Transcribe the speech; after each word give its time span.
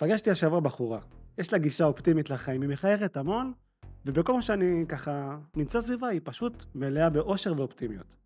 פגשתי 0.00 0.30
השבוע 0.30 0.60
בחורה, 0.60 0.98
יש 1.38 1.52
לה 1.52 1.58
גישה 1.58 1.84
אופטימית 1.84 2.30
לחיים, 2.30 2.62
היא 2.62 2.70
מחייכת 2.70 3.16
המון, 3.16 3.52
ובכל 4.06 4.32
מה 4.32 4.42
שאני 4.42 4.84
ככה 4.88 5.38
נמצא 5.56 5.80
סביבה, 5.80 6.08
היא 6.08 6.20
פשוט 6.24 6.64
מלאה 6.74 7.10
באושר 7.10 7.54
ואופטימיות. 7.56 8.16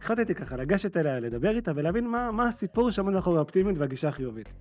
החלטתי 0.00 0.34
ככה 0.34 0.56
לגשת 0.56 0.96
אליה, 0.96 1.20
לדבר 1.20 1.50
איתה 1.56 1.72
ולהבין 1.76 2.08
מה, 2.08 2.30
מה 2.30 2.48
הסיפור 2.48 2.90
שעומד 2.90 3.12
מאחורי 3.12 3.36
האופטימיות 3.36 3.78
והגישה 3.78 4.08
החיובית. 4.08 4.54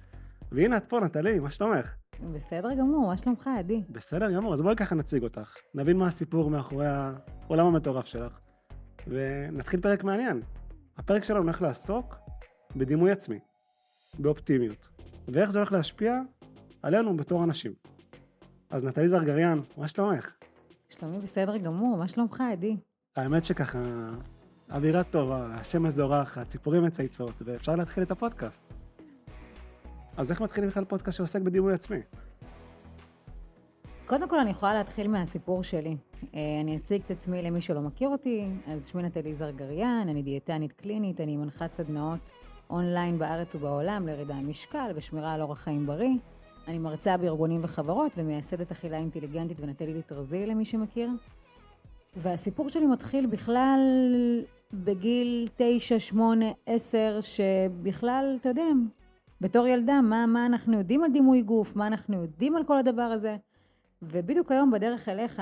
והנה 0.52 0.78
את 0.78 0.84
פה, 0.88 1.00
נטלי, 1.00 1.40
מה 1.40 1.52
שלומך? 1.52 1.94
בסדר 2.34 2.74
גמור, 2.74 3.08
מה 3.08 3.18
שלומך, 3.18 3.50
עדי? 3.60 3.84
בסדר 3.90 4.32
גמור, 4.32 4.54
אז 4.54 4.62
בואי 4.62 4.76
ככה 4.76 4.96
נציג 4.96 5.24
אותך. 5.24 5.56
נבין 5.76 5.98
מה 5.98 6.08
הסיפור 6.08 6.50
מאחורי 6.50 6.88
העולם 6.88 7.66
המטורף 7.66 8.06
שלך, 8.06 8.40
ונתחיל 9.08 9.82
פרק 9.82 10.04
מעניין. 10.04 10.42
הפרק 10.98 11.24
שלנו 11.24 11.44
הולך 11.44 11.62
לעסוק 11.62 12.16
בדימוי 12.76 13.12
עצמי, 13.12 13.40
באופטימיות, 14.20 14.88
ואיך 15.28 15.52
זה 15.52 15.60
הולך 15.60 15.72
להשפיע 15.72 16.22
עלינו 16.82 17.18
בתור 17.18 17.44
אנשים. 17.44 17.74
אז 18.70 18.86
נטלי 18.86 19.08
זרגריאן, 19.08 19.60
מה 19.78 19.88
שלומך? 19.88 20.32
שלומי 20.90 21.20
בסדר 21.20 21.58
גמור, 21.58 21.98
מה 21.98 22.08
שלומך, 22.08 22.44
עדי? 22.52 22.78
האמת 23.16 23.46
שככה, 23.46 23.80
אווירה 24.72 25.04
טובה, 25.04 25.48
השמש 25.54 25.94
זורחת, 25.94 26.48
ציפורים 26.48 26.84
מצייצות, 26.84 27.42
ואפשר 27.46 27.76
להתחיל 27.76 28.04
את 28.04 28.12
הפודקאסט. 28.12 28.64
אז 30.18 30.32
איך 30.32 30.42
מתחילים 30.42 30.70
בכלל 30.70 30.86
פודקאסט 30.86 31.18
שעוסק 31.18 31.42
בדימוי 31.42 31.74
עצמי? 31.74 32.00
קודם 34.06 34.30
כל 34.30 34.40
אני 34.40 34.50
יכולה 34.50 34.74
להתחיל 34.74 35.08
מהסיפור 35.08 35.64
שלי. 35.64 35.98
אה, 36.36 36.40
אני 36.62 36.78
אציג 36.78 37.02
את 37.02 37.12
עצמי 37.12 37.42
למי 37.42 37.62
שלא 37.62 37.82
מכיר 37.82 38.10
אותי, 38.10 38.48
אז 38.68 38.88
שמי 38.88 39.04
נטלי 39.04 39.34
זרגריאן, 39.34 40.06
אני 40.10 40.22
דיאטנית 40.22 40.74
קלינית, 40.74 41.22
אני 41.22 41.38
מנחת 41.38 41.72
סדנאות 41.72 42.30
אונליין 42.70 43.20
בארץ 43.20 43.56
ובעולם 43.56 44.06
לירידה 44.06 44.36
משקל 44.36 44.92
ושמירה 44.96 45.34
על 45.34 45.42
אורח 45.42 45.60
חיים 45.60 45.88
בריא. 45.88 46.16
אני 46.68 46.80
מרצה 46.80 47.18
בארגונים 47.18 47.62
וחברות 47.64 48.12
ומייסדת 48.16 48.72
אכילה 48.72 48.98
אינטליגנטית 48.98 49.62
ונטלי 49.62 49.94
ליטרזילי 49.94 50.46
למי 50.46 50.66
שמכיר. 50.66 51.10
והסיפור 52.16 52.70
שלי 52.70 52.86
מתחיל 52.86 53.26
בכלל 53.26 53.80
בגיל 54.74 55.48
9, 55.56 56.00
8, 56.00 56.46
10, 56.66 57.20
שבכלל, 57.22 58.38
אתה 58.40 58.50
יודע, 58.50 58.64
בתור 59.42 59.68
ילדה, 59.68 60.02
מה, 60.02 60.26
מה 60.26 60.46
אנחנו 60.46 60.78
יודעים 60.78 61.04
על 61.04 61.12
דימוי 61.12 61.42
גוף, 61.42 61.76
מה 61.76 61.88
אנחנו 61.88 62.22
יודעים 62.22 62.56
על 62.56 62.64
כל 62.64 62.78
הדבר 62.78 63.02
הזה. 63.02 63.38
ובדיוק 64.02 64.52
היום 64.52 64.72
בדרך 64.72 65.10
אליך, 65.10 65.42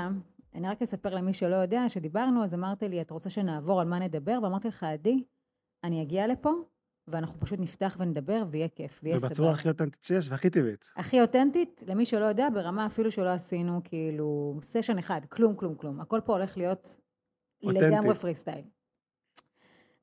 אני 0.56 0.70
רק 0.70 0.82
אספר 0.82 1.16
למי 1.16 1.34
שלא 1.34 1.56
יודע, 1.56 1.90
שדיברנו, 1.90 2.44
אז 2.44 2.54
אמרת 2.54 2.84
לי, 2.84 3.02
את 3.02 3.12
רוצה 3.12 3.30
שנעבור 3.30 3.82
על 3.82 3.88
מה 3.88 4.00
נדבר? 4.00 4.40
ואמרתי 4.44 4.68
לך, 4.68 4.84
עדי, 4.84 5.23
אני 5.84 6.02
אגיע 6.02 6.28
לפה, 6.28 6.52
ואנחנו 7.08 7.40
פשוט 7.40 7.60
נפתח 7.60 7.96
ונדבר, 8.00 8.44
ויהיה 8.52 8.68
כיף, 8.68 9.00
ויהיה 9.04 9.20
סבבה. 9.20 9.32
ובצורה 9.32 9.52
הכי 9.52 9.70
אותנטית 9.70 10.04
שיש 10.04 10.28
והכי 10.30 10.50
טבעית. 10.50 10.92
הכי 10.96 11.22
אותנטית, 11.22 11.84
למי 11.88 12.06
שלא 12.06 12.26
יודע, 12.26 12.48
ברמה 12.54 12.86
אפילו 12.86 13.12
שלא 13.12 13.30
עשינו, 13.30 13.82
כאילו, 13.84 14.60
סשן 14.62 14.98
אחד, 14.98 15.22
כלום, 15.30 15.56
כלום, 15.56 15.76
כלום. 15.76 16.00
הכל 16.00 16.20
פה 16.26 16.34
הולך 16.34 16.58
להיות 16.58 16.88
אותנטי. 17.64 17.86
לגמרי 17.86 18.14
פרי 18.14 18.36
סטייל. 18.36 18.64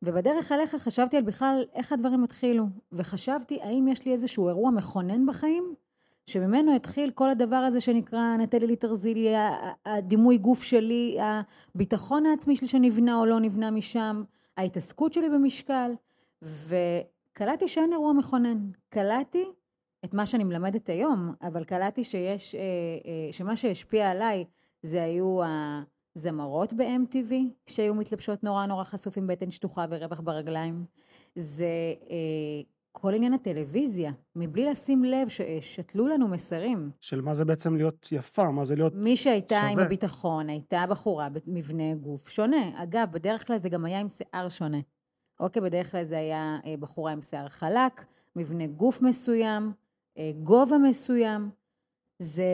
ובדרך 0.03 0.53
אליך 0.53 0.75
חשבתי 0.75 1.17
על 1.17 1.23
בכלל 1.23 1.65
איך 1.75 1.93
הדברים 1.93 2.25
התחילו, 2.25 2.67
וחשבתי 2.93 3.59
האם 3.63 3.89
יש 3.89 4.05
לי 4.05 4.13
איזשהו 4.13 4.49
אירוע 4.49 4.71
מכונן 4.71 5.27
בחיים, 5.27 5.75
שממנו 6.27 6.77
התחיל 6.77 7.11
כל 7.11 7.31
הדבר 7.31 7.57
הזה 7.57 7.81
שנקרא 7.81 8.37
נטלי 8.37 8.67
ליטרזילי, 8.67 9.35
הדימוי 9.87 10.39
גוף 10.39 10.63
שלי, 10.63 11.17
הביטחון 11.75 12.27
העצמי 12.27 12.57
שלי 12.57 12.69
שנבנה 12.69 13.17
או 13.17 13.27
לא 13.27 13.41
נבנה 13.41 13.71
משם, 13.71 14.23
ההתעסקות 14.57 15.13
שלי 15.13 15.31
במשקל, 15.31 15.93
וקלטתי 16.43 17.69
שאין 17.69 17.93
אירוע 17.93 18.13
מכונן. 18.13 18.71
קלטתי 18.89 19.45
את 20.05 20.15
מה 20.15 20.27
שאני 20.27 20.45
מלמדת 20.45 20.89
היום, 20.89 21.35
אבל 21.43 21.65
קלטתי 21.65 22.05
שיש, 22.05 22.55
אה, 22.55 22.61
אה, 22.61 23.33
שמה 23.33 23.57
שהשפיע 23.57 24.11
עליי 24.11 24.45
זה 24.83 25.03
היו 25.03 25.41
הזמרות 26.17 26.73
ב-MTV, 26.73 27.33
שהיו 27.67 27.95
מתלבשות 27.95 28.45
נורא 28.45 28.67
נורא 28.67 28.85
חשוף 28.85 29.19
עם 29.19 29.27
בטן 29.27 29.51
שטוחה 29.51 29.85
ורווח 29.91 30.21
ברגליים. 30.21 30.85
זה 31.35 31.95
אה, 32.11 32.63
כל 32.93 33.15
עניין 33.15 33.35
הטלוויזיה, 33.35 34.13
מבלי 34.37 34.65
לשים 34.65 35.05
לב 35.05 35.29
ששתלו 35.29 36.07
לנו 36.07 36.29
מסרים. 36.29 36.91
של 37.01 37.21
מה 37.21 37.35
זה 37.35 37.45
בעצם 37.45 37.77
להיות 37.77 38.09
יפה, 38.13 38.51
מה 38.51 38.65
זה 38.65 38.77
להיות 38.77 38.93
שווה. 38.93 39.05
מי 39.05 39.17
שהייתה 39.17 39.55
שווה. 39.55 39.71
עם 39.71 39.79
הביטחון, 39.79 40.49
הייתה 40.49 40.85
בחורה 40.91 41.29
במבנה 41.29 41.95
גוף 41.95 42.29
שונה. 42.29 42.83
אגב, 42.83 43.07
בדרך 43.11 43.47
כלל 43.47 43.59
זה 43.59 43.69
גם 43.69 43.85
היה 43.85 44.01
עם 44.01 44.09
שיער 44.09 44.49
שונה. 44.49 44.79
אוקיי, 45.41 45.63
בדרך 45.63 45.91
כלל 45.91 46.05
זה 46.05 46.19
היה 46.19 46.59
אה, 46.67 46.75
בחורה 46.81 47.13
עם 47.13 47.23
שיער 47.23 47.49
חלק, 47.49 48.05
מבנה 48.37 48.67
גוף 48.67 49.03
מסוים, 49.03 49.73
אה, 50.19 50.31
גובה 50.43 50.79
מסוים. 50.79 51.51
זה 52.19 52.45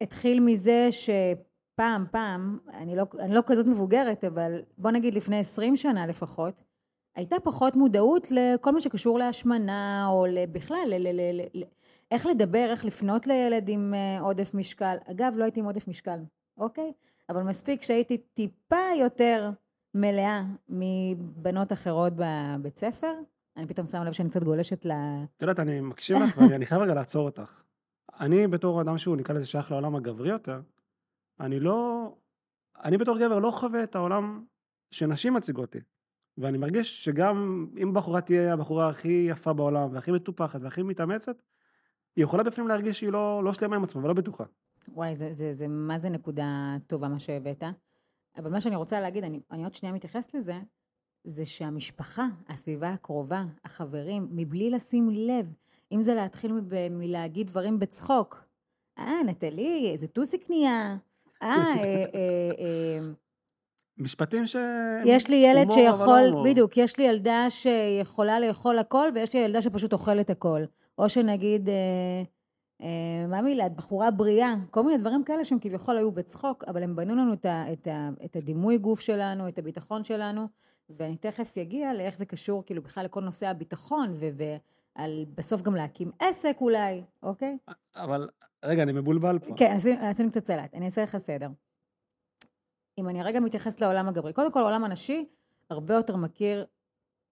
התחיל 0.00 0.40
מזה 0.40 0.88
שפעם, 0.90 2.04
פעם, 2.10 2.58
אני 2.74 2.96
לא, 2.96 3.06
אני 3.18 3.34
לא 3.34 3.40
כזאת 3.46 3.66
מבוגרת, 3.66 4.24
אבל 4.24 4.62
בוא 4.78 4.90
נגיד 4.90 5.14
לפני 5.14 5.38
20 5.38 5.76
שנה 5.76 6.06
לפחות, 6.06 6.62
הייתה 7.16 7.36
פחות 7.40 7.76
מודעות 7.76 8.28
לכל 8.30 8.72
מה 8.72 8.80
שקשור 8.80 9.18
להשמנה, 9.18 10.06
או 10.08 10.24
בכלל, 10.52 10.92
איך 12.10 12.26
לדבר, 12.26 12.66
איך 12.70 12.84
לפנות 12.84 13.26
לילד 13.26 13.68
עם 13.68 13.94
אה, 13.94 14.20
עודף 14.20 14.54
משקל. 14.54 14.96
אגב, 15.10 15.34
לא 15.36 15.44
הייתי 15.44 15.60
עם 15.60 15.66
עודף 15.66 15.88
משקל, 15.88 16.18
אוקיי? 16.58 16.92
אבל 17.28 17.42
מספיק 17.42 17.82
שהייתי 17.82 18.18
טיפה 18.18 18.86
יותר 18.98 19.50
מלאה 19.94 20.42
מבנות 20.68 21.72
אחרות 21.72 22.12
בבית 22.16 22.78
ספר. 22.78 23.12
אני 23.56 23.66
פתאום 23.66 23.86
שמה 23.86 24.04
לב 24.04 24.12
שאני 24.12 24.30
קצת 24.30 24.44
גולשת 24.44 24.84
ל... 24.84 24.90
את 25.36 25.42
יודעת, 25.42 25.60
אני 25.60 25.80
מקשיב 25.80 26.16
לך 26.16 26.38
ואני 26.38 26.66
חייב 26.66 26.82
רגע 26.82 26.94
לעצור 26.94 27.24
אותך. 27.24 27.62
אני 28.20 28.46
בתור 28.46 28.80
אדם 28.80 28.98
שהוא 28.98 29.16
נקרא 29.16 29.34
לזה 29.34 29.46
שייך 29.46 29.70
לעולם 29.70 29.96
הגברי 29.96 30.28
יותר, 30.28 30.60
אני 31.40 31.60
לא... 31.60 32.08
אני 32.84 32.98
בתור 32.98 33.18
גבר 33.18 33.38
לא 33.38 33.50
חווה 33.50 33.82
את 33.82 33.94
העולם 33.94 34.44
שנשים 34.90 35.34
מציגות 35.34 35.74
לי. 35.74 35.80
ואני 36.38 36.58
מרגיש 36.58 37.04
שגם 37.04 37.66
אם 37.82 37.94
בחורה 37.94 38.20
תהיה 38.20 38.52
הבחורה 38.52 38.88
הכי 38.88 39.26
יפה 39.30 39.52
בעולם, 39.52 39.88
והכי 39.92 40.10
מטופחת, 40.10 40.60
והכי 40.62 40.82
מתאמצת, 40.82 41.42
היא 42.16 42.24
יכולה 42.24 42.42
בפנים 42.42 42.68
להרגיש 42.68 42.98
שהיא 42.98 43.12
לא, 43.12 43.40
לא 43.44 43.52
שלמה 43.52 43.76
עם 43.76 43.84
עצמה 43.84 44.04
ולא 44.04 44.12
בטוחה. 44.14 44.44
וואי, 44.88 45.14
זה, 45.14 45.32
זה, 45.32 45.52
זה 45.52 45.68
מה 45.68 45.98
זה 45.98 46.10
נקודה 46.10 46.76
טובה 46.86 47.08
מה 47.08 47.18
שהבאת. 47.18 47.62
אבל 48.36 48.50
מה 48.50 48.60
שאני 48.60 48.76
רוצה 48.76 49.00
להגיד, 49.00 49.24
אני, 49.24 49.40
אני 49.50 49.64
עוד 49.64 49.74
שנייה 49.74 49.94
מתייחסת 49.94 50.34
לזה, 50.34 50.54
זה 51.24 51.44
שהמשפחה, 51.44 52.26
הסביבה 52.48 52.88
הקרובה, 52.90 53.44
החברים, 53.64 54.28
מבלי 54.30 54.70
לשים 54.70 55.10
לב, 55.10 55.52
אם 55.92 56.02
זה 56.02 56.14
להתחיל 56.14 56.52
מלהגיד 56.90 57.46
דברים 57.46 57.78
בצחוק, 57.78 58.44
אה, 58.98 59.22
נטלי, 59.26 59.90
איזה 59.92 60.08
טוסיק 60.08 60.50
נהיה, 60.50 60.96
אה, 61.42 61.48
אה, 61.48 61.84
אה, 61.84 62.04
אה, 62.58 62.98
משפטים 63.98 64.46
ש... 64.46 64.56
יש 65.04 65.28
לי 65.28 65.36
ילד 65.36 65.70
הומור, 65.70 65.74
שיכול, 65.74 66.22
לא 66.22 66.42
בדיוק, 66.44 66.76
יש 66.76 66.98
לי 66.98 67.04
ילדה 67.04 67.46
שיכולה 67.50 68.40
לאכול 68.40 68.78
הכל, 68.78 69.08
ויש 69.14 69.34
לי 69.34 69.40
ילדה 69.40 69.62
שפשוט 69.62 69.92
אוכלת 69.92 70.30
הכל. 70.30 70.62
או 70.98 71.08
שנגיד, 71.08 71.68
אה, 71.68 72.22
מה 73.28 73.42
מילה, 73.42 73.66
את 73.66 73.76
בחורה 73.76 74.10
בריאה, 74.10 74.54
כל 74.70 74.82
מיני 74.82 74.98
דברים 74.98 75.24
כאלה 75.24 75.44
שהם 75.44 75.58
כביכול 75.58 75.96
היו 75.96 76.12
בצחוק, 76.12 76.64
אבל 76.64 76.82
הם 76.82 76.96
בנו 76.96 77.14
לנו 77.14 77.32
את, 77.32 77.46
ה, 77.46 77.72
את, 77.72 77.86
ה, 77.86 78.10
את 78.24 78.36
הדימוי 78.36 78.78
גוף 78.78 79.00
שלנו, 79.00 79.48
את 79.48 79.58
הביטחון 79.58 80.04
שלנו, 80.04 80.48
ואני 80.90 81.16
תכף 81.16 81.58
אגיע 81.58 81.94
לאיך 81.94 82.16
זה 82.16 82.26
קשור, 82.26 82.64
כאילו, 82.64 82.82
בכלל 82.82 83.04
לכל 83.04 83.20
נושא 83.20 83.46
הביטחון, 83.48 84.12
ועל 84.96 85.24
בסוף 85.34 85.62
גם 85.62 85.74
להקים 85.74 86.10
עסק 86.18 86.56
אולי, 86.60 87.02
אוקיי? 87.22 87.58
אבל, 87.96 88.28
רגע, 88.64 88.82
אני 88.82 88.92
מבולבל 88.92 89.38
פה. 89.38 89.54
כן, 89.56 89.74
עשינו 90.00 90.30
קצת 90.30 90.46
סלט, 90.46 90.74
אני 90.74 90.84
אעשה 90.84 91.02
לך 91.02 91.16
סדר. 91.16 91.48
אם 92.98 93.08
אני 93.08 93.22
רגע 93.22 93.40
מתייחסת 93.40 93.80
לעולם 93.80 94.08
הגברי, 94.08 94.32
קודם 94.32 94.52
כל 94.52 94.60
העולם 94.60 94.84
הנשי 94.84 95.26
הרבה 95.70 95.94
יותר 95.94 96.16
מכיר, 96.16 96.64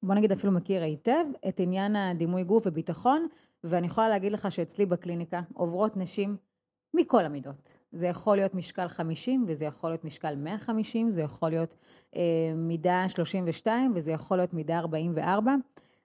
בוא 0.03 0.15
נגיד 0.15 0.33
אפילו 0.33 0.53
מכיר 0.53 0.83
היטב, 0.83 1.25
את 1.49 1.61
עניין 1.61 1.97
הדימוי 1.97 2.45
גוף 2.45 2.63
וביטחון, 2.67 3.27
ואני 3.65 3.87
יכולה 3.87 4.09
להגיד 4.09 4.33
לך 4.33 4.53
שאצלי 4.53 4.87
בקליניקה 4.87 5.41
עוברות 5.55 5.97
נשים 5.97 6.37
מכל 6.95 7.25
המידות. 7.25 7.79
זה 7.93 8.07
יכול 8.07 8.37
להיות 8.37 8.55
משקל 8.55 8.89
50 8.89 9.45
וזה 9.49 9.65
יכול 9.65 9.91
להיות 9.91 10.05
משקל 10.05 10.35
150, 10.37 11.11
זה 11.11 11.21
יכול 11.21 11.49
להיות 11.49 11.75
אה, 12.17 12.21
מידה 12.57 13.05
32 13.09 13.93
וזה 13.95 14.13
יכול 14.13 14.37
להיות 14.37 14.55
מידה 14.55 14.79
44. 14.79 15.55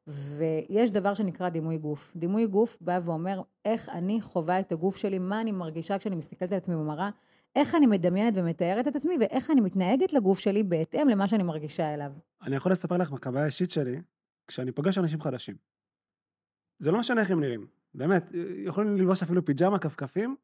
ויש 0.08 0.92
דבר 0.92 1.14
שנקרא 1.14 1.50
דימוי 1.50 1.78
גוף. 1.78 2.14
דימוי 2.16 2.48
גוף 2.48 2.78
בא 2.82 3.00
ואומר 3.06 3.42
איך 3.66 3.90
אני 3.90 4.22
חווה 4.22 4.60
את 4.60 4.72
הגוף 4.72 4.96
שלי, 4.96 5.20
מה 5.20 5.42
אני 5.42 5.52
מרגישה 5.52 5.98
כשאני 5.98 6.16
מסתכלת 6.16 6.52
על 6.52 6.58
עצמי 6.58 6.76
במראה, 6.76 7.10
איך 7.56 7.76
אני 7.76 7.88
מדמיינת 7.88 8.34
ומתארת 8.38 8.88
את 8.88 8.96
עצמי, 8.96 9.18
ואיך 9.20 9.52
אני 9.52 9.62
מתנהגת 9.62 10.14
לגוף 10.14 10.40
שלי 10.40 10.64
בהתאם 10.64 11.08
למה 11.08 11.28
שאני 11.28 11.44
מרגישה 11.44 11.94
אליו. 11.94 12.12
אני 12.42 12.56
יכול 12.56 12.72
לספר 12.72 12.98
לך 12.98 13.12
מהחוויה 13.12 13.44
האישית 13.44 13.72
שלי, 13.72 14.02
כשאני 14.48 14.72
פוגש 14.72 14.98
אנשים 14.98 15.22
חדשים. 15.22 15.56
זה 16.80 16.92
לא 16.92 17.00
משנה 17.00 17.22
איך 17.22 17.32
הם 17.32 17.40
נראים. 17.40 17.68
באמת, 17.94 18.32
יכולים 18.66 18.98
ללבוש 18.98 19.24
אפילו 19.24 19.46
פיג'מה, 19.46 19.80
כפכפים, 19.80 20.36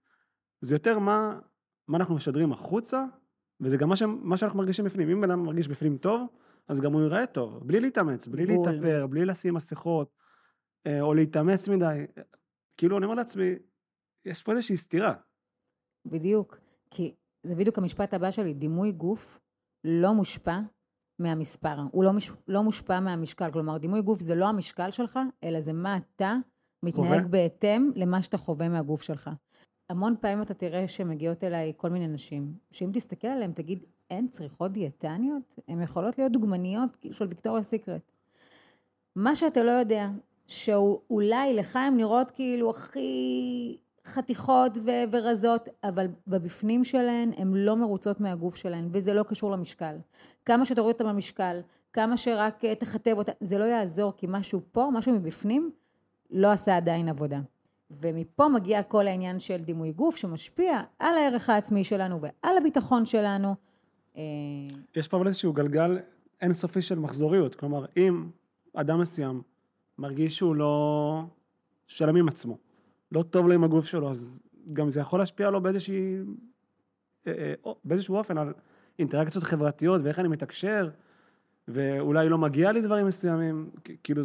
זה 0.61 0.75
יותר 0.75 0.99
מה, 0.99 1.39
מה 1.87 1.97
אנחנו 1.97 2.15
משדרים 2.15 2.51
החוצה, 2.51 3.03
וזה 3.61 3.77
גם 3.77 3.89
מה, 3.89 3.95
ש, 3.95 4.03
מה 4.03 4.37
שאנחנו 4.37 4.59
מרגישים 4.59 4.85
בפנים. 4.85 5.09
אם 5.09 5.21
בן 5.21 5.31
אדם 5.31 5.43
מרגיש 5.43 5.67
בפנים 5.67 5.97
טוב, 5.97 6.27
אז 6.67 6.81
גם 6.81 6.93
הוא 6.93 7.01
ייראה 7.01 7.25
טוב, 7.25 7.67
בלי 7.67 7.79
להתאמץ, 7.79 8.27
בלי 8.27 8.45
בול. 8.45 8.69
להתאפר, 8.69 9.07
בלי 9.07 9.25
לשים 9.25 9.53
מסכות, 9.53 10.17
אה, 10.87 11.01
או 11.01 11.13
להתאמץ 11.13 11.67
מדי. 11.67 12.05
כאילו, 12.77 12.97
אני 12.97 13.05
אומר 13.05 13.15
לעצמי, 13.15 13.55
יש 14.25 14.43
פה 14.43 14.51
איזושהי 14.51 14.77
סתירה. 14.77 15.13
בדיוק. 16.05 16.57
כי 16.89 17.15
זה 17.43 17.55
בדיוק 17.55 17.77
המשפט 17.77 18.13
הבא 18.13 18.31
שלי, 18.31 18.53
דימוי 18.53 18.91
גוף 18.91 19.39
לא 19.83 20.13
מושפע 20.13 20.59
מהמספר, 21.19 21.75
הוא 21.91 22.03
לא, 22.03 22.13
מש, 22.13 22.31
לא 22.47 22.63
מושפע 22.63 22.99
מהמשקל. 22.99 23.51
כלומר, 23.51 23.77
דימוי 23.77 24.01
גוף 24.01 24.19
זה 24.19 24.35
לא 24.35 24.45
המשקל 24.45 24.91
שלך, 24.91 25.19
אלא 25.43 25.61
זה 25.61 25.73
מה 25.73 25.97
אתה 25.97 26.35
מתנהג 26.83 27.05
חווה? 27.05 27.27
בהתאם 27.27 27.91
למה 27.95 28.21
שאתה 28.21 28.37
חווה 28.37 28.69
מהגוף 28.69 29.01
שלך. 29.01 29.29
המון 29.89 30.15
פעמים 30.21 30.41
אתה 30.41 30.53
תראה 30.53 30.87
שמגיעות 30.87 31.43
אליי 31.43 31.73
כל 31.77 31.89
מיני 31.89 32.07
נשים, 32.07 32.53
שאם 32.71 32.89
תסתכל 32.93 33.27
עליהן, 33.27 33.51
תגיד, 33.51 33.85
הן 34.11 34.27
צריכות 34.27 34.71
דיאטניות? 34.71 35.59
הן 35.67 35.81
יכולות 35.81 36.17
להיות 36.17 36.31
דוגמניות 36.31 36.95
כאילו, 36.95 37.15
של 37.15 37.25
ויקטוריה 37.29 37.63
סיקרט. 37.63 38.01
מה 39.15 39.35
שאתה 39.35 39.63
לא 39.63 39.71
יודע, 39.71 40.07
שאולי 40.47 41.53
לך 41.53 41.75
הן 41.75 41.97
נראות 41.97 42.31
כאילו 42.31 42.69
הכי 42.69 43.77
חתיכות 44.05 44.77
ו- 44.77 45.03
ורזות, 45.11 45.69
אבל 45.83 46.07
בבפנים 46.27 46.83
שלהן 46.83 47.31
הן 47.37 47.53
לא 47.53 47.75
מרוצות 47.75 48.19
מהגוף 48.19 48.55
שלהן, 48.55 48.89
וזה 48.93 49.13
לא 49.13 49.23
קשור 49.23 49.51
למשקל. 49.51 49.95
כמה 50.45 50.65
שתוריד 50.65 50.93
אותן 50.93 51.05
במשקל, 51.05 51.59
כמה 51.93 52.17
שרק 52.17 52.65
אה, 52.65 52.75
תכתב 52.75 53.17
אותה, 53.17 53.31
זה 53.41 53.57
לא 53.57 53.63
יעזור, 53.63 54.13
כי 54.17 54.25
משהו 54.29 54.61
פה, 54.71 54.89
משהו 54.93 55.13
מבפנים, 55.13 55.71
לא 56.31 56.51
עשה 56.51 56.77
עדיין 56.77 57.09
עבודה. 57.09 57.39
ומפה 57.91 58.47
מגיע 58.47 58.83
כל 58.83 59.07
העניין 59.07 59.39
של 59.39 59.57
דימוי 59.57 59.91
גוף 59.91 60.15
שמשפיע 60.15 60.81
על 60.99 61.17
הערך 61.17 61.49
העצמי 61.49 61.83
שלנו 61.83 62.19
ועל 62.21 62.57
הביטחון 62.57 63.05
שלנו. 63.05 63.55
אה, 64.17 64.21
יש 64.95 65.07
פה 65.07 65.17
אבל 65.17 65.27
איזשהו 65.27 65.53
גלגל 65.53 65.99
אינסופי 66.41 66.81
של 66.81 66.99
מחזוריות. 66.99 67.55
כלומר, 67.55 67.85
אם 67.97 68.29
אדם 68.73 68.99
מסוים 68.99 69.41
מרגיש 69.97 70.37
שהוא 70.37 70.55
לא 70.55 71.23
שלם 71.87 72.15
עם 72.15 72.27
עצמו, 72.27 72.57
לא 73.11 73.23
טוב 73.23 73.47
לו 73.47 73.53
עם 73.53 73.63
הגוף 73.63 73.85
שלו, 73.85 74.11
אז 74.11 74.41
גם 74.73 74.89
זה 74.89 74.99
יכול 74.99 75.19
להשפיע 75.19 75.49
לו 75.49 75.61
באיזושהי, 75.61 76.15
אה, 77.27 77.53
אה, 77.65 77.71
באיזשהו 77.83 78.15
אופן 78.15 78.37
על 78.37 78.53
אינטראקציות 78.99 79.43
חברתיות 79.43 80.01
ואיך 80.03 80.19
אני 80.19 80.27
מתקשר, 80.27 80.89
ואולי 81.67 82.29
לא 82.29 82.37
מגיע 82.37 82.71
לי 82.71 82.81
דברים 82.81 83.07
מסוימים, 83.07 83.69
כאילו 84.03 84.21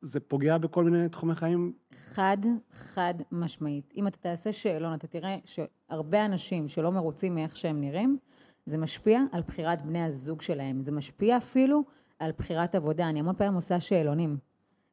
זה 0.00 0.20
פוגע 0.20 0.58
בכל 0.58 0.84
מיני 0.84 1.08
תחומי 1.08 1.34
חיים? 1.34 1.72
חד, 1.94 2.36
חד 2.72 3.14
משמעית. 3.32 3.92
אם 3.96 4.06
אתה 4.06 4.16
תעשה 4.16 4.52
שאלון, 4.52 4.94
אתה 4.94 5.06
תראה 5.06 5.36
שהרבה 5.44 6.24
אנשים 6.24 6.68
שלא 6.68 6.92
מרוצים 6.92 7.34
מאיך 7.34 7.56
שהם 7.56 7.80
נראים, 7.80 8.18
זה 8.66 8.78
משפיע 8.78 9.20
על 9.32 9.42
בחירת 9.42 9.82
בני 9.82 10.04
הזוג 10.04 10.42
שלהם. 10.42 10.82
זה 10.82 10.92
משפיע 10.92 11.36
אפילו 11.36 11.84
על 12.18 12.32
בחירת 12.38 12.74
עבודה. 12.74 13.08
אני 13.08 13.20
המון 13.20 13.34
פעמים 13.34 13.54
עושה 13.54 13.80
שאלונים, 13.80 14.36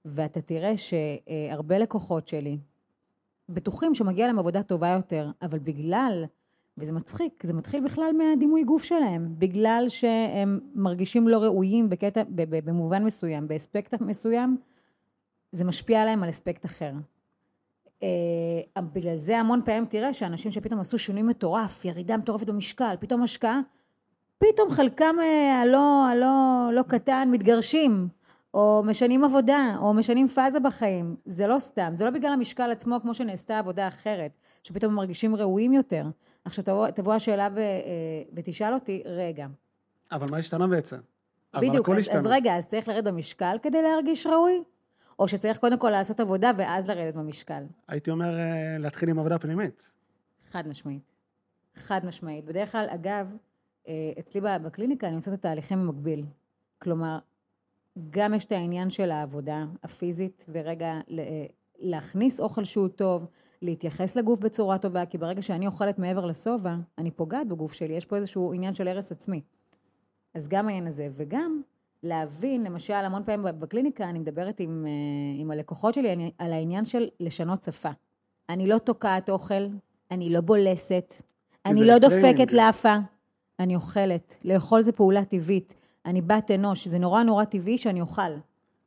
ואתה 0.05 0.41
תראה 0.41 0.73
שהרבה 0.77 1.77
לקוחות 1.77 2.27
שלי 2.27 2.57
בטוחים 3.49 3.95
שמגיע 3.95 4.27
להם 4.27 4.39
עבודה 4.39 4.63
טובה 4.63 4.87
יותר, 4.87 5.31
אבל 5.41 5.59
בגלל, 5.59 6.25
וזה 6.77 6.91
מצחיק, 6.91 7.43
זה 7.45 7.53
מתחיל 7.53 7.83
בכלל 7.83 8.11
מהדימוי 8.17 8.63
גוף 8.63 8.83
שלהם, 8.83 9.35
בגלל 9.37 9.85
שהם 9.87 10.59
מרגישים 10.75 11.27
לא 11.27 11.37
ראויים 11.37 11.89
בקטע, 11.89 12.23
במובן 12.29 13.03
מסוים, 13.03 13.47
באספקט 13.47 14.01
מסוים, 14.01 14.57
זה 15.51 15.65
משפיע 15.65 16.01
עליהם 16.01 16.23
על 16.23 16.29
אספקט 16.29 16.65
אחר. 16.65 16.91
Uh, 18.03 18.81
בגלל 18.81 19.17
זה 19.17 19.39
המון 19.39 19.61
פעמים 19.65 19.85
תראה 19.85 20.13
שאנשים 20.13 20.51
שפתאום 20.51 20.79
עשו 20.79 20.97
שינוי 20.97 21.21
מטורף, 21.21 21.85
ירידה 21.85 22.17
מטורפת 22.17 22.47
במשקל, 22.47 22.95
פתאום 22.99 23.23
השקעה, 23.23 23.59
פתאום 24.37 24.69
חלקם 24.69 25.15
uh, 25.19 25.53
הלא, 25.61 26.07
הלא 26.11 26.69
לא 26.73 26.81
קטן 26.81 27.29
מתגרשים, 27.31 28.07
או 28.53 28.81
משנים 28.85 29.23
עבודה, 29.23 29.75
או 29.79 29.93
משנים 29.93 30.27
פאזה 30.27 30.59
בחיים. 30.59 31.15
זה 31.25 31.47
לא 31.47 31.59
סתם, 31.59 31.89
זה 31.93 32.05
לא 32.05 32.11
בגלל 32.11 32.33
המשקל 32.33 32.71
עצמו 32.71 33.01
כמו 33.01 33.13
שנעשתה 33.13 33.59
עבודה 33.59 33.87
אחרת, 33.87 34.37
שפתאום 34.63 34.91
הם 34.91 34.97
מרגישים 34.97 35.35
ראויים 35.35 35.73
יותר. 35.73 36.05
עכשיו 36.45 36.63
תבוא, 36.63 36.89
תבוא 36.89 37.13
השאלה 37.13 37.47
ו, 37.55 37.59
uh, 37.59 38.33
ותשאל 38.35 38.73
אותי, 38.73 39.03
רגע. 39.05 39.47
אבל 40.11 40.25
מה 40.31 40.37
השתנה 40.37 40.67
בעצם? 40.67 40.97
בדיוק, 41.55 41.89
אז, 41.89 42.09
אז 42.11 42.25
רגע, 42.25 42.57
אז 42.57 42.67
צריך 42.67 42.87
לרדת 42.87 43.07
במשקל 43.07 43.57
כדי 43.61 43.81
להרגיש 43.81 44.27
ראוי? 44.27 44.63
או 45.19 45.27
שצריך 45.27 45.59
קודם 45.59 45.77
כל 45.77 45.89
לעשות 45.89 46.19
עבודה 46.19 46.51
ואז 46.57 46.89
לרדת 46.89 47.15
במשקל? 47.15 47.63
הייתי 47.87 48.11
אומר 48.11 48.39
אה, 48.39 48.77
להתחיל 48.79 49.09
עם 49.09 49.19
עבודה 49.19 49.39
פנימית. 49.39 49.91
חד 50.51 50.67
משמעית. 50.67 51.13
חד 51.75 52.05
משמעית. 52.05 52.45
בדרך 52.45 52.71
כלל, 52.71 52.85
אגב, 52.89 53.27
אה, 53.87 54.11
אצלי 54.19 54.41
בקליניקה 54.41 55.07
אני 55.07 55.15
עושה 55.15 55.33
את 55.33 55.37
התהליכים 55.37 55.79
במקביל. 55.79 56.25
כלומר, 56.79 57.19
גם 58.09 58.33
יש 58.33 58.45
את 58.45 58.51
העניין 58.51 58.89
של 58.89 59.11
העבודה 59.11 59.65
הפיזית, 59.83 60.45
ורגע 60.49 60.91
אה, 61.19 61.45
להכניס 61.79 62.39
אוכל 62.39 62.63
שהוא 62.63 62.87
טוב, 62.87 63.27
להתייחס 63.61 64.15
לגוף 64.15 64.39
בצורה 64.39 64.77
טובה, 64.77 65.05
כי 65.05 65.17
ברגע 65.17 65.41
שאני 65.41 65.67
אוכלת 65.67 65.99
מעבר 65.99 66.25
לשובע, 66.25 66.75
אני 66.97 67.11
פוגעת 67.11 67.47
בגוף 67.47 67.73
שלי, 67.73 67.93
יש 67.93 68.05
פה 68.05 68.15
איזשהו 68.15 68.53
עניין 68.53 68.73
של 68.73 68.87
הרס 68.87 69.11
עצמי. 69.11 69.41
אז 70.33 70.47
גם 70.47 70.67
העניין 70.67 70.87
הזה, 70.87 71.07
וגם 71.13 71.61
להבין, 72.03 72.63
למשל, 72.63 72.93
המון 72.93 73.23
פעמים 73.23 73.59
בקליניקה 73.59 74.09
אני 74.09 74.19
מדברת 74.19 74.59
עם, 74.59 74.85
אה, 74.87 75.41
עם 75.41 75.51
הלקוחות 75.51 75.93
שלי 75.93 76.13
אני, 76.13 76.31
על 76.37 76.53
העניין 76.53 76.85
של 76.85 77.07
לשנות 77.19 77.63
שפה. 77.63 77.89
אני 78.49 78.67
לא 78.67 78.77
תוקעת 78.77 79.29
אוכל, 79.29 79.67
אני 80.11 80.33
לא 80.33 80.41
בולסת, 80.41 81.13
אני 81.65 81.85
לא 81.85 81.97
דופקת 81.97 82.53
לאפה, 82.53 82.95
אני 83.59 83.75
אוכלת. 83.75 84.37
לאכול 84.43 84.81
זה 84.81 84.91
פעולה 84.91 85.25
טבעית. 85.25 85.75
אני 86.05 86.21
בת 86.21 86.51
אנוש, 86.51 86.87
זה 86.87 86.99
נורא 86.99 87.23
נורא 87.23 87.45
טבעי 87.45 87.77
שאני 87.77 88.01
אוכל. 88.01 88.21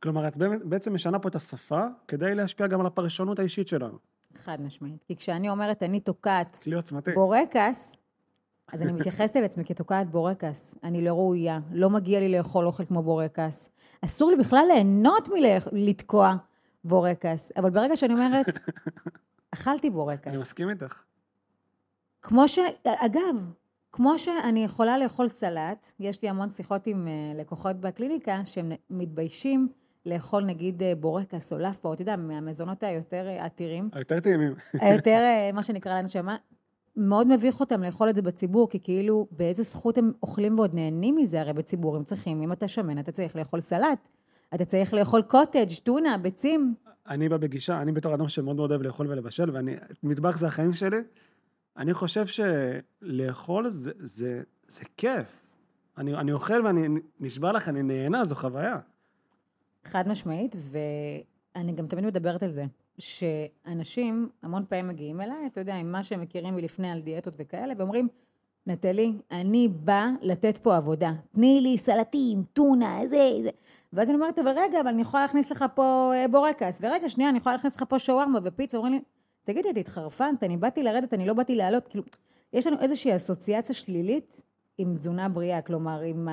כלומר, 0.03 0.29
את 0.29 0.37
בעצם 0.65 0.95
משנה 0.95 1.19
פה 1.19 1.29
את 1.29 1.35
השפה 1.35 1.83
כדי 2.09 2.35
להשפיע 2.35 2.67
גם 2.67 2.81
על 2.81 2.87
הפרשנות 2.87 3.39
האישית 3.39 3.69
שלנו. 3.69 3.99
חד 4.35 4.61
משמעית. 4.61 5.05
כי 5.09 5.17
כשאני 5.17 5.51
אומרת, 5.51 5.83
אני 5.83 6.01
תוקעת 6.01 6.61
בורקס, 7.15 7.97
אז 8.73 8.83
אני 8.83 8.93
מתייחסת 8.93 9.37
אל 9.37 9.45
עצמי 9.45 9.65
כתוקעת 9.65 10.11
בורקס. 10.11 10.79
אני 10.85 11.05
לא 11.05 11.11
ראויה, 11.11 11.59
לא 11.73 11.91
מגיע 11.91 12.21
לי 12.21 12.33
לאכול 12.33 12.67
אוכל 12.67 12.85
כמו 12.85 13.03
בורקס. 13.03 13.71
אסור 14.05 14.31
לי 14.31 14.37
בכלל 14.37 14.65
ליהנות 14.73 15.29
מלתקוע 15.73 16.37
בורקס. 16.85 17.53
אבל 17.57 17.71
ברגע 17.71 17.97
שאני 17.97 18.15
אומרת, 18.15 18.47
אכלתי 19.55 19.91
בורקס. 19.91 20.27
אני 20.27 20.37
מסכים 20.37 20.71
איתך. 20.71 21.03
כמו 22.23 22.49
ש... 22.49 22.59
אגב, 22.85 23.53
כמו 23.93 24.19
שאני 24.19 24.65
יכולה 24.65 24.99
לאכול 24.99 25.29
סלט, 25.29 25.93
יש 26.01 26.23
לי 26.23 26.29
המון 26.29 26.51
שיחות 26.51 26.87
עם 26.87 27.07
uh, 27.07 27.41
לקוחות 27.41 27.77
בקליניקה 27.77 28.45
שהם 28.45 28.73
מתביישים 28.91 29.69
לאכול 30.07 30.45
נגיד 30.45 30.83
uh, 30.83 30.85
בורקס 31.01 31.53
או 31.53 31.59
לאפה, 31.59 31.93
אתה 31.93 32.03
יודע, 32.03 32.17
מהמזונות 32.17 32.83
היותר 32.83 33.27
עתירים. 33.39 33.91
היותר 33.93 34.21
טעימים. 34.21 34.55
היותר, 34.81 35.21
מה 35.55 35.63
שנקרא 35.63 35.99
לנשמה. 35.99 36.37
מאוד 36.97 37.27
מביך 37.27 37.61
אותם 37.61 37.83
לאכול 37.83 38.11
את 38.11 38.17
זה 38.17 38.23
בציבור, 38.23 38.69
כי 38.69 38.81
כאילו, 38.81 39.27
באיזה 39.31 39.63
זכות 39.63 39.99
הם 39.99 40.13
אוכלים 40.23 40.59
ועוד 40.59 40.75
נהנים 40.75 41.17
מזה? 41.17 41.41
הרי 41.41 41.53
בציבור 41.53 41.97
הם 41.97 42.05
צריכים, 42.05 42.43
אם 42.43 42.53
אתה 42.53 42.69
שמן, 42.69 42.99
אתה 42.99 43.13
צריך 43.13 43.37
לאכול 43.37 43.61
סלט, 43.61 44.09
אתה 44.55 44.65
צריך 44.65 44.95
לאכול 44.95 45.23
קוטג', 45.23 45.75
טונה, 45.83 46.19
ביצים. 46.19 46.75
אני 47.09 47.29
בא 47.29 47.37
בגישה, 47.37 47.83
אני 47.83 47.93
בתור 47.93 48.15
אדם 48.15 48.29
שמאוד 48.29 48.57
מאוד 48.57 48.71
אוהב 48.71 48.83
לאכול 48.83 49.09
ולבשל, 49.09 49.51
ואני, 49.51 49.75
מטבח 50.03 50.39
זה 50.39 50.47
החיים 50.47 50.73
שלי, 50.73 50.99
אני 51.77 51.95
חושב 51.95 52.25
שלאכול 52.27 53.69
זה, 53.69 53.91
זה, 53.99 54.43
זה 54.69 54.85
כיף. 54.97 55.43
אני, 55.99 56.15
אני 56.15 56.33
אוכל 56.33 56.67
ואני 56.67 56.89
נשבע 57.21 57.53
לך, 57.53 57.69
אני 57.69 57.83
נהנה, 57.83 58.25
זו 58.25 58.35
חוויה. 58.35 58.79
חד 59.85 60.09
משמעית, 60.09 60.57
ואני 60.71 61.73
גם 61.73 61.87
תמיד 61.87 62.07
מדברת 62.07 62.43
על 62.43 62.49
זה. 62.49 62.65
שאנשים 62.99 64.29
המון 64.43 64.65
פעמים 64.69 64.89
מגיעים 64.89 65.21
אליי, 65.21 65.47
אתה 65.47 65.61
יודע, 65.61 65.75
עם 65.75 65.93
מה 65.93 66.03
שהם 66.03 66.21
מכירים 66.21 66.55
מלפני 66.55 66.91
על 66.91 67.01
דיאטות 67.01 67.35
וכאלה, 67.37 67.75
ואומרים, 67.79 68.09
נטלי, 68.67 69.13
אני 69.31 69.69
בא 69.69 70.09
לתת 70.23 70.59
פה 70.59 70.77
עבודה. 70.77 71.13
תני 71.35 71.61
לי 71.63 71.79
סלטים, 71.79 72.43
טונה, 72.53 72.99
זה, 73.07 73.31
זה. 73.43 73.51
ואז 73.93 74.09
אני 74.09 74.17
אומרת, 74.17 74.39
אבל 74.39 74.53
רגע, 74.57 74.81
אבל 74.81 74.89
אני 74.89 75.03
יכולה 75.03 75.23
להכניס 75.23 75.51
לך 75.51 75.65
פה 75.75 76.13
אה, 76.15 76.29
בורקס, 76.29 76.81
ורגע, 76.83 77.09
שנייה, 77.09 77.31
אני 77.31 77.39
יכולה 77.39 77.55
להכניס 77.55 77.77
לך 77.77 77.85
פה 77.89 77.99
שווארמה 77.99 78.39
ופיצה. 78.43 78.77
אומרים 78.77 78.93
לי, 78.93 79.01
תגידי, 79.45 79.71
את 79.71 79.77
התחרפנת, 79.77 80.45
אני 80.45 80.57
באתי 80.57 80.83
לרדת, 80.83 81.15
אני 81.15 81.27
לא 81.27 81.35
באתי 81.35 81.55
לעלות. 81.55 81.89
כאילו, 81.89 82.05
יש 82.53 82.67
לנו 82.67 82.81
איזושהי 82.81 83.17
אסוציאציה 83.17 83.75
שלילית 83.75 84.43
עם 84.79 84.97
תזונה 84.99 85.29
בריאה, 85.29 85.63
כלומר, 85.63 86.01
עם. 86.01 86.29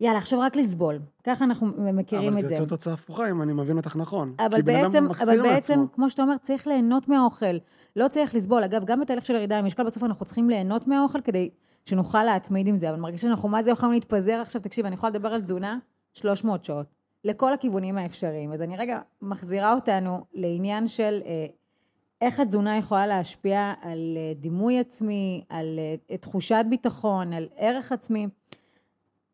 יאללה, 0.00 0.18
עכשיו 0.18 0.40
רק 0.40 0.56
לסבול. 0.56 0.98
ככה 1.24 1.44
אנחנו 1.44 1.66
מכירים 1.76 2.32
את 2.32 2.38
זה. 2.38 2.40
אבל 2.40 2.48
זה 2.48 2.54
יוצא 2.54 2.68
תוצאה 2.68 2.94
הפוכה, 2.94 3.30
אם 3.30 3.42
אני 3.42 3.52
מבין 3.52 3.76
אותך 3.76 3.96
נכון. 3.96 4.28
אבל 4.38 4.62
בעצם, 4.62 5.06
אבל 5.22 5.42
בעצם, 5.42 5.84
כמו 5.92 6.10
שאתה 6.10 6.22
אומר, 6.22 6.36
צריך 6.38 6.66
ליהנות 6.66 7.08
מהאוכל. 7.08 7.56
לא 7.96 8.08
צריך 8.08 8.34
לסבול. 8.34 8.64
אגב, 8.64 8.84
גם 8.84 9.00
בתהליך 9.00 9.26
של 9.26 9.34
ירידה 9.34 9.58
למשקל, 9.58 9.84
בסוף 9.84 10.04
אנחנו 10.04 10.24
צריכים 10.24 10.50
ליהנות 10.50 10.88
מהאוכל 10.88 11.20
כדי 11.20 11.50
שנוכל 11.84 12.24
להתמיד 12.24 12.68
עם 12.68 12.76
זה. 12.76 12.90
אבל 12.90 13.00
מרגיש 13.00 13.22
שאנחנו 13.22 13.48
מה 13.48 13.62
זה 13.62 13.70
יכולים 13.70 13.92
להתפזר 13.92 14.38
עכשיו. 14.40 14.60
תקשיב, 14.60 14.86
אני 14.86 14.94
יכולה 14.94 15.10
לדבר 15.10 15.28
על 15.28 15.40
תזונה 15.40 15.78
300 16.14 16.64
שעות. 16.64 16.86
לכל 17.24 17.52
הכיוונים 17.52 17.98
האפשריים. 17.98 18.52
אז 18.52 18.62
אני 18.62 18.76
רגע 18.76 18.98
מחזירה 19.22 19.74
אותנו 19.74 20.24
לעניין 20.34 20.86
של 20.86 21.20
אה, 21.26 21.46
איך 22.20 22.40
התזונה 22.40 22.76
יכולה 22.76 23.06
להשפיע 23.06 23.72
על 23.80 23.98
אה, 24.16 24.32
דימוי 24.34 24.78
עצמי, 24.80 25.44
על 25.48 25.78
אה, 26.10 26.16
תחושת 26.16 26.64
ביטחון, 26.68 27.32
על 27.32 27.48
ערך 27.56 27.92
עצמי. 27.92 28.28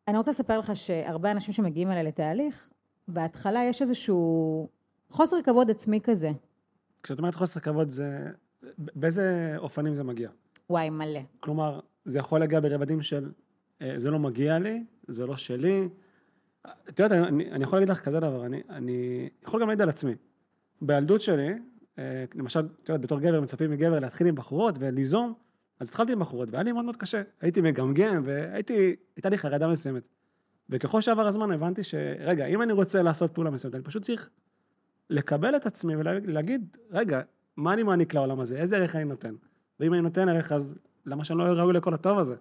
אני 0.08 0.16
רוצה 0.18 0.30
לספר 0.30 0.58
לך 0.58 0.76
שהרבה 0.76 1.30
אנשים 1.30 1.54
שמגיעים 1.54 1.90
אליי 1.90 2.04
לתהליך, 2.04 2.72
בהתחלה 3.08 3.64
יש 3.64 3.82
איזשהו 3.82 4.68
חוסר 5.08 5.36
כבוד 5.44 5.70
עצמי 5.70 6.00
כזה. 6.00 6.30
כשאת 7.02 7.18
אומרת 7.18 7.34
חוסר 7.34 7.60
כבוד 7.60 7.88
זה... 7.88 8.26
באיזה 8.78 9.54
אופנים 9.58 9.94
זה 9.94 10.04
מגיע? 10.04 10.30
וואי, 10.70 10.90
מלא. 10.90 11.20
כלומר, 11.40 11.80
זה 12.04 12.18
יכול 12.18 12.40
להגיע 12.40 12.60
ברבדים 12.60 13.02
של 13.02 13.32
אה, 13.82 13.92
זה 13.96 14.10
לא 14.10 14.18
מגיע 14.18 14.58
לי, 14.58 14.84
זה 15.08 15.26
לא 15.26 15.36
שלי. 15.36 15.88
את 16.88 17.00
יודעת, 17.00 17.12
אני, 17.12 17.50
אני 17.50 17.64
יכול 17.64 17.78
להגיד 17.78 17.88
לך 17.88 18.00
כזה 18.00 18.20
דבר, 18.20 18.46
אני, 18.46 18.62
אני 18.70 19.28
יכול 19.42 19.60
גם 19.60 19.68
להגיד 19.68 19.82
על 19.82 19.88
עצמי. 19.88 20.14
בילדות 20.80 21.20
שלי, 21.20 21.52
אה, 21.98 22.24
למשל, 22.34 22.60
את 22.82 22.88
יודעת, 22.88 23.00
בתור 23.00 23.20
גבר 23.20 23.40
מצפים 23.40 23.70
מגבר 23.70 23.98
להתחיל 23.98 24.26
עם 24.26 24.34
בחורות 24.34 24.74
וליזום, 24.78 25.34
אז 25.80 25.88
התחלתי 25.88 26.12
עם 26.12 26.18
בחורות, 26.18 26.48
והיה 26.50 26.62
לי 26.62 26.72
מאוד 26.72 26.84
מאוד 26.84 26.96
קשה. 26.96 27.22
הייתי 27.40 27.60
מגמגם, 27.60 28.22
והייתי, 28.24 28.96
הייתה 29.16 29.28
לי 29.28 29.38
חרדה 29.38 29.68
מסוימת. 29.68 30.08
וככל 30.68 31.00
שעבר 31.00 31.26
הזמן 31.26 31.50
הבנתי 31.50 31.84
שרגע, 31.84 32.46
אם 32.46 32.62
אני 32.62 32.72
רוצה 32.72 33.02
לעשות 33.02 33.34
פעולה 33.34 33.50
מסוימת, 33.50 33.74
אני 33.74 33.84
פשוט 33.84 34.02
צריך 34.02 34.30
לקבל 35.10 35.56
את 35.56 35.66
עצמי 35.66 35.96
ולהגיד, 35.96 36.76
רגע, 36.90 37.20
מה 37.56 37.74
אני 37.74 37.82
מעניק 37.82 38.14
לעולם 38.14 38.40
הזה? 38.40 38.56
איזה 38.56 38.76
ערך 38.76 38.96
אני 38.96 39.04
נותן? 39.04 39.34
ואם 39.80 39.94
אני 39.94 40.02
נותן 40.02 40.28
ערך, 40.28 40.52
אז 40.52 40.74
למה 41.06 41.24
שאני 41.24 41.38
לא 41.38 41.44
ראוי 41.44 41.72
לכל 41.72 41.94
הטוב 41.94 42.18
הזה? 42.18 42.36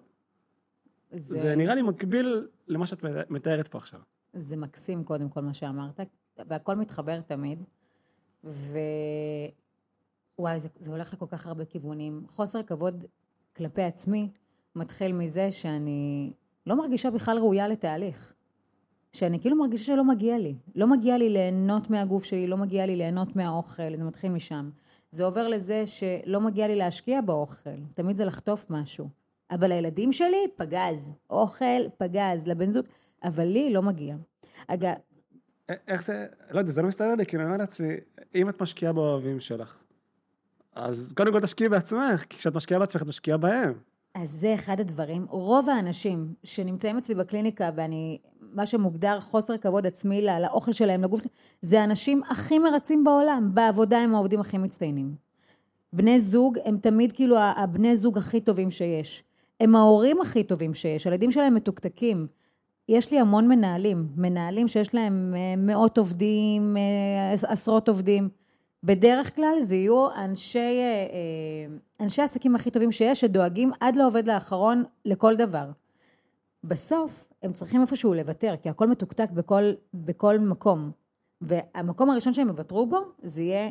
זה... 1.12 1.38
זה 1.38 1.56
נראה 1.56 1.74
לי 1.74 1.82
מקביל 1.82 2.48
למה 2.68 2.86
שאת 2.86 3.04
מתארת 3.30 3.68
פה 3.68 3.78
עכשיו. 3.78 4.00
זה 4.32 4.56
מקסים 4.56 5.04
קודם 5.04 5.28
כל 5.28 5.40
מה 5.40 5.54
שאמרת, 5.54 6.00
והכל 6.38 6.74
מתחבר 6.74 7.20
תמיד, 7.20 7.64
ו... 8.44 8.78
וואי, 10.38 10.60
זה, 10.60 10.68
זה 10.80 10.90
הולך 10.90 11.12
לכל 11.12 11.26
כך 11.28 11.46
הרבה 11.46 11.64
כיוונים. 11.64 12.22
חוסר 12.26 12.62
כבוד 12.62 13.04
כלפי 13.56 13.82
עצמי 13.82 14.30
מתחיל 14.76 15.12
מזה 15.12 15.50
שאני 15.50 16.32
לא 16.66 16.76
מרגישה 16.76 17.10
בכלל 17.10 17.38
ראויה 17.38 17.68
לתהליך. 17.68 18.32
שאני 19.12 19.40
כאילו 19.40 19.56
מרגישה 19.56 19.84
שלא 19.84 20.04
מגיע 20.04 20.38
לי. 20.38 20.56
לא 20.74 20.86
מגיע 20.86 21.18
לי 21.18 21.28
ליהנות 21.28 21.90
מהגוף 21.90 22.24
שלי, 22.24 22.46
לא 22.46 22.56
מגיע 22.56 22.86
לי 22.86 22.96
ליהנות 22.96 23.36
מהאוכל, 23.36 23.96
זה 23.96 24.04
מתחיל 24.04 24.32
משם. 24.32 24.70
זה 25.10 25.24
עובר 25.24 25.48
לזה 25.48 25.86
שלא 25.86 26.40
מגיע 26.40 26.66
לי 26.66 26.76
להשקיע 26.76 27.20
באוכל, 27.20 27.70
תמיד 27.94 28.16
זה 28.16 28.24
לחטוף 28.24 28.70
משהו. 28.70 29.08
אבל 29.50 29.68
לילדים 29.68 30.12
שלי, 30.12 30.46
פגז. 30.56 31.14
אוכל, 31.30 31.88
פגז. 31.98 32.46
לבן 32.46 32.72
זוג, 32.72 32.86
אבל 33.24 33.44
לי 33.44 33.72
לא 33.72 33.82
מגיע. 33.82 34.16
אגב... 34.66 34.92
איך 35.88 36.02
זה, 36.02 36.26
לא 36.50 36.58
יודע, 36.58 36.70
זה 36.70 36.82
לא 36.82 36.88
מסתדר 36.88 37.14
לי, 37.14 37.26
כי 37.26 37.36
אני 37.36 37.44
אומר 37.44 37.56
לעצמי, 37.56 37.88
אם 38.34 38.48
את 38.48 38.62
משקיעה 38.62 38.92
באוהבים 38.92 39.40
שלך, 39.40 39.82
אז 40.74 41.12
קודם 41.16 41.32
כל 41.32 41.40
תשקיעי 41.40 41.68
בעצמך, 41.68 42.24
כי 42.28 42.36
כשאת 42.36 42.54
משקיעה 42.56 42.80
בעצמך, 42.80 43.02
את 43.02 43.06
משקיעה 43.06 43.36
בהם. 43.36 43.72
אז 44.14 44.30
זה 44.30 44.54
אחד 44.54 44.80
הדברים. 44.80 45.26
רוב 45.28 45.70
האנשים 45.70 46.34
שנמצאים 46.44 46.98
אצלי 46.98 47.14
בקליניקה, 47.14 47.70
ואני, 47.76 48.18
מה 48.40 48.66
שמוגדר 48.66 49.20
חוסר 49.20 49.56
כבוד 49.56 49.86
עצמי 49.86 50.22
לא, 50.22 50.38
לאוכל 50.38 50.72
שלהם, 50.72 51.04
לגוף, 51.04 51.20
זה 51.60 51.80
האנשים 51.80 52.22
הכי 52.30 52.58
מרצים 52.58 53.04
בעולם. 53.04 53.50
בעבודה 53.54 53.98
הם 53.98 54.14
העובדים 54.14 54.40
הכי 54.40 54.58
מצטיינים. 54.58 55.14
בני 55.92 56.20
זוג 56.20 56.58
הם 56.64 56.76
תמיד 56.76 57.12
כאילו 57.12 57.36
הבני 57.38 57.96
זוג 57.96 58.18
הכי 58.18 58.40
טובים 58.40 58.70
שיש. 58.70 59.24
הם 59.60 59.76
ההורים 59.76 60.20
הכי 60.20 60.44
טובים 60.44 60.74
שיש, 60.74 61.04
הילדים 61.04 61.30
שלהם 61.30 61.54
מתוקתקים. 61.54 62.26
יש 62.88 63.10
לי 63.10 63.18
המון 63.18 63.48
מנהלים, 63.48 64.08
מנהלים 64.16 64.68
שיש 64.68 64.94
להם 64.94 65.34
אה, 65.36 65.54
מאות 65.56 65.98
עובדים, 65.98 66.76
אה, 66.76 67.50
עשרות 67.52 67.88
עובדים. 67.88 68.28
בדרך 68.84 69.36
כלל 69.36 69.60
זה 69.60 69.74
יהיו 69.74 70.08
אנשי, 70.16 70.58
אה, 70.58 71.76
אנשי 72.00 72.22
עסקים 72.22 72.54
הכי 72.54 72.70
טובים 72.70 72.92
שיש, 72.92 73.20
שדואגים 73.20 73.70
עד 73.80 73.96
לעובד 73.96 74.28
לאחרון 74.28 74.84
לכל 75.04 75.36
דבר. 75.36 75.70
בסוף 76.64 77.26
הם 77.42 77.52
צריכים 77.52 77.80
איפשהו 77.80 78.14
לוותר, 78.14 78.54
כי 78.62 78.68
הכל 78.68 78.88
מתוקתק 78.88 79.30
בכל, 79.30 79.62
בכל 79.94 80.38
מקום. 80.38 80.90
והמקום 81.40 82.10
הראשון 82.10 82.32
שהם 82.32 82.48
יוותרו 82.48 82.86
בו, 82.86 83.00
זה 83.22 83.42
יהיה 83.42 83.70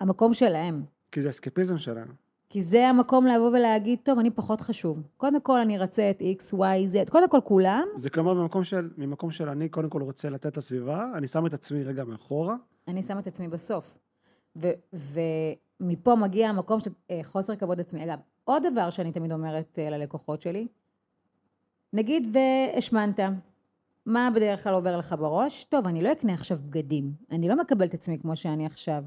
המקום 0.00 0.34
שלהם. 0.34 0.84
כי 1.12 1.22
זה 1.22 1.30
אסקפיזם 1.30 1.78
שלנו. 1.78 2.12
כי 2.48 2.62
זה 2.62 2.88
המקום 2.88 3.26
לבוא 3.26 3.48
ולהגיד, 3.48 3.98
טוב, 4.02 4.18
אני 4.18 4.30
פחות 4.30 4.60
חשוב. 4.60 5.02
קודם 5.16 5.40
כל 5.40 5.58
אני 5.58 5.78
ארצה 5.78 6.10
את 6.10 6.22
X, 6.22 6.54
Y, 6.54 7.06
Z, 7.06 7.10
קודם 7.10 7.28
כל 7.28 7.40
כולם. 7.44 7.84
זה 7.94 8.10
כלומר 8.10 8.34
ממקום 8.34 8.64
של, 8.64 8.90
ממקום 8.96 9.30
של 9.30 9.48
אני 9.48 9.68
קודם 9.68 9.88
כל 9.88 10.02
רוצה 10.02 10.30
לתת 10.30 10.56
לסביבה, 10.56 11.06
אני 11.14 11.28
שם 11.28 11.46
את 11.46 11.54
עצמי 11.54 11.84
רגע 11.84 12.04
מאחורה. 12.04 12.56
אני 12.88 13.02
שם 13.02 13.18
את 13.18 13.26
עצמי 13.26 13.48
בסוף. 13.48 13.98
ומפה 14.92 16.14
מגיע 16.14 16.48
המקום 16.48 16.80
של 16.80 16.90
אה, 17.10 17.20
חוסר 17.22 17.56
כבוד 17.56 17.80
עצמי. 17.80 18.04
אגב, 18.04 18.18
עוד 18.44 18.62
דבר 18.72 18.90
שאני 18.90 19.12
תמיד 19.12 19.32
אומרת 19.32 19.78
אה, 19.78 19.90
ללקוחות 19.90 20.42
שלי, 20.42 20.66
נגיד 21.92 22.36
והשמנת, 22.36 23.20
מה 24.06 24.30
בדרך 24.34 24.64
כלל 24.64 24.74
עובר 24.74 24.96
לך 24.96 25.14
בראש? 25.18 25.64
טוב, 25.64 25.86
אני 25.86 26.02
לא 26.02 26.12
אקנה 26.12 26.34
עכשיו 26.34 26.58
בגדים, 26.64 27.12
אני 27.30 27.48
לא 27.48 27.56
מקבל 27.56 27.86
את 27.86 27.94
עצמי 27.94 28.18
כמו 28.18 28.36
שאני 28.36 28.66
עכשיו. 28.66 29.04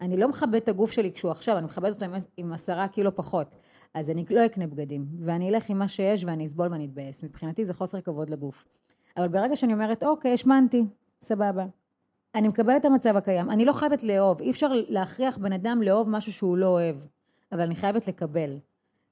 אני 0.00 0.16
לא 0.16 0.28
מכבד 0.28 0.54
את 0.54 0.68
הגוף 0.68 0.90
שלי 0.90 1.12
כשהוא 1.12 1.30
עכשיו, 1.30 1.56
אני 1.58 1.64
מכבד 1.64 1.90
אותו 1.90 2.04
עם, 2.04 2.12
עם 2.36 2.52
עשרה 2.52 2.88
קילו 2.88 3.14
פחות. 3.14 3.54
אז 3.94 4.10
אני 4.10 4.24
לא 4.30 4.46
אקנה 4.46 4.66
בגדים, 4.66 5.06
ואני 5.20 5.48
אלך 5.48 5.70
עם 5.70 5.78
מה 5.78 5.88
שיש 5.88 6.24
ואני 6.24 6.46
אסבול 6.46 6.68
ואני 6.70 6.84
אתבאס. 6.84 7.24
מבחינתי 7.24 7.64
זה 7.64 7.74
חוסר 7.74 8.00
כבוד 8.00 8.30
לגוף. 8.30 8.66
אבל 9.16 9.28
ברגע 9.28 9.56
שאני 9.56 9.72
אומרת, 9.72 10.02
אוקיי, 10.02 10.32
השמנתי, 10.32 10.84
סבבה. 11.20 11.66
אני 12.38 12.48
מקבלת 12.48 12.80
את 12.80 12.84
המצב 12.84 13.16
הקיים, 13.16 13.50
אני 13.50 13.64
לא 13.64 13.72
חייבת 13.72 14.02
לאהוב, 14.02 14.40
אי 14.40 14.50
אפשר 14.50 14.68
להכריח 14.72 15.38
בן 15.38 15.52
אדם 15.52 15.82
לאהוב 15.82 16.08
משהו 16.08 16.32
שהוא 16.32 16.56
לא 16.56 16.66
אוהב, 16.66 16.96
אבל 17.52 17.60
אני 17.60 17.74
חייבת 17.74 18.08
לקבל. 18.08 18.58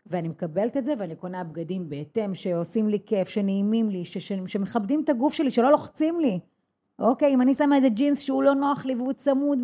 ואני 0.07 0.29
מקבלת 0.29 0.77
את 0.77 0.85
זה, 0.85 0.95
ואני 0.99 1.17
קונה 1.17 1.45
בגדים 1.45 1.89
בהתאם, 1.89 2.35
שעושים 2.35 2.89
לי 2.89 2.99
כיף, 3.07 3.29
שנעימים 3.29 3.91
לי, 3.91 4.05
ש- 4.05 4.33
שמכבדים 4.47 5.01
את 5.05 5.09
הגוף 5.09 5.33
שלי, 5.33 5.51
שלא 5.51 5.71
לוחצים 5.71 6.21
לי. 6.21 6.41
אוקיי, 6.99 7.35
אם 7.35 7.41
אני 7.41 7.55
שמה 7.55 7.77
איזה 7.77 7.89
ג'ינס 7.89 8.21
שהוא 8.21 8.43
לא 8.43 8.55
נוח 8.55 8.87
לי 8.87 8.95
והוא 8.95 9.13
צמוד, 9.13 9.59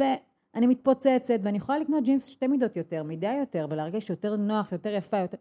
ואני 0.54 0.66
מתפוצצת, 0.66 1.38
ואני 1.42 1.56
יכולה 1.56 1.78
לקנות 1.78 2.04
ג'ינס 2.04 2.26
שתי 2.26 2.46
מידות 2.46 2.76
יותר, 2.76 3.02
מידה 3.02 3.32
יותר, 3.40 3.66
ולהרגיש 3.70 4.10
יותר 4.10 4.36
נוח, 4.36 4.72
יותר 4.72 4.94
יפה, 4.94 5.18
יותר... 5.18 5.36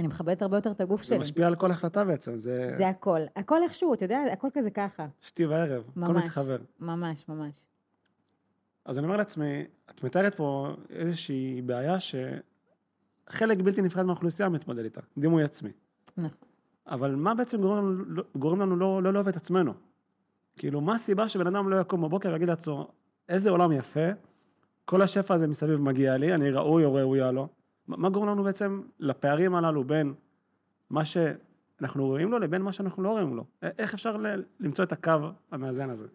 אני 0.00 0.08
מכבדת 0.08 0.42
הרבה 0.42 0.56
יותר 0.56 0.70
את 0.70 0.80
הגוף 0.80 1.02
שלי. 1.02 1.16
זה 1.16 1.22
משפיע 1.22 1.46
על 1.46 1.54
כל 1.56 1.70
החלטה 1.70 2.04
בעצם, 2.04 2.36
זה... 2.36 2.64
זה 2.68 2.88
הכל. 2.88 3.20
הכל 3.36 3.62
איכשהו, 3.62 3.94
אתה 3.94 4.04
יודע, 4.04 4.20
הכל 4.32 4.48
כזה 4.52 4.70
ככה. 4.70 5.06
שתי 5.20 5.46
וערב, 5.46 5.82
הכל 6.02 6.12
מתחבר. 6.12 6.58
ממש, 6.80 7.28
ממש. 7.28 7.66
אז 8.84 8.98
אני 8.98 9.06
אומר 9.06 9.16
לעצמי, 9.16 9.64
את 9.90 10.04
מתארת 10.04 10.34
פה 10.34 10.74
איזושהי 10.90 11.62
בעיה 11.62 11.96
שחלק 12.00 13.58
בלתי 13.58 13.82
נפרד 13.82 14.06
מהאוכלוסייה 14.06 14.48
מתמודד 14.48 14.84
איתה, 14.84 15.00
דימוי 15.18 15.44
עצמי. 15.44 15.70
נכון. 16.16 16.48
אבל 16.86 17.14
מה 17.14 17.34
בעצם 17.34 17.60
גורם 17.60 17.78
לנו, 17.78 18.04
לא- 18.04 18.24
גורם 18.36 18.60
לנו 18.60 18.76
לא, 18.76 19.02
לא 19.02 19.12
לאהוב 19.12 19.28
את 19.28 19.36
עצמנו? 19.36 19.72
כאילו, 20.56 20.80
מה 20.80 20.94
הסיבה 20.94 21.28
שבן 21.28 21.46
אדם 21.46 21.68
לא 21.70 21.80
יקום 21.80 22.02
בבוקר 22.02 22.32
ויגיד 22.32 22.48
לעצמו, 22.48 22.88
איזה 23.28 23.50
עולם 23.50 23.72
יפה, 23.72 24.08
כל 24.84 25.02
השפע 25.02 25.34
הזה 25.34 25.46
מסביב 25.46 25.80
מגיע 25.80 26.16
לי, 26.16 26.34
אני 26.34 26.50
ראוי 26.50 26.84
או 26.84 26.94
ראויה 26.94 27.30
לו. 27.30 27.48
מה 27.96 28.10
גורם 28.10 28.28
לנו 28.28 28.44
בעצם 28.44 28.82
לפערים 28.98 29.54
הללו 29.54 29.84
בין 29.84 30.14
מה 30.90 31.04
שאנחנו 31.04 32.06
רואים 32.06 32.30
לו 32.30 32.38
לבין 32.38 32.62
מה 32.62 32.72
שאנחנו 32.72 33.02
לא 33.02 33.10
רואים 33.10 33.36
לו? 33.36 33.44
איך 33.62 33.94
אפשר 33.94 34.16
למצוא 34.60 34.84
את 34.84 34.92
הקו 34.92 35.12
המאזן 35.50 35.90
הזה? 35.90 36.06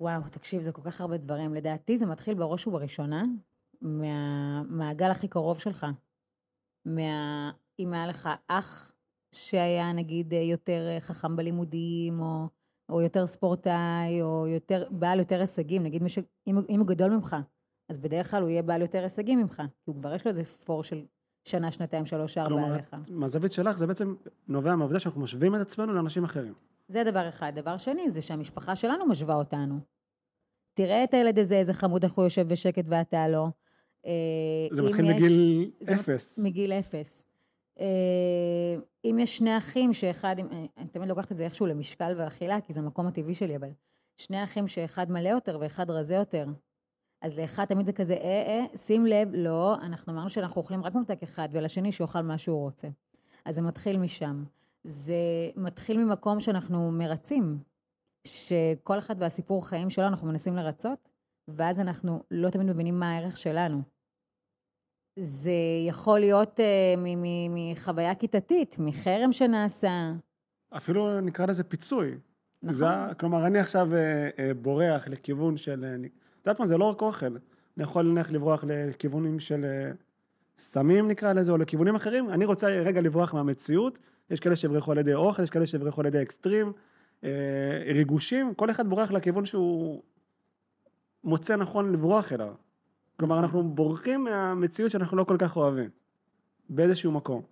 וואו, 0.00 0.22
תקשיב, 0.30 0.60
זה 0.60 0.72
כל 0.72 0.82
כך 0.82 1.00
הרבה 1.00 1.16
דברים. 1.16 1.54
לדעתי 1.54 1.96
זה 1.96 2.06
מתחיל 2.06 2.34
בראש 2.34 2.66
ובראשונה 2.66 3.24
מהמעגל 3.80 5.10
הכי 5.10 5.28
קרוב 5.28 5.58
שלך. 5.58 5.86
מה... 6.84 7.50
אם 7.78 7.92
היה 7.92 8.06
לך 8.06 8.28
אח 8.48 8.92
שהיה 9.32 9.92
נגיד 9.92 10.32
יותר 10.32 10.96
חכם 11.00 11.36
בלימודים, 11.36 12.20
או, 12.20 12.48
או 12.88 13.00
יותר 13.00 13.26
ספורטאי, 13.26 14.22
או 14.22 14.46
יותר, 14.46 14.84
בעל 14.90 15.18
יותר 15.18 15.40
הישגים, 15.40 15.82
נגיד 15.82 16.02
מש... 16.02 16.18
אם, 16.46 16.58
אם 16.68 16.78
הוא 16.78 16.86
גדול 16.86 17.10
ממך, 17.10 17.36
אז 17.88 17.98
בדרך 17.98 18.30
כלל 18.30 18.42
הוא 18.42 18.50
יהיה 18.50 18.62
בעל 18.62 18.82
יותר 18.82 19.02
הישגים 19.02 19.38
ממך, 19.38 19.56
כי 19.56 19.90
הוא 19.90 19.96
כבר 19.96 20.14
יש 20.14 20.26
לו 20.26 20.30
איזה 20.30 20.44
פור 20.44 20.84
של 20.84 21.04
שנה, 21.44 21.72
שנתיים, 21.72 22.06
שלוש, 22.06 22.38
ארבע 22.38 22.62
עליך. 22.62 22.90
כלומר, 22.90 23.04
מהזווית 23.08 23.52
שלך 23.52 23.76
זה 23.76 23.86
בעצם 23.86 24.14
נובע 24.48 24.76
מהעובדה 24.76 25.00
שאנחנו 25.00 25.20
משווים 25.20 25.54
את 25.56 25.60
עצמנו 25.60 25.94
לאנשים 25.94 26.24
אחרים. 26.24 26.54
זה 26.88 27.04
דבר 27.04 27.28
אחד. 27.28 27.52
דבר 27.54 27.76
שני, 27.76 28.10
זה 28.10 28.22
שהמשפחה 28.22 28.76
שלנו 28.76 29.06
משווה 29.06 29.34
אותנו. 29.34 29.78
תראה 30.74 31.04
את 31.04 31.14
הילד 31.14 31.38
הזה, 31.38 31.54
איזה 31.54 31.72
חמוד 31.72 32.04
איך 32.04 32.12
הוא 32.12 32.24
יושב 32.24 32.48
בשקט 32.48 32.84
ואתה 32.86 33.28
לא. 33.28 33.48
אה, 34.06 34.12
זה 34.70 34.82
מתחיל 34.82 35.10
יש... 35.10 35.16
מגיל 35.16 35.70
אפס. 35.92 36.38
מגיל 36.44 36.72
אפס. 36.72 37.24
אה, 37.80 38.76
אם 39.04 39.18
יש 39.20 39.38
שני 39.38 39.58
אחים 39.58 39.92
שאחד, 39.92 40.36
אני 40.78 40.88
תמיד 40.90 41.08
לוקחת 41.08 41.32
את 41.32 41.36
זה 41.36 41.44
איכשהו 41.44 41.66
למשקל 41.66 42.14
ואכילה, 42.16 42.60
כי 42.60 42.72
זה 42.72 42.80
המקום 42.80 43.06
הטבעי 43.06 43.34
שלי, 43.34 43.56
אבל 43.56 43.68
שני 44.16 44.44
אחים 44.44 44.68
שאחד 44.68 45.10
מלא 45.10 45.28
יותר 45.28 45.58
ואחד 45.60 45.90
רזה 45.90 46.14
יותר, 46.14 46.46
אז 47.22 47.38
לאחד 47.38 47.64
תמיד 47.64 47.86
זה 47.86 47.92
כזה, 47.92 48.14
אה, 48.14 48.42
אה, 48.46 48.76
שים 48.76 49.06
לב, 49.06 49.28
לא, 49.32 49.74
אנחנו 49.74 50.12
אמרנו 50.12 50.30
שאנחנו 50.30 50.60
אוכלים 50.60 50.82
רק 50.82 50.94
ממתק 50.94 51.22
אחד, 51.22 51.48
ולשני 51.52 51.92
שיאכל 51.92 52.20
מה 52.20 52.38
שהוא 52.38 52.60
רוצה. 52.60 52.88
אז 53.44 53.54
זה 53.54 53.62
מתחיל 53.62 53.98
משם. 53.98 54.44
זה 54.84 55.14
מתחיל 55.56 56.04
ממקום 56.04 56.40
שאנחנו 56.40 56.92
מרצים, 56.92 57.58
שכל 58.26 58.98
אחד 58.98 59.14
והסיפור 59.18 59.68
חיים 59.68 59.90
שלו 59.90 60.06
אנחנו 60.06 60.28
מנסים 60.28 60.56
לרצות, 60.56 61.10
ואז 61.48 61.80
אנחנו 61.80 62.22
לא 62.30 62.50
תמיד 62.50 62.66
מבינים 62.66 63.00
מה 63.00 63.12
הערך 63.12 63.38
שלנו. 63.38 63.82
זה 65.18 65.52
יכול 65.88 66.20
להיות 66.20 66.60
uh, 66.60 67.00
מחוויה 67.50 68.14
כיתתית, 68.14 68.76
מחרם 68.78 69.32
שנעשה. 69.32 70.12
אפילו 70.76 71.20
נקרא 71.20 71.46
לזה 71.46 71.64
פיצוי. 71.64 72.18
נכון. 72.62 72.74
זה, 72.74 72.86
כלומר, 73.18 73.46
אני 73.46 73.58
עכשיו 73.58 73.88
uh, 73.90 74.36
uh, 74.36 74.54
בורח 74.54 75.08
לכיוון 75.08 75.56
של... 75.56 76.06
יודעת 76.46 76.60
מה, 76.60 76.66
זה 76.66 76.78
לא 76.78 76.84
רק 76.84 77.02
אוכל. 77.02 77.26
אני 77.26 77.84
יכול 77.84 78.06
נניח 78.06 78.30
לברוח 78.30 78.64
לכיוונים 78.66 79.40
של 79.40 79.64
אה, 79.64 79.92
סמים 80.56 81.08
נקרא 81.08 81.32
לזה, 81.32 81.52
או 81.52 81.56
לכיוונים 81.56 81.94
אחרים, 81.94 82.30
אני 82.30 82.44
רוצה 82.44 82.66
רגע 82.66 83.00
לברוח 83.00 83.34
מהמציאות, 83.34 83.98
יש 84.30 84.40
כאלה 84.40 84.56
שיברחו 84.56 84.92
על 84.92 84.98
ידי 84.98 85.14
אוכל, 85.14 85.42
יש 85.42 85.50
כאלה 85.50 85.66
שיברחו 85.66 86.00
על 86.00 86.06
ידי 86.06 86.22
אקסטרים, 86.22 86.72
אה, 87.24 87.82
ריגושים, 87.94 88.54
כל 88.54 88.70
אחד 88.70 88.86
בורח 88.86 89.10
לכיוון 89.10 89.44
שהוא 89.44 90.02
מוצא 91.24 91.56
נכון 91.56 91.92
לברוח 91.92 92.32
אליו. 92.32 92.54
כלומר, 93.16 93.38
אנחנו 93.38 93.74
בורחים 93.74 94.24
מהמציאות 94.24 94.90
שאנחנו 94.90 95.16
לא 95.16 95.24
כל 95.24 95.36
כך 95.38 95.56
אוהבים, 95.56 95.90
באיזשהו 96.68 97.12
מקום. 97.12 97.42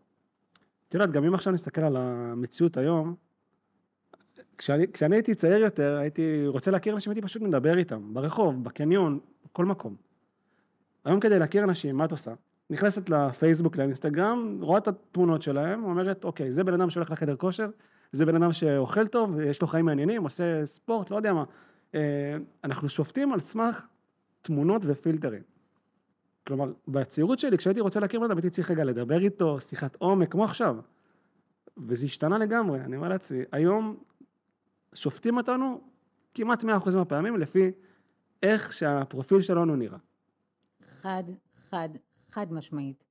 את 0.88 0.94
יודעת, 0.94 1.10
גם 1.10 1.24
אם 1.24 1.34
עכשיו 1.34 1.52
נסתכל 1.52 1.80
על 1.80 1.96
המציאות 1.96 2.76
היום, 2.76 3.14
כשאני, 4.60 4.92
כשאני 4.92 5.16
הייתי 5.16 5.34
צעיר 5.34 5.56
יותר, 5.56 5.96
הייתי 5.96 6.46
רוצה 6.46 6.70
להכיר 6.70 6.94
אנשים, 6.94 7.10
הייתי 7.10 7.22
פשוט 7.22 7.42
מדבר 7.42 7.78
איתם, 7.78 8.14
ברחוב, 8.14 8.64
בקניון, 8.64 9.18
בכל 9.44 9.64
מקום. 9.64 9.96
היום 11.04 11.20
כדי 11.20 11.38
להכיר 11.38 11.64
אנשים, 11.64 11.96
מה 11.96 12.04
את 12.04 12.12
עושה? 12.12 12.32
נכנסת 12.70 13.10
לפייסבוק, 13.10 13.76
לאינסטגרם, 13.76 14.58
רואה 14.60 14.78
את 14.78 14.88
התמונות 14.88 15.42
שלהם, 15.42 15.84
אומרת, 15.84 16.24
אוקיי, 16.24 16.52
זה 16.52 16.64
בן 16.64 16.74
אדם 16.74 16.90
שהולך 16.90 17.10
לחדר 17.10 17.36
כושר, 17.36 17.68
זה 18.12 18.26
בן 18.26 18.42
אדם 18.42 18.52
שאוכל 18.52 19.06
טוב, 19.06 19.40
יש 19.40 19.62
לו 19.62 19.68
חיים 19.68 19.84
מעניינים, 19.84 20.22
עושה 20.22 20.66
ספורט, 20.66 21.10
לא 21.10 21.16
יודע 21.16 21.32
מה. 21.32 21.44
אה, 21.94 22.36
אנחנו 22.64 22.88
שופטים 22.88 23.32
על 23.32 23.40
סמך 23.40 23.86
תמונות 24.42 24.82
ופילטרים. 24.86 25.42
כלומר, 26.46 26.72
בצעירות 26.88 27.38
שלי, 27.38 27.58
כשהייתי 27.58 27.80
רוצה 27.80 28.00
להכיר 28.00 28.20
בן 28.20 28.26
אדם, 28.26 28.36
הייתי 28.36 28.50
צריך 28.50 28.70
רגע 28.70 28.84
לדבר 28.84 29.24
איתו, 29.24 29.60
שיחת 29.60 29.96
עומק, 29.98 30.32
כמו 30.32 30.44
עכשיו. 30.44 30.76
וזה 31.78 32.06
השתנה 32.06 32.38
לגמרי, 32.38 32.80
אני 32.80 32.96
אומר 32.96 33.08
לעצמי, 33.08 33.38
היום 33.52 33.96
שופטים 34.94 35.36
אותנו 35.36 35.80
כמעט 36.34 36.64
100% 36.64 36.66
מהפעמים 36.96 37.36
לפי 37.36 37.70
איך 38.42 38.72
שהפרופיל 38.72 39.42
שלנו 39.42 39.76
נראה. 39.76 39.98
חד, 40.82 41.24
חד, 41.68 41.88
חד 42.28 42.52
משמעית. 42.52 43.04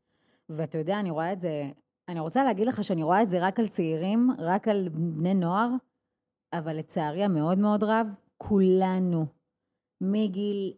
ואתה 0.50 0.78
יודע, 0.78 1.00
אני 1.00 1.10
רואה 1.10 1.34
את 1.34 1.40
זה, 1.40 1.72
אני 2.08 2.20
רוצה 2.20 2.44
להגיד 2.44 2.68
לך 2.68 2.84
שאני 2.84 3.04
רואה 3.04 3.22
את 3.22 3.30
זה 3.30 3.48
רק 3.48 3.60
על 3.60 3.68
צעירים, 3.68 4.30
רק 4.38 4.68
על 4.68 4.90
בני 4.90 5.34
נוער, 5.34 5.70
אבל 6.54 6.78
לצערי 6.78 7.24
המאוד 7.24 7.58
מאוד 7.58 7.84
רב, 7.84 8.08
כולנו, 8.38 9.26
מגיל 10.02 10.74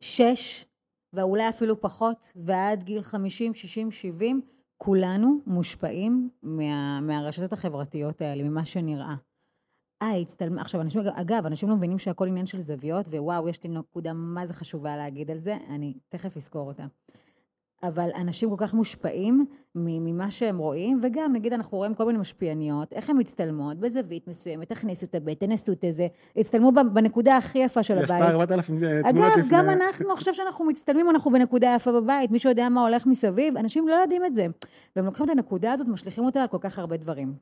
6, 0.00 0.64
ואולי 1.12 1.48
אפילו 1.48 1.80
פחות, 1.80 2.32
ועד 2.36 2.82
גיל 2.82 3.02
50, 3.02 3.54
60, 3.54 3.90
70, 3.90 4.40
כולנו 4.76 5.40
מושפעים 5.46 6.30
מה, 6.42 7.00
מהרשתות 7.00 7.52
החברתיות 7.52 8.20
האלה, 8.20 8.42
ממה 8.42 8.64
שנראה. 8.64 9.14
אה, 10.02 10.16
הצטלמה, 10.16 10.60
עכשיו, 10.60 10.80
אנשים, 10.80 11.02
אגב, 11.14 11.46
אנשים 11.46 11.68
לא 11.68 11.76
מבינים 11.76 11.98
שהכל 11.98 12.28
עניין 12.28 12.46
של 12.46 12.58
זוויות, 12.58 13.08
ווואו, 13.08 13.48
יש 13.48 13.64
לי 13.64 13.70
נקודה 13.70 14.12
מה 14.12 14.46
זה 14.46 14.54
חשובה 14.54 14.96
להגיד 14.96 15.30
על 15.30 15.38
זה, 15.38 15.56
אני 15.68 15.94
תכף 16.08 16.36
אזכור 16.36 16.68
אותה. 16.68 16.84
אבל 17.82 18.08
אנשים 18.16 18.50
כל 18.50 18.56
כך 18.58 18.74
מושפעים 18.74 19.46
ממה 19.74 20.30
שהם 20.30 20.58
רואים, 20.58 20.98
וגם, 21.02 21.32
נגיד, 21.32 21.52
אנחנו 21.52 21.78
רואים 21.78 21.94
כל 21.94 22.04
מיני 22.04 22.18
משפיעניות, 22.18 22.92
איך 22.92 23.10
הן 23.10 23.18
מצטלמות, 23.18 23.78
בזווית 23.78 24.28
מסוימת, 24.28 24.68
תכניסו 24.68 25.06
את 25.06 25.14
הבטן, 25.14 25.46
תנסו 25.46 25.72
את 25.72 25.84
זה, 25.90 26.06
הצטלמו 26.36 26.72
בנקודה 26.72 27.36
הכי 27.36 27.58
יפה 27.58 27.82
של 27.82 27.98
הבית. 27.98 28.10
עשתה 28.10 28.30
4,000 28.30 28.66
תמונות 28.66 28.82
לפני... 28.82 29.10
אגב, 29.10 29.48
גם 29.50 29.70
אנחנו, 29.70 30.12
עכשיו 30.12 30.34
שאנחנו 30.34 30.64
מצטלמים, 30.64 31.10
אנחנו 31.10 31.30
בנקודה 31.30 31.74
יפה 31.76 31.92
בבית, 31.92 32.30
מישהו 32.30 32.50
יודע 32.50 32.68
מה 32.68 32.82
הולך 32.82 33.06
מסביב, 33.06 33.56
אנשים 33.56 33.88
לא 33.88 33.94
יודעים 33.94 34.24
את 34.24 34.34
זה. 34.34 34.46
והם 34.96 35.04
לוקחים 35.04 35.26
את 35.26 35.30
הנקודה 35.30 35.72
הזאת, 35.72 35.88
משליכים 35.88 36.24
אותה 36.24 36.42
על 36.42 36.48
כל 36.48 36.58
כך 36.60 36.78
הרבה 36.78 36.96
דברים. 36.96 37.34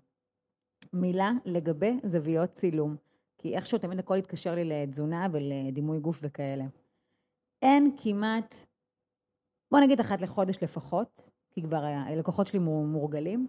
מילה 0.93 1.33
לגבי 1.45 2.01
זוויות 2.05 2.53
צילום, 2.53 2.97
כי 3.39 3.57
איכשהו 3.57 3.79
תמיד 3.79 3.99
הכל 3.99 4.17
התקשר 4.17 4.55
לי 4.55 4.65
לתזונה 4.65 5.27
ולדימוי 5.33 5.99
גוף 5.99 6.21
וכאלה. 6.23 6.65
אין 7.63 7.91
כמעט 7.97 8.55
בוא 9.71 9.81
נגיד 9.81 10.01
אחת 10.01 10.21
לחודש 10.21 10.63
לפחות, 10.63 11.31
כי 11.51 11.63
כבר 11.63 11.85
הלקוחות 11.85 12.47
שלי 12.47 12.59
מורגלים. 12.59 13.47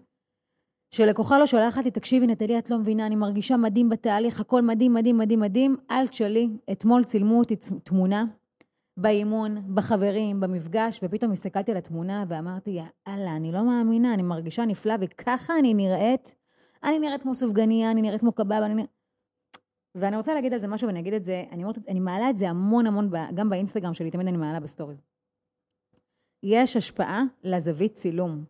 שלקוחה 0.90 1.38
לא 1.38 1.46
שולחת 1.46 1.84
לי, 1.84 1.90
תקשיבי 1.90 2.26
נטלי, 2.26 2.58
את 2.58 2.70
לא 2.70 2.78
מבינה, 2.78 3.06
אני 3.06 3.16
מרגישה 3.16 3.56
מדהים 3.56 3.88
בתהליך, 3.88 4.40
הכל 4.40 4.62
מדהים, 4.62 4.94
מדהים, 4.94 5.18
מדהים, 5.18 5.40
מדהים. 5.40 5.76
אל 5.90 6.06
תשאלי, 6.06 6.48
אתמול 6.72 7.04
צילמו 7.04 7.38
אותי 7.38 7.56
תמונה 7.84 8.24
באימון, 8.96 9.74
בחברים, 9.74 10.40
במפגש, 10.40 11.00
ופתאום 11.02 11.32
הסתכלתי 11.32 11.70
על 11.70 11.76
התמונה 11.76 12.24
ואמרתי, 12.28 12.70
יאללה, 12.70 13.36
אני 13.36 13.52
לא 13.52 13.64
מאמינה, 13.64 14.14
אני 14.14 14.22
מרגישה 14.22 14.64
נפלא, 14.64 14.94
וככה 15.00 15.58
אני 15.58 15.74
נראית. 15.74 16.41
אני 16.84 16.98
נראית 16.98 17.22
כמו 17.22 17.34
סופגניה, 17.34 17.90
אני 17.90 18.02
נראית 18.02 18.20
כמו 18.20 18.32
קבב, 18.32 18.52
אני 18.52 18.74
נראית... 18.74 18.90
ואני 19.94 20.16
רוצה 20.16 20.34
להגיד 20.34 20.52
על 20.52 20.60
זה 20.60 20.68
משהו, 20.68 20.86
ואני 20.86 21.00
אגיד 21.00 21.14
את 21.14 21.24
זה, 21.24 21.44
אני, 21.50 21.62
אומרת, 21.62 21.78
אני 21.88 22.00
מעלה 22.00 22.30
את 22.30 22.36
זה 22.36 22.48
המון 22.48 22.86
המון, 22.86 23.10
גם 23.34 23.50
באינסטגרם 23.50 23.94
שלי, 23.94 24.10
תמיד 24.10 24.26
אני 24.28 24.36
מעלה 24.36 24.60
בסטוריז. 24.60 25.02
יש 26.42 26.76
השפעה 26.76 27.22
לזווית 27.44 27.94
צילום. 27.94 28.44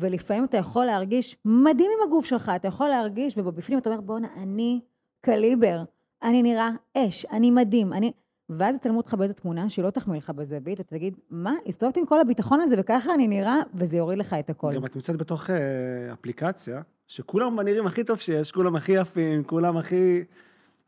ולפעמים 0.00 0.44
אתה 0.44 0.56
יכול 0.56 0.84
להרגיש 0.84 1.36
מדהים 1.44 1.90
עם 1.96 2.08
הגוף 2.08 2.24
שלך, 2.24 2.52
אתה 2.56 2.68
יכול 2.68 2.88
להרגיש, 2.88 3.38
ובפנים 3.38 3.78
אתה 3.78 3.90
אומר, 3.90 4.00
בואנה, 4.00 4.28
אני 4.42 4.80
קליבר, 5.20 5.82
אני 6.22 6.42
נראה 6.42 6.70
אש, 6.96 7.26
אני 7.26 7.50
מדהים, 7.50 7.92
אני... 7.92 8.12
ואז 8.48 8.76
יצלמו 8.76 8.96
אותך 8.96 9.14
באיזה 9.14 9.34
תמונה 9.34 9.68
שלא 9.68 9.90
תחמיא 9.90 10.18
לך 10.18 10.30
בזווית, 10.30 10.78
ואתה 10.78 10.90
תגיד, 10.90 11.16
מה, 11.30 11.54
הסתובבתי 11.66 12.00
עם 12.00 12.06
כל 12.06 12.20
הביטחון 12.20 12.60
הזה 12.60 12.76
וככה 12.78 13.14
אני 13.14 13.28
נראה, 13.28 13.56
וזה 13.74 13.96
יוריד 13.96 14.18
לך 14.18 14.32
את 14.32 14.50
הכל. 14.50 14.74
גם 14.74 14.86
את 14.86 14.96
נמצאת 14.96 15.16
בתוך 15.16 15.50
אה, 15.50 16.12
אפליקציה, 16.12 16.82
שכולם 17.10 17.60
נראים 17.60 17.86
הכי 17.86 18.04
טוב 18.04 18.18
שיש, 18.18 18.52
כולם 18.52 18.76
הכי 18.76 18.92
יפים, 18.92 19.44
כולם 19.44 19.76
הכי... 19.76 20.24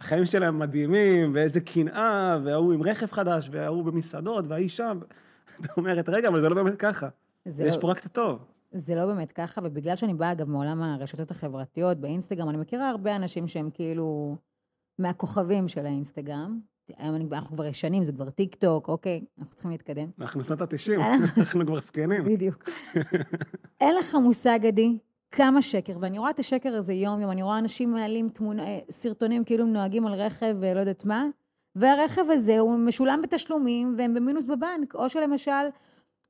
החיים 0.00 0.26
שלהם 0.26 0.58
מדהימים, 0.58 1.30
ואיזה 1.34 1.60
קנאה, 1.60 2.38
וההוא 2.44 2.72
עם 2.72 2.82
רכב 2.82 3.06
חדש, 3.06 3.48
וההוא 3.52 3.84
במסעדות, 3.84 4.44
וההיא 4.48 4.68
שם. 4.68 4.98
את 5.60 5.66
אומרת, 5.76 6.08
רגע, 6.08 6.28
אבל 6.28 6.40
זה 6.40 6.48
לא 6.48 6.54
באמת 6.54 6.76
ככה. 6.76 7.08
יש 7.46 7.60
לא... 7.76 7.80
פה 7.80 7.90
רק 7.90 7.98
את 8.00 8.04
הטוב. 8.04 8.38
זה 8.72 8.94
לא 8.94 9.06
באמת 9.06 9.32
ככה, 9.32 9.60
ובגלל 9.64 9.96
שאני 9.96 10.14
באה, 10.14 10.32
אגב, 10.32 10.50
מעולם 10.50 10.82
הרשתות 10.82 11.30
החברתיות, 11.30 11.98
באינסטגרם, 11.98 12.48
אני 12.48 12.58
מכירה 12.58 12.90
הרבה 12.90 13.16
אנשים 13.16 13.48
שהם 13.48 13.70
כאילו 13.74 14.36
מהכוכבים 14.98 15.68
של 15.68 15.86
האינסטגרם. 15.86 16.60
היום 16.98 17.14
אני, 17.14 17.26
אנחנו 17.32 17.56
כבר 17.56 17.66
ישנים, 17.66 18.04
זה 18.04 18.12
כבר 18.12 18.30
טיק 18.30 18.54
טוק, 18.54 18.88
אוקיי, 18.88 19.24
אנחנו 19.38 19.54
צריכים 19.54 19.70
להתקדם. 19.70 20.10
אנחנו 20.20 20.44
שנות 20.44 20.60
ה-90, 20.60 21.00
אנחנו 21.38 21.66
כבר 21.66 21.80
זקנים. 21.80 22.24
בדיוק. 22.24 22.70
אין 23.80 23.96
לך 23.96 24.14
מושג, 24.14 24.66
עדי, 24.66 24.98
כמה 25.32 25.62
שקר, 25.62 25.92
ואני 26.00 26.18
רואה 26.18 26.30
את 26.30 26.38
השקר 26.38 26.74
הזה 26.74 26.92
יום-יום, 26.92 27.30
אני 27.30 27.42
רואה 27.42 27.58
אנשים 27.58 27.92
מעלים 27.92 28.28
תמונה, 28.28 28.64
אה, 28.64 28.78
סרטונים 28.90 29.44
כאילו 29.44 29.64
הם 29.64 29.72
נוהגים 29.72 30.06
על 30.06 30.12
רכב 30.12 30.56
ולא 30.60 30.80
יודעת 30.80 31.04
מה, 31.04 31.26
והרכב 31.76 32.24
הזה 32.30 32.58
הוא 32.58 32.78
משולם 32.78 33.20
בתשלומים 33.22 33.94
והם 33.98 34.14
במינוס 34.14 34.44
בבנק, 34.44 34.94
או 34.94 35.08
שלמשל 35.08 35.66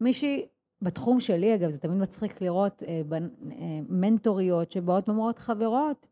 מישהי, 0.01 0.47
בתחום 0.83 1.21
שלי 1.21 1.55
אגב, 1.55 1.71
זה 1.71 1.79
תמיד 1.79 1.99
מצחיק 1.99 2.43
לראות 2.43 2.83
אה, 2.89 3.01
בנ, 3.07 3.23
אה, 3.23 3.57
מנטוריות 3.89 4.73
שבאות 4.73 5.09
ואומרות, 5.09 5.39
חברות, 5.39 6.07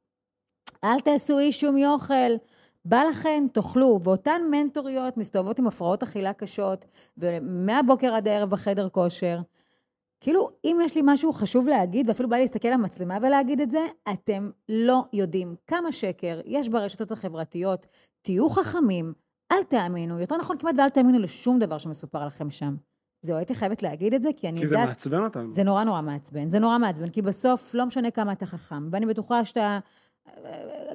אל 0.84 1.00
תעשו 1.00 1.38
אישום 1.38 1.76
יוכל, 1.76 2.32
בא 2.84 3.02
לכן, 3.10 3.46
תאכלו. 3.52 4.00
ואותן 4.02 4.40
מנטוריות 4.50 5.16
מסתובבות 5.16 5.58
עם 5.58 5.66
הפרעות 5.66 6.02
אכילה 6.02 6.32
קשות, 6.32 6.84
ומהבוקר 7.18 8.14
עד 8.14 8.28
הערב 8.28 8.50
בחדר 8.50 8.88
כושר. 8.88 9.38
כאילו, 10.20 10.50
אם 10.64 10.76
יש 10.84 10.96
לי 10.96 11.02
משהו 11.04 11.32
חשוב 11.32 11.68
להגיד, 11.68 12.08
ואפילו 12.08 12.28
בא 12.28 12.36
לי 12.36 12.42
להסתכל 12.42 12.68
על 12.68 12.74
המצלמה 12.74 13.18
ולהגיד 13.22 13.60
את 13.60 13.70
זה, 13.70 13.86
אתם 14.12 14.50
לא 14.68 15.04
יודעים 15.12 15.54
כמה 15.66 15.92
שקר 15.92 16.40
יש 16.44 16.68
ברשתות 16.68 17.12
החברתיות. 17.12 17.86
תהיו 18.22 18.48
חכמים, 18.48 19.12
אל 19.52 19.62
תאמינו, 19.62 20.20
יותר 20.20 20.36
נכון 20.36 20.58
כמעט 20.58 20.74
ואל 20.78 20.88
תאמינו 20.88 21.18
לשום 21.18 21.58
דבר 21.58 21.78
שמסופר 21.78 22.26
לכם 22.26 22.50
שם. 22.50 22.76
זהו, 23.22 23.36
הייתי 23.36 23.54
חייבת 23.54 23.82
להגיד 23.82 24.14
את 24.14 24.22
זה, 24.22 24.28
כי 24.36 24.48
אני 24.48 24.60
יודעת... 24.60 24.78
כי 24.78 24.82
זה 24.82 24.86
מעצבן 24.86 25.24
אותם. 25.24 25.50
זה 25.50 25.62
נורא 25.62 25.84
נורא 25.84 26.00
מעצבן. 26.00 26.48
זה 26.48 26.58
נורא 26.58 26.78
מעצבן, 26.78 27.08
כי 27.08 27.22
בסוף 27.22 27.74
לא 27.74 27.86
משנה 27.86 28.10
כמה 28.10 28.32
אתה 28.32 28.46
חכם, 28.46 28.88
ואני 28.92 29.06
בטוחה 29.06 29.44
שאתה... 29.44 29.78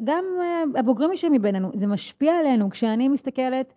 גם 0.03 0.25
אה, 0.41 0.79
הבוגרים 0.79 1.17
שלי 1.17 1.37
מבינינו, 1.37 1.71
זה 1.73 1.87
משפיע 1.87 2.33
עלינו 2.37 2.69
כשאני 2.69 3.07
מסתכלת 3.07 3.73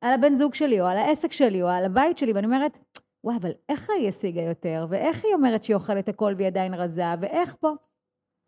על 0.00 0.14
הבן 0.14 0.34
זוג 0.34 0.54
שלי, 0.54 0.80
או 0.80 0.86
על 0.86 0.96
העסק 0.98 1.32
שלי, 1.32 1.62
או 1.62 1.68
על 1.68 1.84
הבית 1.84 2.18
שלי, 2.18 2.32
ואני 2.32 2.46
אומרת, 2.46 2.78
וואי, 3.24 3.36
אבל 3.36 3.50
איך 3.68 3.90
היא 3.90 4.08
השיגה 4.08 4.42
יותר? 4.42 4.86
ואיך 4.90 5.24
היא 5.24 5.34
אומרת 5.34 5.64
שהיא 5.64 5.74
אוכלת 5.74 6.08
הכל 6.08 6.32
והיא 6.36 6.46
עדיין 6.46 6.74
רזה? 6.74 7.04
ואיך 7.20 7.56
פה? 7.60 7.70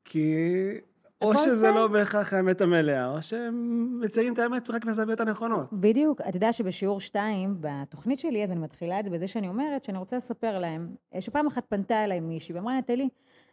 כי 0.05 0.35
או 1.23 1.37
שזה 1.37 1.57
זה... 1.57 1.71
לא 1.71 1.89
בהכרח 1.89 2.33
האמת 2.33 2.61
המלאה, 2.61 3.07
או 3.07 3.23
שהם 3.23 4.01
מציירים 4.05 4.33
את 4.33 4.39
האמת 4.39 4.71
רק 4.71 4.85
מהזוויות 4.85 5.21
הנכונות. 5.21 5.73
בדיוק. 5.73 6.21
אתה 6.21 6.37
יודע 6.37 6.53
שבשיעור 6.53 7.01
2, 7.01 7.57
בתוכנית 7.61 8.19
שלי, 8.19 8.45
אז 8.45 8.51
אני 8.51 8.61
מתחילה 8.61 9.01
את 9.01 9.05
זה 9.05 9.11
בזה 9.11 9.29
שאני 9.29 9.49
אומרת 9.49 9.85
שאני 9.85 9.99
רוצה 9.99 10.17
לספר 10.17 10.59
להם, 10.59 10.95
שפעם 11.21 11.47
אחת 11.47 11.65
פנתה 11.69 12.05
אליי 12.05 12.21
מישהי 12.21 12.55
ואמרה, 12.55 12.79
נטלי, 12.79 13.09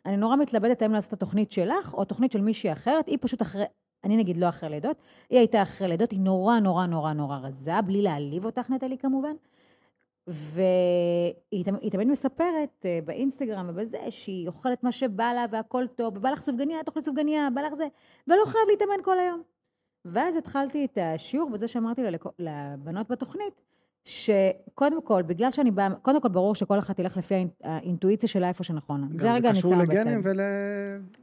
אני 0.05 0.17
נורא 0.17 0.35
מתלבטת 0.35 0.81
האם 0.81 0.91
לעשות 0.91 1.09
את 1.09 1.13
התוכנית 1.13 1.51
שלך, 1.51 1.93
או 1.93 2.05
תוכנית 2.05 2.31
של 2.31 2.41
מישהי 2.41 2.71
אחרת, 2.71 3.07
היא 3.07 3.17
פשוט 3.21 3.41
אחרי... 3.41 3.63
אני 4.03 4.17
נגיד 4.17 4.37
לא 4.37 4.49
אחרי 4.49 4.69
לידות, 4.69 5.01
היא 5.29 5.39
הייתה 5.39 5.61
אחרי 5.61 5.87
לידות, 5.87 6.11
היא 6.11 6.19
נורא 6.19 6.59
נורא 6.59 6.85
נורא 6.85 7.13
נורא 7.13 7.37
רזה, 7.37 7.81
בלי 7.85 8.01
להעליב 8.01 8.45
אותך, 8.45 8.69
נטלי 8.69 8.97
כמובן. 8.97 9.33
והיא 10.27 11.91
תמיד 11.91 12.07
מספרת 12.07 12.85
אה, 12.85 12.99
באינסטגרם 13.05 13.65
ובזה 13.69 13.97
שהיא 14.09 14.47
אוכלת 14.47 14.83
מה 14.83 14.91
שבא 14.91 15.33
לה 15.33 15.45
והכל 15.49 15.87
טוב, 15.95 16.17
ובא 16.17 16.29
לך 16.29 16.41
סופגניה, 16.41 16.83
תאכלי 16.83 17.01
סופגניה, 17.01 17.47
בא 17.53 17.61
לך 17.61 17.73
זה, 17.73 17.87
ולא 18.27 18.45
חייב 18.45 18.63
להתאמן 18.69 19.03
כל 19.03 19.19
היום. 19.19 19.41
ואז 20.05 20.35
התחלתי 20.35 20.85
את 20.85 20.97
השיעור 21.01 21.49
בזה 21.49 21.67
שאמרתי 21.67 22.01
לבנות 22.39 23.11
בתוכנית, 23.11 23.61
שקודם 24.03 25.01
כל, 25.01 25.21
בגלל 25.21 25.51
שאני 25.51 25.71
באה, 25.71 25.89
קודם 26.01 26.21
כל 26.21 26.29
ברור 26.29 26.55
שכל 26.55 26.79
אחת 26.79 26.95
תלך 26.95 27.17
לפי 27.17 27.47
האינטואיציה 27.63 28.29
שלה 28.29 28.47
איפה 28.47 28.63
שנכון. 28.63 29.09
זה 29.17 29.31
רגע 29.31 29.49
אני 29.49 29.59
שמה 29.61 29.71
בצד. 29.71 29.79
גם 29.79 29.89
זה 29.89 29.93
קשור 29.93 30.05
לגנים 30.05 30.21
ול... 30.23 30.39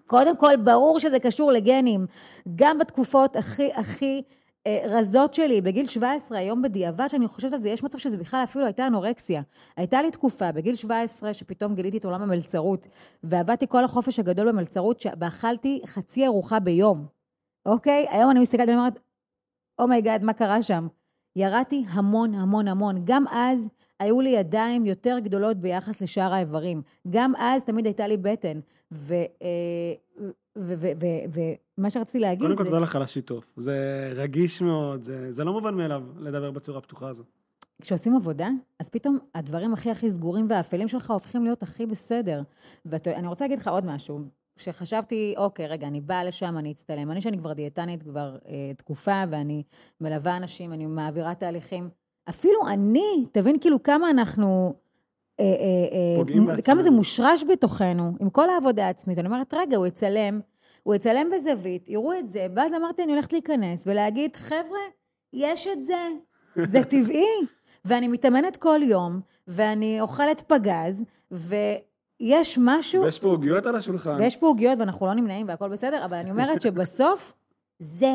קודם 0.07 0.37
כל, 0.37 0.57
ברור 0.57 1.01
שזה 1.01 1.19
קשור 1.19 1.53
לגנים. 1.53 2.07
גם 2.55 2.79
בתקופות 2.79 3.37
הכי, 3.37 3.73
הכי 3.73 4.23
רזות 4.69 5.35
שלי, 5.35 5.61
בגיל 5.61 5.87
17, 5.87 6.39
היום 6.39 6.63
בדיעבד, 6.63 7.07
שאני 7.09 7.29
חושבת 7.29 7.53
על 7.53 7.59
זה, 7.59 7.69
יש 7.69 7.85
מצב 7.85 7.99
שזה 7.99 8.17
בכלל 8.17 8.41
אפילו 8.45 8.65
הייתה 8.65 8.87
אנורקסיה. 8.87 9.43
הייתה 9.77 10.03
לי 10.03 10.11
תקופה, 10.11 10.53
בגיל 10.53 10.75
17, 10.75 11.35
שפתאום 11.35 11.75
גיליתי 11.75 11.97
את 11.97 12.05
עולם 12.05 12.23
המלצרות, 12.23 12.87
ועבדתי 13.23 13.67
כל 13.69 13.85
החופש 13.85 14.19
הגדול 14.19 14.49
במלצרות, 14.49 15.03
ואכלתי 15.21 15.81
חצי 15.87 16.27
ארוחה 16.27 16.61
ביום, 16.61 17.07
אוקיי? 17.67 18.07
היום 18.11 18.31
אני 18.31 18.41
מסתכלת 18.41 18.69
ואני 18.69 18.79
אומרת, 18.79 18.99
oh 19.79 20.00
my 20.00 20.21
God, 20.21 20.25
מה 20.25 20.33
קרה 20.33 20.63
שם? 20.63 20.87
ירדתי 21.37 21.85
המון 21.89 22.35
המון 22.35 22.69
המון. 22.69 23.03
גם 23.05 23.25
אז 23.31 23.69
היו 24.01 24.21
לי 24.21 24.31
ידיים 24.31 24.87
יותר 24.87 25.19
גדולות 25.19 25.57
ביחס 25.57 26.03
לשאר 26.03 26.35
האיברים. 26.35 26.83
גם 27.11 27.33
אז 27.39 27.65
תמיד 27.65 27.87
הייתה 27.87 28.07
לי 28.07 28.17
בטן. 28.17 28.61
ו... 28.93 29.15
אה, 29.15 29.95
ומה 31.79 31.91
שרציתי 31.91 32.19
להגיד 32.19 32.41
זה... 32.41 32.47
קודם 32.47 32.59
כל 32.59 32.65
תודה 32.65 32.79
לך 32.79 32.97
על 32.97 33.03
השיתוף. 33.03 33.53
זה 33.57 34.11
רגיש 34.15 34.63
מאוד, 34.63 35.03
זה, 35.03 35.31
זה 35.31 35.45
לא 35.45 35.53
מובן 35.53 35.75
מאליו 35.75 36.05
לדבר 36.19 36.51
בצורה 36.51 36.79
הפתוחה 36.79 37.09
הזו. 37.09 37.25
כשעושים 37.83 38.17
עבודה, 38.17 38.49
אז 38.81 38.89
פתאום 38.89 39.19
הדברים 39.35 39.73
הכי 39.73 39.91
הכי 39.91 40.11
סגורים 40.11 40.47
והאפלים 40.49 40.89
שלך 40.89 41.11
הופכים 41.11 41.45
להיות 41.45 41.63
הכי 41.63 41.87
בסדר. 41.87 42.43
ואני 42.85 43.27
רוצה 43.27 43.45
להגיד 43.45 43.59
לך 43.59 43.69
עוד 43.69 43.87
משהו. 43.87 44.21
כשחשבתי, 44.57 45.35
אוקיי, 45.37 45.67
רגע, 45.67 45.87
אני 45.87 46.01
באה 46.01 46.25
לשם, 46.25 46.59
אני 46.59 46.73
אצטלם. 46.73 47.11
אני 47.11 47.21
שאני 47.21 47.39
כבר 47.39 47.53
דיאטנית 47.53 48.03
כבר 48.03 48.37
אה, 48.49 48.73
תקופה, 48.77 49.25
ואני 49.31 49.63
מלווה 50.01 50.37
אנשים, 50.37 50.73
אני 50.73 50.87
מעבירה 50.87 51.35
תהליכים. 51.35 51.89
אפילו 52.29 52.69
אני, 52.69 53.27
תבין 53.33 53.59
כאילו 53.61 53.83
כמה 53.83 54.11
אנחנו... 54.11 54.75
אה, 55.41 55.45
אה, 55.45 56.17
פוגעים 56.19 56.47
בעצמנו. 56.47 56.63
כמה 56.63 56.83
זה 56.83 56.91
מושרש 56.91 57.45
בתוכנו, 57.53 58.13
עם 58.21 58.31
כל 58.31 58.51
העבודה 58.51 58.87
העצמית. 58.87 59.19
אני 59.19 59.27
אומרת, 59.27 59.55
רגע, 59.55 59.77
הוא 59.77 59.87
יצלם, 59.87 60.41
הוא 60.85 60.95
יצלם 60.95 61.27
בזווית, 61.35 61.89
יראו 61.89 62.19
את 62.19 62.31
זה, 62.31 62.47
ואז 62.57 62.75
אמרתי, 62.75 63.03
אני 63.03 63.13
הולכת 63.13 63.33
להיכנס 63.33 63.87
ולהגיד, 63.87 64.37
חבר'ה, 64.37 64.81
יש 65.33 65.67
את 65.67 65.83
זה, 65.83 66.09
זה 66.57 66.85
טבעי. 66.85 67.27
ואני 67.87 68.09
מתאמנת 68.09 68.57
כל 68.57 68.81
יום, 68.83 69.21
ואני 69.49 70.01
אוכלת 70.01 70.41
פגז, 70.41 71.05
ו... 71.33 71.55
יש 72.21 72.59
משהו... 72.63 73.03
ויש 73.03 73.19
פה 73.19 73.29
עוגיות 73.29 73.67
על 73.67 73.77
השולחן. 73.77 74.17
ויש 74.19 74.37
פה 74.37 74.47
עוגיות 74.47 74.79
ואנחנו 74.79 75.07
לא 75.07 75.15
נמנעים 75.15 75.49
והכל 75.49 75.69
בסדר, 75.69 76.05
אבל 76.05 76.17
אני 76.17 76.31
אומרת 76.31 76.63
שבסוף 76.63 77.35
זה 77.79 78.13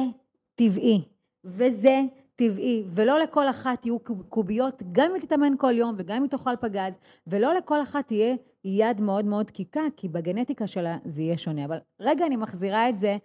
טבעי, 0.56 1.02
וזה 1.46 2.02
טבעי, 2.40 2.84
ולא 2.96 3.20
לכל 3.20 3.50
אחת 3.50 3.86
יהיו 3.86 4.00
קוביות, 4.30 4.84
גם 4.92 5.12
אם 5.12 5.20
תתאמן 5.20 5.54
כל 5.58 5.74
יום 5.76 5.96
וגם 5.98 6.22
אם 6.22 6.28
תאכל 6.28 6.56
פגז, 6.60 7.00
ולא 7.28 7.54
לכל 7.54 7.82
אחת 7.82 8.08
תהיה 8.08 8.36
יד 8.64 9.02
מאוד 9.02 9.26
מאוד 9.26 9.46
דקיקה, 9.46 9.82
כי 9.98 10.10
בגנטיקה 10.10 10.68
שלה 10.68 10.98
זה 11.06 11.22
יהיה 11.22 11.38
שונה. 11.38 11.66
אבל 11.66 11.78
רגע, 12.00 12.26
אני 12.26 12.38
מחזירה 12.38 12.90
את 12.90 12.98
זה. 12.98 13.18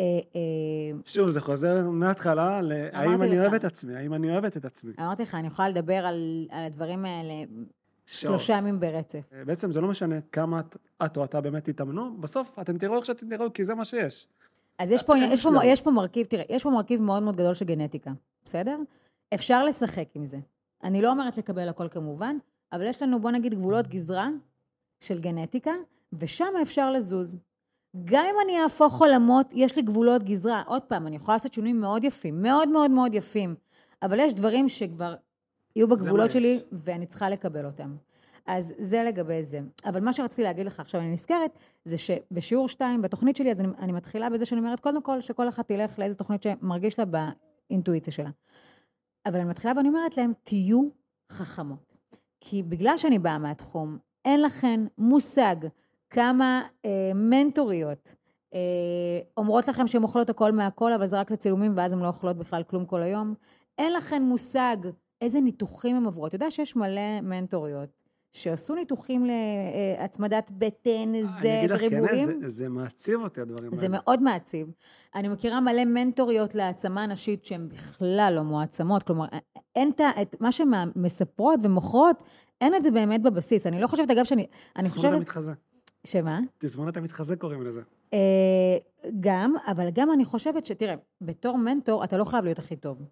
אה, 0.00 0.04
אה, 0.36 1.00
שוב, 1.04 1.30
זה 1.30 1.40
חוזר 1.40 1.90
מההתחלה 1.90 2.60
להאם 2.62 3.22
אני 3.22 3.40
אוהבת 3.40 3.54
את 3.54 3.64
עצמי, 3.64 3.96
האם 3.96 4.14
אני 4.14 4.30
אוהבת 4.30 4.56
את 4.56 4.64
עצמי. 4.64 4.92
אמרתי 5.00 5.22
לך, 5.22 5.34
אני 5.34 5.46
יכולה 5.46 5.68
לדבר 5.68 6.06
על, 6.06 6.46
על 6.50 6.64
הדברים 6.64 7.04
האלה 7.04 7.34
שלושה 8.06 8.52
ימים 8.52 8.80
ברצף. 8.80 9.20
אה, 9.32 9.44
בעצם 9.44 9.72
זה 9.72 9.80
לא 9.80 9.88
משנה 9.88 10.20
כמה 10.32 10.60
את 11.04 11.16
או 11.16 11.24
אתה 11.24 11.40
באמת 11.40 11.64
תתאמנו, 11.64 12.16
בסוף 12.20 12.58
אתם 12.60 12.78
תראו 12.78 12.96
איך 12.96 13.06
שאתם 13.06 13.28
תראו, 13.28 13.52
כי 13.52 13.64
זה 13.64 13.74
מה 13.74 13.84
שיש. 13.84 14.28
אז 14.78 14.90
יש 14.90 15.02
פה, 15.02 15.18
יש, 15.18 15.42
פה, 15.42 15.50
יש 15.64 15.80
פה 15.80 15.90
מרכיב, 15.90 16.26
תראה, 16.26 16.44
יש 16.48 16.62
פה 16.62 16.70
מרכיב 16.70 17.02
מאוד 17.02 17.22
מאוד 17.22 17.36
גדול 17.36 17.54
של 17.54 17.64
גנטיקה, 17.64 18.10
בסדר? 18.44 18.78
אפשר 19.34 19.64
לשחק 19.64 20.08
עם 20.14 20.24
זה. 20.24 20.38
אני 20.84 21.02
לא 21.02 21.10
אומרת 21.10 21.38
לקבל 21.38 21.68
הכל 21.68 21.88
כמובן, 21.88 22.36
אבל 22.72 22.86
יש 22.86 23.02
לנו, 23.02 23.20
בוא 23.20 23.30
נגיד, 23.30 23.54
גבולות 23.54 23.86
גזרה 23.86 24.28
של 25.00 25.20
גנטיקה, 25.20 25.72
ושם 26.12 26.54
אפשר 26.62 26.90
לזוז. 26.90 27.36
גם 28.04 28.24
אם 28.30 28.34
אני 28.44 28.62
אהפוך 28.62 29.00
עולמות, 29.00 29.46
יש 29.52 29.76
לי 29.76 29.82
גבולות 29.82 30.22
גזרה. 30.22 30.62
עוד 30.66 30.82
פעם, 30.82 31.06
אני 31.06 31.16
יכולה 31.16 31.34
לעשות 31.34 31.52
שינויים 31.52 31.80
מאוד 31.80 32.04
יפים, 32.04 32.42
מאוד 32.42 32.68
מאוד 32.68 32.90
מאוד 32.90 33.14
יפים, 33.14 33.54
אבל 34.02 34.20
יש 34.20 34.34
דברים 34.34 34.68
שכבר 34.68 35.14
יהיו 35.76 35.88
בגבולות 35.88 36.30
שלי, 36.30 36.60
ואני 36.72 37.06
צריכה 37.06 37.30
לקבל 37.30 37.66
אותם. 37.66 37.96
אז 38.46 38.74
זה 38.78 39.02
לגבי 39.02 39.42
זה. 39.42 39.60
אבל 39.84 40.00
מה 40.00 40.12
שרציתי 40.12 40.42
להגיד 40.42 40.66
לך 40.66 40.80
עכשיו, 40.80 41.00
אני 41.00 41.12
נזכרת, 41.12 41.58
זה 41.84 41.96
שבשיעור 41.98 42.68
2, 42.68 43.02
בתוכנית 43.02 43.36
שלי, 43.36 43.50
אז 43.50 43.60
אני, 43.60 43.68
אני 43.78 43.92
מתחילה 43.92 44.30
בזה 44.30 44.44
שאני 44.44 44.60
אומרת, 44.60 44.80
קודם 44.80 45.02
כל, 45.02 45.20
שכל 45.20 45.48
אחת 45.48 45.68
תלך 45.68 45.98
לאיזה 45.98 46.16
תוכנית 46.16 46.42
שמרגיש 46.42 46.98
לה 46.98 47.04
באינטואיציה 47.70 48.12
שלה. 48.12 48.30
אבל 49.26 49.40
אני 49.40 49.48
מתחילה 49.48 49.72
ואני 49.76 49.88
אומרת 49.88 50.16
להם, 50.16 50.32
תהיו 50.42 50.88
חכמות. 51.32 51.94
כי 52.40 52.62
בגלל 52.62 52.96
שאני 52.96 53.18
באה 53.18 53.38
מהתחום, 53.38 53.98
אין 54.24 54.42
לכן 54.42 54.80
מושג 54.98 55.56
כמה 56.10 56.62
אה, 56.84 57.10
מנטוריות 57.14 58.14
אה, 58.54 59.20
אומרות 59.36 59.68
לכם 59.68 59.86
שהן 59.86 60.02
אוכלות 60.02 60.30
הכל 60.30 60.52
מהכל, 60.52 60.92
אבל 60.92 61.06
זה 61.06 61.20
רק 61.20 61.30
לצילומים, 61.30 61.72
ואז 61.76 61.92
הן 61.92 61.98
לא 61.98 62.06
אוכלות 62.06 62.36
בכלל 62.36 62.62
כלום 62.62 62.86
כל 62.86 63.02
היום. 63.02 63.34
אין 63.78 63.92
לכן 63.92 64.22
מושג 64.22 64.76
איזה 65.20 65.40
ניתוחים 65.40 65.96
הן 65.96 66.04
עוברות. 66.04 66.28
אתה 66.28 66.36
יודע 66.36 66.50
שיש 66.50 66.76
מלא 66.76 67.20
מנטוריות 67.22 67.88
שעשו 68.32 68.74
ניתוחים 68.74 69.26
להצמדת 69.98 70.50
בטן, 70.58 71.12
זה 71.40 71.66
וריבועים. 71.68 72.04
אני 72.04 72.22
אגיד 72.22 72.28
לך, 72.28 72.34
כן, 72.34 72.40
זה, 72.40 72.48
זה 72.48 72.68
מעציב 72.68 73.20
אותי, 73.20 73.40
הדברים 73.40 73.64
האלה. 73.64 73.76
זה 73.76 73.86
מאוד 73.90 74.22
מעציב. 74.22 74.68
אני 75.14 75.28
מכירה 75.28 75.60
מלא 75.60 75.84
מנטוריות 75.84 76.54
להעצמה 76.54 77.06
נשית 77.06 77.44
שהן 77.44 77.68
בכלל 77.68 78.32
לא 78.36 78.42
מועצמות, 78.42 79.02
כלומר, 79.02 79.26
אין 79.76 79.90
את 80.22 80.40
מה 80.40 80.52
שהן 80.52 80.68
מספרות 80.96 81.60
ומוכרות, 81.62 82.22
אין 82.60 82.74
את 82.74 82.82
זה 82.82 82.90
באמת 82.90 83.22
בבסיס. 83.22 83.66
אני 83.66 83.80
לא 83.80 83.86
חושבת, 83.86 84.10
אגב, 84.10 84.24
שאני... 84.24 84.46
אני 84.76 84.88
חושבת... 84.88 85.04
תזמונת 85.04 85.18
המתחזה. 85.18 85.52
שמה? 86.06 86.40
תזמונת 86.58 86.96
המתחזה 86.96 87.36
קוראים 87.36 87.62
לזה. 87.62 87.80
אה, 88.12 88.18
גם, 89.20 89.54
אבל 89.66 89.90
גם 89.90 90.12
אני 90.12 90.24
חושבת 90.24 90.66
שתראה, 90.66 90.94
בתור 91.20 91.56
מנטור 91.58 92.04
אתה 92.04 92.16
לא 92.16 92.24
חייב 92.24 92.44
להיות 92.44 92.58
הכי 92.58 92.76
טוב, 92.76 93.02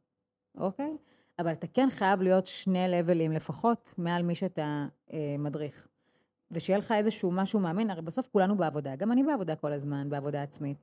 אוקיי? 0.58 0.96
אבל 1.40 1.52
אתה 1.52 1.66
כן 1.66 1.88
חייב 1.90 2.22
להיות 2.22 2.46
שני 2.46 2.88
לבלים 2.88 3.32
לפחות 3.32 3.94
מעל 3.98 4.22
מי 4.22 4.34
שאתה 4.34 4.86
אה, 5.12 5.36
מדריך. 5.38 5.86
ושיהיה 6.50 6.78
לך 6.78 6.92
איזשהו 6.92 7.32
משהו 7.32 7.60
מאמין, 7.60 7.90
הרי 7.90 8.02
בסוף 8.02 8.28
כולנו 8.32 8.56
בעבודה, 8.56 8.96
גם 8.96 9.12
אני 9.12 9.22
בעבודה 9.22 9.56
כל 9.56 9.72
הזמן, 9.72 10.10
בעבודה 10.10 10.42
עצמית. 10.42 10.76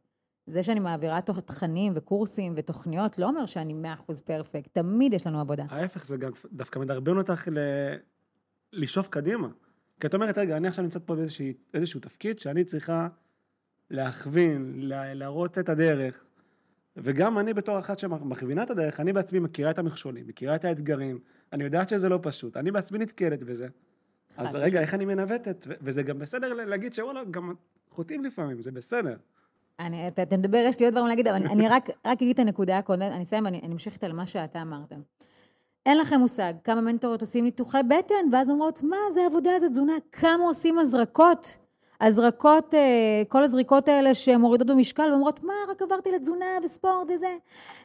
זה 0.47 0.63
שאני 0.63 0.79
מעבירה 0.79 1.21
תוך 1.21 1.39
תכנים 1.39 1.93
וקורסים 1.95 2.53
ותוכניות, 2.55 3.19
לא 3.19 3.25
אומר 3.25 3.45
שאני 3.45 3.73
מאה 3.73 3.93
אחוז 3.93 4.21
פרפקט, 4.21 4.73
תמיד 4.73 5.13
יש 5.13 5.27
לנו 5.27 5.39
עבודה. 5.39 5.65
ההפך, 5.69 6.05
זה 6.05 6.17
גם 6.17 6.31
דווקא 6.53 6.79
מדרבן 6.79 7.17
אותך 7.17 7.47
ל... 7.51 7.59
לשאוף 8.73 9.07
קדימה. 9.07 9.47
כי 9.99 10.07
את 10.07 10.13
אומרת, 10.13 10.37
רגע, 10.37 10.57
אני 10.57 10.67
עכשיו 10.67 10.83
נמצאת 10.83 11.03
פה 11.05 11.15
באיזשהו 11.73 11.99
תפקיד 11.99 12.39
שאני 12.39 12.63
צריכה 12.63 13.07
להכווין, 13.89 14.73
להראות 15.13 15.57
את 15.57 15.69
הדרך, 15.69 16.23
וגם 16.97 17.39
אני 17.39 17.53
בתור 17.53 17.79
אחת 17.79 17.99
שמכווינה 17.99 18.63
את 18.63 18.69
הדרך, 18.69 18.99
אני 18.99 19.13
בעצמי 19.13 19.39
מכירה 19.39 19.71
את 19.71 19.79
המכשולים, 19.79 20.27
מכירה 20.27 20.55
את 20.55 20.65
האתגרים, 20.65 21.19
אני 21.53 21.63
יודעת 21.63 21.89
שזה 21.89 22.09
לא 22.09 22.19
פשוט, 22.21 22.57
אני 22.57 22.71
בעצמי 22.71 22.97
נתקלת 22.97 23.43
בזה. 23.43 23.67
אז 24.37 24.55
רגע, 24.55 24.81
איך 24.81 24.93
אני 24.93 25.05
מנווטת? 25.05 25.67
וזה 25.81 26.03
גם 26.03 26.19
בסדר 26.19 26.53
להגיד 26.53 26.93
שוואלה, 26.93 27.23
גם 27.23 27.53
חוטאים 27.89 28.23
לפעמים, 28.23 28.61
זה 28.61 28.71
בסדר. 28.71 29.15
אני, 29.79 30.07
אתה, 30.07 30.23
אתה 30.23 30.37
מדבר, 30.37 30.57
יש 30.57 30.79
לי 30.79 30.85
עוד 30.85 30.93
דברים 30.93 31.07
להגיד, 31.07 31.27
אבל 31.27 31.45
אני 31.45 31.67
רק, 31.67 31.89
רק 31.89 32.21
אגיד 32.21 32.33
את 32.33 32.39
הנקודה 32.39 32.77
הקודמת, 32.77 33.11
אני 33.11 33.23
אסיים 33.23 33.45
ואני 33.45 33.61
אמשיך 33.65 33.93
איתה 33.93 34.07
למה 34.07 34.27
שאתה 34.27 34.61
אמרת. 34.61 34.93
אין 35.85 35.97
לכם 35.97 36.19
מושג 36.19 36.53
כמה 36.63 36.81
מנטורות 36.81 37.21
עושים 37.21 37.45
ניתוחי 37.45 37.79
בטן, 37.89 38.15
ואז 38.31 38.49
אומרות, 38.49 38.83
מה, 38.83 38.97
זה 39.13 39.19
עבודה, 39.25 39.51
זה 39.59 39.69
תזונה, 39.69 39.93
כמה 40.11 40.43
עושים 40.43 40.79
הזרקות. 40.79 41.57
הזרקות, 42.01 42.73
אה, 42.73 43.23
כל 43.27 43.43
הזריקות 43.43 43.89
האלה 43.89 44.13
שמורידות 44.13 44.67
במשקל 44.67 45.09
ואומרות, 45.11 45.43
מה, 45.43 45.53
רק 45.69 45.81
עברתי 45.81 46.11
לתזונה 46.11 46.45
וספורט 46.65 47.11
וזה. 47.15 47.35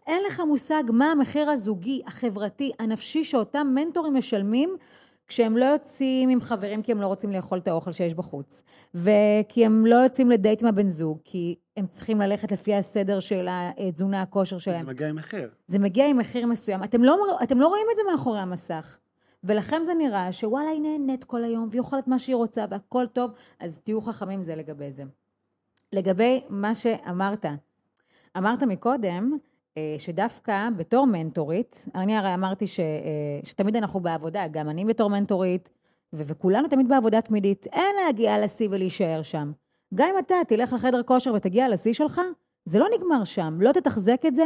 אין 0.06 0.22
לך 0.26 0.40
מושג 0.40 0.82
מה 0.92 1.10
המחיר 1.10 1.50
הזוגי, 1.50 2.02
החברתי, 2.06 2.72
הנפשי 2.78 3.24
שאותם 3.24 3.72
מנטורים 3.74 4.14
משלמים 4.14 4.76
כשהם 5.32 5.56
לא 5.56 5.64
יוצאים 5.64 6.28
עם 6.28 6.40
חברים 6.40 6.82
כי 6.82 6.92
הם 6.92 7.00
לא 7.00 7.06
רוצים 7.06 7.30
לאכול 7.30 7.58
את 7.58 7.68
האוכל 7.68 7.92
שיש 7.92 8.14
בחוץ, 8.14 8.62
וכי 8.94 9.66
הם 9.66 9.86
לא 9.86 9.94
יוצאים 9.94 10.30
לדייט 10.30 10.62
עם 10.62 10.68
הבן 10.68 10.88
זוג, 10.88 11.18
כי 11.24 11.56
הם 11.76 11.86
צריכים 11.86 12.20
ללכת 12.20 12.52
לפי 12.52 12.74
הסדר 12.74 13.20
של 13.20 13.48
התזונה, 13.50 14.22
הכושר 14.22 14.58
שלהם. 14.58 14.84
זה 14.84 14.90
מגיע 14.92 15.08
עם 15.08 15.16
מחיר. 15.16 15.50
זה 15.66 15.78
מגיע 15.78 16.08
עם 16.08 16.18
מחיר 16.18 16.46
מסוים. 16.46 16.84
אתם 16.84 17.04
לא, 17.04 17.16
אתם 17.42 17.60
לא 17.60 17.68
רואים 17.68 17.86
את 17.92 17.96
זה 17.96 18.02
מאחורי 18.12 18.38
המסך. 18.38 18.98
ולכם 19.44 19.84
זה 19.84 19.94
נראה 19.94 20.32
שוואלה 20.32 20.70
היא 20.70 20.80
נהנית 20.80 21.24
כל 21.24 21.44
היום 21.44 21.68
והיא 21.70 21.80
אוכלת 21.80 22.08
מה 22.08 22.18
שהיא 22.18 22.36
רוצה 22.36 22.64
והכל 22.70 23.06
טוב, 23.06 23.30
אז 23.60 23.80
תהיו 23.80 24.00
חכמים 24.00 24.42
זה 24.42 24.56
לגבי 24.56 24.92
זה. 24.92 25.02
לגבי 25.92 26.44
מה 26.48 26.74
שאמרת, 26.74 27.46
אמרת 28.38 28.62
מקודם, 28.62 29.38
אה, 29.76 29.94
שדווקא 29.98 30.68
בתור 30.76 31.06
מנטורית, 31.06 31.86
אני 31.94 32.16
הרי 32.16 32.34
אמרתי 32.34 32.66
ש, 32.66 32.80
אה, 32.80 32.84
שתמיד 33.44 33.76
אנחנו 33.76 34.00
בעבודה, 34.00 34.48
גם 34.48 34.68
אני 34.68 34.84
בתור 34.84 35.10
מנטורית, 35.10 35.70
ו- 36.12 36.22
וכולנו 36.26 36.68
תמיד 36.68 36.88
בעבודה 36.88 37.20
תמידית. 37.20 37.66
אין 37.72 37.96
להגיע 38.04 38.44
לשיא 38.44 38.68
ולהישאר 38.70 39.22
שם. 39.22 39.52
גם 39.94 40.08
אם 40.12 40.18
אתה 40.18 40.34
תלך 40.48 40.72
לחדר 40.72 41.02
כושר 41.02 41.34
ותגיע 41.34 41.68
לשיא 41.68 41.92
שלך, 41.92 42.20
זה 42.64 42.78
לא 42.78 42.86
נגמר 42.96 43.24
שם. 43.24 43.58
לא 43.60 43.72
תתחזק 43.72 44.22
את 44.26 44.34
זה, 44.34 44.44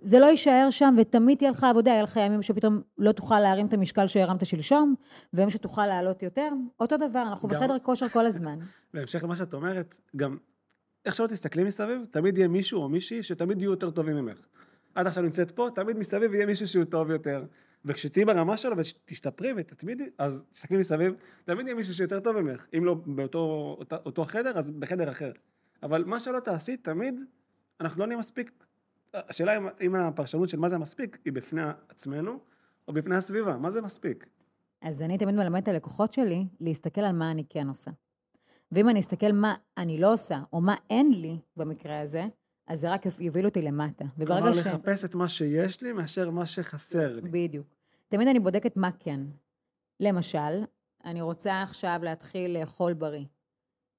זה 0.00 0.18
לא 0.18 0.26
יישאר 0.26 0.68
שם, 0.70 0.94
ותמיד 0.98 1.38
תהיה 1.38 1.50
לך 1.50 1.64
עבודה, 1.64 1.90
יהיה 1.90 2.02
לך 2.02 2.16
ימים 2.16 2.42
שפתאום 2.42 2.80
לא 2.98 3.12
תוכל 3.12 3.40
להרים 3.40 3.66
את 3.66 3.74
המשקל 3.74 4.06
שהרמת 4.06 4.46
שלשום, 4.46 4.94
וימים 5.32 5.50
שתוכל 5.50 5.86
לעלות 5.86 6.22
יותר. 6.22 6.48
אותו 6.80 6.96
דבר, 6.96 7.22
אנחנו 7.22 7.48
גם... 7.48 7.56
בחדר 7.56 7.78
כושר 7.78 8.08
כל 8.08 8.26
הזמן. 8.26 8.58
בהמשך 8.94 9.24
למה 9.24 9.36
שאת 9.36 9.54
אומרת, 9.54 10.00
גם 10.16 10.36
איך 11.06 11.14
שלא 11.14 11.26
תסתכלי 11.26 11.64
מסביב, 11.64 12.04
תמיד 12.10 12.38
יהיה 12.38 12.48
מישהו 12.48 12.82
או 12.82 12.88
מישהי 12.88 13.22
שתמיד 13.22 13.62
יהיו 13.62 13.70
יותר 13.70 13.90
טובים 13.90 14.16
ממך. 14.16 14.38
את 15.00 15.06
עכשיו 15.06 15.22
נמצאת 15.22 15.50
פה, 15.50 15.68
תמיד 15.74 15.98
מסביב 15.98 16.34
יהיה 16.34 16.46
מישהו 16.46 16.68
שהוא 16.68 16.84
טוב 16.84 17.10
יותר. 17.10 17.44
וכשתהיי 17.84 18.24
ברמה 18.24 18.56
שלו 18.56 18.76
ותשתפרי 18.76 19.52
ותתמידי, 19.56 20.10
אז 20.18 20.44
תסתכלי 20.50 20.78
מסביב, 20.78 21.14
תמיד 21.44 21.66
יהיה 21.66 21.76
מישהו 21.76 21.94
שיותר 21.94 22.20
טוב 22.20 22.40
ממך. 22.40 22.66
אם 22.76 22.84
לא 22.84 22.94
באותו 23.06 23.76
אותו, 23.78 23.96
אותו 24.06 24.24
חדר, 24.24 24.58
אז 24.58 24.70
בחדר 24.70 25.10
אחר. 25.10 25.32
אבל 25.82 26.04
מה 26.04 26.20
שלא 26.20 26.38
תעשי, 26.38 26.76
תמיד 26.76 27.20
אנחנו 27.80 28.00
לא 28.00 28.06
נהיה 28.06 28.18
מספיק. 28.18 28.50
השאלה 29.14 29.56
אם, 29.56 29.66
אם 29.80 29.94
הפרשנות 29.94 30.48
של 30.48 30.58
מה 30.58 30.68
זה 30.68 30.78
מספיק 30.78 31.18
היא 31.24 31.32
בפני 31.32 31.62
עצמנו 31.88 32.38
או 32.88 32.92
בפני 32.92 33.14
הסביבה, 33.14 33.56
מה 33.56 33.70
זה 33.70 33.82
מספיק? 33.82 34.26
אז 34.82 35.02
אני 35.02 35.18
תמיד 35.18 35.34
מלמדת 35.34 35.62
את 35.62 35.68
הלקוחות 35.68 36.12
שלי 36.12 36.46
להסתכל 36.60 37.00
על 37.00 37.12
מה 37.12 37.30
אני 37.30 37.44
כן 37.48 37.68
עושה. 37.68 37.90
ואם 38.72 38.88
אני 38.88 39.00
אסתכל 39.00 39.32
מה 39.32 39.54
אני 39.78 39.98
לא 39.98 40.12
עושה, 40.12 40.42
או 40.52 40.60
מה 40.60 40.74
אין 40.90 41.12
לי 41.12 41.38
במקרה 41.56 42.00
הזה, 42.00 42.24
אז 42.66 42.80
זה 42.80 42.92
רק 42.92 43.02
יוביל 43.20 43.46
אותי 43.46 43.62
למטה. 43.62 44.04
כלומר, 44.26 44.52
ש... 44.52 44.66
לחפש 44.66 45.04
את 45.04 45.14
מה 45.14 45.28
שיש 45.28 45.82
לי 45.82 45.92
מאשר 45.92 46.30
מה 46.30 46.46
שחסר 46.46 47.12
לי. 47.12 47.30
בדיוק. 47.30 47.66
תמיד 48.08 48.28
אני 48.28 48.40
בודקת 48.40 48.76
מה 48.76 48.90
כן. 48.98 49.20
למשל, 50.00 50.64
אני 51.04 51.20
רוצה 51.20 51.62
עכשיו 51.62 52.00
להתחיל 52.02 52.58
לאכול 52.60 52.92
בריא. 52.92 53.24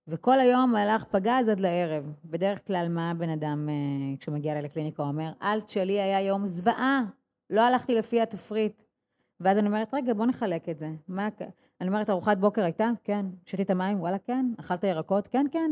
וכל 0.08 0.40
היום 0.40 0.76
הלך 0.76 1.04
פגז 1.04 1.50
עד 1.50 1.60
לערב. 1.60 2.14
בדרך 2.26 2.68
כלל, 2.68 2.88
מה 2.90 3.12
הבן 3.12 3.30
אדם, 3.30 3.70
אה, 3.70 4.18
כשהוא 4.18 4.36
מגיע 4.36 4.52
אליי 4.52 4.64
לקליניקה, 4.64 5.04
אומר? 5.04 5.32
אלט 5.42 5.70
שלי 5.70 6.02
היה 6.02 6.22
יום 6.22 6.46
זוועה, 6.46 7.04
לא 7.50 7.62
הלכתי 7.62 7.96
לפי 7.96 8.22
התפריט. 8.22 8.84
ואז 9.40 9.58
אני 9.58 9.68
אומרת, 9.68 9.94
רגע, 9.94 10.14
בוא 10.14 10.26
נחלק 10.26 10.70
את 10.70 10.80
זה. 10.80 10.90
מה... 11.08 11.30
אני 11.82 11.90
אומרת, 11.90 12.10
ארוחת 12.10 12.38
בוקר 12.38 12.64
הייתה? 12.64 12.90
כן. 13.04 13.26
שתית 13.46 13.72
מים? 13.72 14.00
וואלה, 14.00 14.18
כן. 14.18 14.46
אכלת 14.60 14.84
ירקות? 14.84 15.28
כן, 15.28 15.46
כן. 15.52 15.72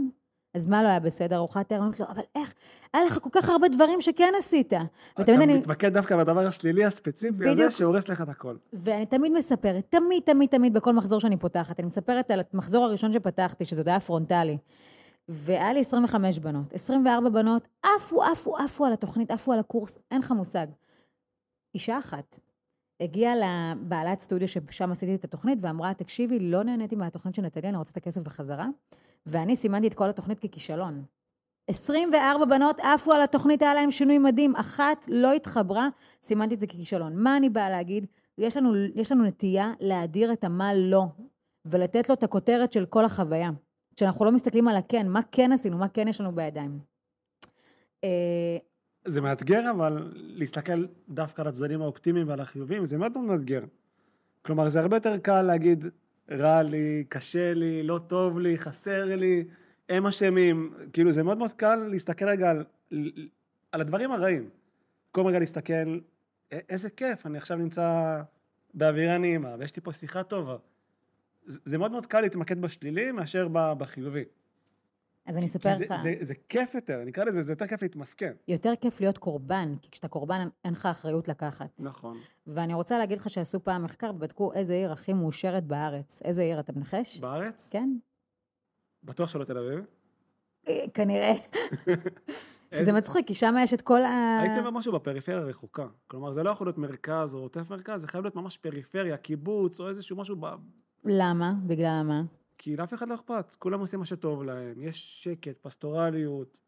אז 0.54 0.68
מה 0.68 0.84
לא 0.84 0.88
היה 0.88 1.00
בסדר? 1.00 1.36
ארוחת 1.36 1.72
ערב? 1.72 1.82
אומרת 1.82 2.00
לו, 2.00 2.06
אבל 2.10 2.22
איך? 2.36 2.54
היה 2.94 3.04
לך 3.04 3.20
כל 3.22 3.30
כך 3.32 3.50
הרבה 3.50 3.68
דברים 3.68 4.02
שכן 4.02 4.34
עשית. 4.38 4.74
ותמיד 5.20 5.42
אני... 5.42 5.54
אתה 5.54 5.62
מתמקד 5.62 5.94
דווקא 5.94 6.18
בדבר 6.18 6.48
השלילי 6.48 6.86
הספציפי 6.86 7.50
הזה, 7.50 7.72
שהורס 7.72 8.10
לך 8.10 8.22
את 8.22 8.30
הכל. 8.30 8.56
ואני 8.74 9.06
תמיד 9.06 9.32
מספרת, 9.32 9.86
תמיד, 9.90 10.24
תמיד, 10.26 10.50
תמיד, 10.50 10.74
בכל 10.74 10.94
מחזור 10.94 11.20
שאני 11.20 11.38
פותחת, 11.38 11.80
אני 11.80 11.86
מספרת 11.86 12.32
על 12.32 12.42
המחזור 12.54 12.86
הראשון 12.86 13.12
שפתחתי, 13.12 13.66
שזה 13.66 13.82
עוד 13.82 13.90
היה 13.90 14.00
פרונטלי. 14.00 14.58
והיה 15.30 15.74
לי 15.74 15.80
25 15.80 16.40
בנות. 16.40 16.74
24 16.74 17.30
בנות 17.30 17.68
עפו, 17.84 18.24
עפו, 18.24 18.58
עפו 18.58 18.86
על 18.86 18.94
התוכנית, 18.94 19.32
עפו 19.32 19.54
על 19.54 19.60
הקורס, 19.60 20.00
אין 20.12 20.20
לך 20.20 20.32
מושג. 20.32 20.68
אישה 21.76 22.00
אחת 22.00 22.40
הגיעה 23.02 23.34
לבעלת 23.36 24.20
סטודיו 24.20 24.48
ששם 24.48 24.92
עשיתי 24.92 25.16
את 25.16 25.24
התוכנית 25.24 25.60
ואמרה, 25.62 25.94
תקשיבי, 25.94 26.40
לא 26.40 26.64
נהניתי 26.64 26.96
מהתוכנית 26.96 27.36
של 27.36 27.42
נטלי, 27.42 27.70
אני 27.70 27.78
רוצה 27.78 27.92
את 27.92 27.98
הכסף 27.98 28.22
בחזרה. 28.24 28.68
ואני 29.26 29.56
סימנתי 29.56 29.88
את 29.88 29.94
כל 29.94 30.10
התוכנית 30.10 30.40
ככישלון. 30.40 31.04
24 31.70 32.46
בנות 32.46 32.80
עפו 32.80 33.14
על 33.14 33.22
התוכנית, 33.22 33.62
היה 33.62 33.74
להם 33.74 33.92
שינוי 33.92 34.18
מדהים, 34.18 34.56
אחת 34.56 35.06
לא 35.08 35.34
התחברה, 35.34 35.90
סימנתי 36.24 36.56
את 36.56 36.60
זה 36.60 36.68
ככישלון. 36.68 37.16
מה 37.16 37.38
אני 37.38 37.50
באה 37.50 37.70
להגיד? 37.70 38.06
יש 38.38 38.58
לנו, 38.58 38.76
יש 38.96 39.12
לנו 39.12 39.24
נטייה 39.24 39.74
להדיר 39.80 40.34
את 40.34 40.44
המה 40.44 40.74
לא, 40.74 41.06
ולתת 41.66 42.10
לו 42.10 42.16
את 42.16 42.24
הכותרת 42.24 42.74
של 42.74 42.86
כל 42.86 43.06
החוויה. 43.06 43.50
כשאנחנו 43.96 44.26
לא 44.26 44.32
מסתכלים 44.32 44.68
על 44.68 44.76
הכן, 44.76 45.08
מה 45.08 45.20
כן 45.32 45.52
עשינו, 45.52 45.78
מה 45.78 45.88
כן 45.88 46.08
יש 46.08 46.22
לנו 46.22 46.36
בידיים. 46.36 46.80
זה 49.06 49.22
מאתגר, 49.22 49.72
אבל 49.72 50.12
להסתכל 50.16 50.86
דווקא 51.10 51.42
על 51.42 51.48
הצדדים 51.48 51.82
האופטימיים 51.82 52.28
ועל 52.28 52.40
החיוביים, 52.40 52.86
זה 52.86 52.98
מאוד 52.98 53.12
מאוד 53.12 53.26
מאתגר. 53.26 53.64
כלומר, 54.42 54.70
זה 54.70 54.80
הרבה 54.80 54.96
יותר 54.96 55.18
קל 55.18 55.42
להגיד, 55.42 55.86
רע 56.32 56.64
לי, 56.64 57.04
קשה 57.10 57.54
לי, 57.54 57.84
לא 57.84 58.00
טוב 58.08 58.40
לי, 58.40 58.58
חסר 58.58 59.16
לי, 59.16 59.44
הם 59.90 60.08
אשמים. 60.08 60.74
כאילו, 60.94 61.12
זה 61.12 61.24
מאוד 61.24 61.38
מאוד 61.38 61.54
קל 61.54 61.76
להסתכל 61.76 62.26
רגע 62.26 62.50
על, 62.50 62.64
על 63.72 63.82
הדברים 63.82 64.12
הרעים. 64.12 64.50
כל 65.12 65.26
רגע 65.26 65.40
להסתכל, 65.40 66.00
איזה 66.52 66.90
כיף, 66.90 67.26
אני 67.26 67.38
עכשיו 67.38 67.58
נמצא 67.58 68.22
באווירה 68.74 69.18
נעימה, 69.18 69.56
ויש 69.60 69.76
לי 69.76 69.82
פה 69.82 69.94
שיחה 69.94 70.24
טובה. 70.24 70.56
זה 71.46 71.78
מאוד 71.78 71.92
מאוד 71.92 72.06
קל 72.06 72.22
להתמקד 72.22 72.62
בשלילי 72.62 73.12
מאשר 73.12 73.48
בחיובי. 73.52 74.24
אז 75.30 75.38
אני 75.38 75.46
אספר 75.46 75.70
לך. 75.70 75.78
זה, 75.78 75.96
זה, 76.02 76.16
זה 76.20 76.34
כיף 76.50 76.76
יותר, 76.76 77.04
נקרא 77.06 77.24
לזה, 77.24 77.44
זה 77.44 77.52
יותר 77.52 77.68
כיף 77.68 77.82
להתמסכן. 77.82 78.34
יותר 78.48 78.74
כיף 78.82 79.02
להיות 79.02 79.18
קורבן, 79.18 79.76
כי 79.82 79.92
כשאתה 79.92 80.08
קורבן 80.08 80.48
אין 80.66 80.74
לך 80.74 80.86
אחריות 80.86 81.28
לקחת. 81.28 81.80
נכון. 81.80 82.18
ואני 82.48 82.74
רוצה 82.74 82.98
להגיד 82.98 83.18
לך 83.18 83.30
שעשו 83.30 83.64
פעם 83.64 83.84
מחקר 83.84 84.12
ובדקו 84.16 84.54
איזה 84.54 84.74
עיר 84.74 84.92
הכי 84.92 85.14
מאושרת 85.14 85.64
בארץ. 85.64 86.22
איזה 86.22 86.42
עיר, 86.42 86.60
אתה 86.60 86.74
מנחש? 86.76 87.20
בארץ? 87.20 87.70
כן. 87.72 87.90
בטוח 89.04 89.30
שלא 89.30 89.44
תל 89.44 89.58
אביב? 89.58 89.80
אה, 90.68 90.86
כנראה. 90.94 91.32
שזה 92.76 92.94
מצחיק, 92.94 93.28
כי 93.28 93.36
שם 93.36 93.56
יש 93.60 93.74
את 93.74 93.82
כל 93.82 94.02
ה... 94.02 94.40
הייתי 94.42 94.60
אומר 94.60 94.70
משהו 94.70 94.94
בפריפריה 94.94 95.38
הרחוקה. 95.38 95.88
כלומר, 96.08 96.32
זה 96.32 96.44
לא 96.44 96.50
יכול 96.50 96.68
להיות 96.68 96.78
מרכז 96.78 97.34
או 97.34 97.40
עוטף 97.40 97.70
מרכז, 97.70 98.02
זה 98.02 98.08
חייב 98.08 98.24
להיות 98.24 98.36
ממש 98.36 98.58
פריפריה, 98.58 99.18
קיבוץ 99.18 99.80
או 99.80 99.88
איזשהו 99.88 100.18
משהו 100.18 100.36
ב... 100.40 100.46
למה? 101.06 101.54
בגלל 101.68 102.02
מה? 102.08 102.24
כי 102.60 102.76
לאף 102.76 102.94
אחד 102.94 103.10
לא 103.10 103.16
אכפת, 103.16 103.56
כולם 103.60 103.80
עושים 103.80 104.00
מה 104.00 104.06
שטוב 104.06 104.44
להם, 104.44 104.82
יש 104.82 105.24
שקט, 105.24 105.58
פסטורליות. 105.62 106.60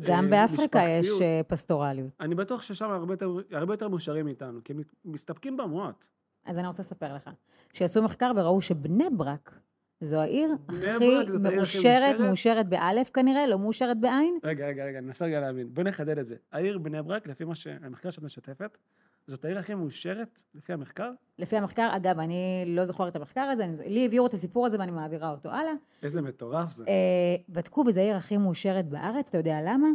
גם 0.00 0.24
אה, 0.24 0.30
באפריקה 0.30 0.82
יש 0.82 1.08
אה, 1.22 1.40
פסטורליות. 1.48 2.10
אני 2.20 2.34
בטוח 2.34 2.62
ששם 2.62 2.90
הרבה 2.90 3.12
יותר, 3.12 3.30
הרבה 3.52 3.72
יותר 3.74 3.88
מאושרים 3.88 4.24
מאיתנו, 4.24 4.60
כי 4.64 4.72
הם 4.72 4.80
מסתפקים 5.04 5.56
במועט. 5.56 6.06
אז 6.44 6.58
אני 6.58 6.66
רוצה 6.66 6.82
לספר 6.82 7.14
לך, 7.14 7.30
שעשו 7.72 8.02
מחקר 8.02 8.32
וראו 8.36 8.60
שבני 8.60 9.04
ברק 9.16 9.58
זו 10.00 10.20
העיר 10.20 10.52
הכי 10.68 11.18
מאושרת, 11.40 12.20
מאושרת 12.20 12.68
באלף 12.68 13.10
כנראה, 13.10 13.46
לא 13.46 13.58
מאושרת 13.58 14.00
בעין. 14.00 14.38
רגע, 14.44 14.66
רגע, 14.66 14.84
רגע, 14.84 14.98
אני 14.98 15.06
מנסה 15.06 15.24
רגע 15.24 15.40
להבין. 15.40 15.74
בואי 15.74 15.86
נחדד 15.86 16.18
את 16.18 16.26
זה. 16.26 16.36
העיר 16.52 16.78
בני 16.78 17.02
ברק, 17.02 17.26
לפי 17.26 17.44
מה 17.44 17.54
שהמחקר 17.54 18.10
שאת 18.10 18.22
משתפת, 18.22 18.78
זאת 19.26 19.44
העיר 19.44 19.58
הכי 19.58 19.74
מאושרת 19.74 20.42
לפי 20.54 20.72
המחקר? 20.72 21.10
לפי 21.38 21.56
המחקר, 21.56 21.90
אגב, 21.96 22.18
אני 22.18 22.64
לא 22.66 22.84
זוכרת 22.84 23.08
את 23.08 23.16
המחקר 23.16 23.40
הזה, 23.40 23.64
אני, 23.64 23.76
לי 23.86 24.02
העבירו 24.02 24.26
את 24.26 24.32
הסיפור 24.32 24.66
הזה 24.66 24.78
ואני 24.78 24.92
מעבירה 24.92 25.30
אותו 25.30 25.48
הלאה. 25.50 25.72
איזה 26.02 26.22
מטורף 26.22 26.72
זה. 26.72 26.84
אה, 26.88 27.36
בדקו 27.48 27.84
וזו 27.86 28.00
העיר 28.00 28.16
הכי 28.16 28.36
מאושרת 28.36 28.88
בארץ, 28.88 29.28
אתה 29.28 29.38
יודע 29.38 29.58
למה? 29.66 29.88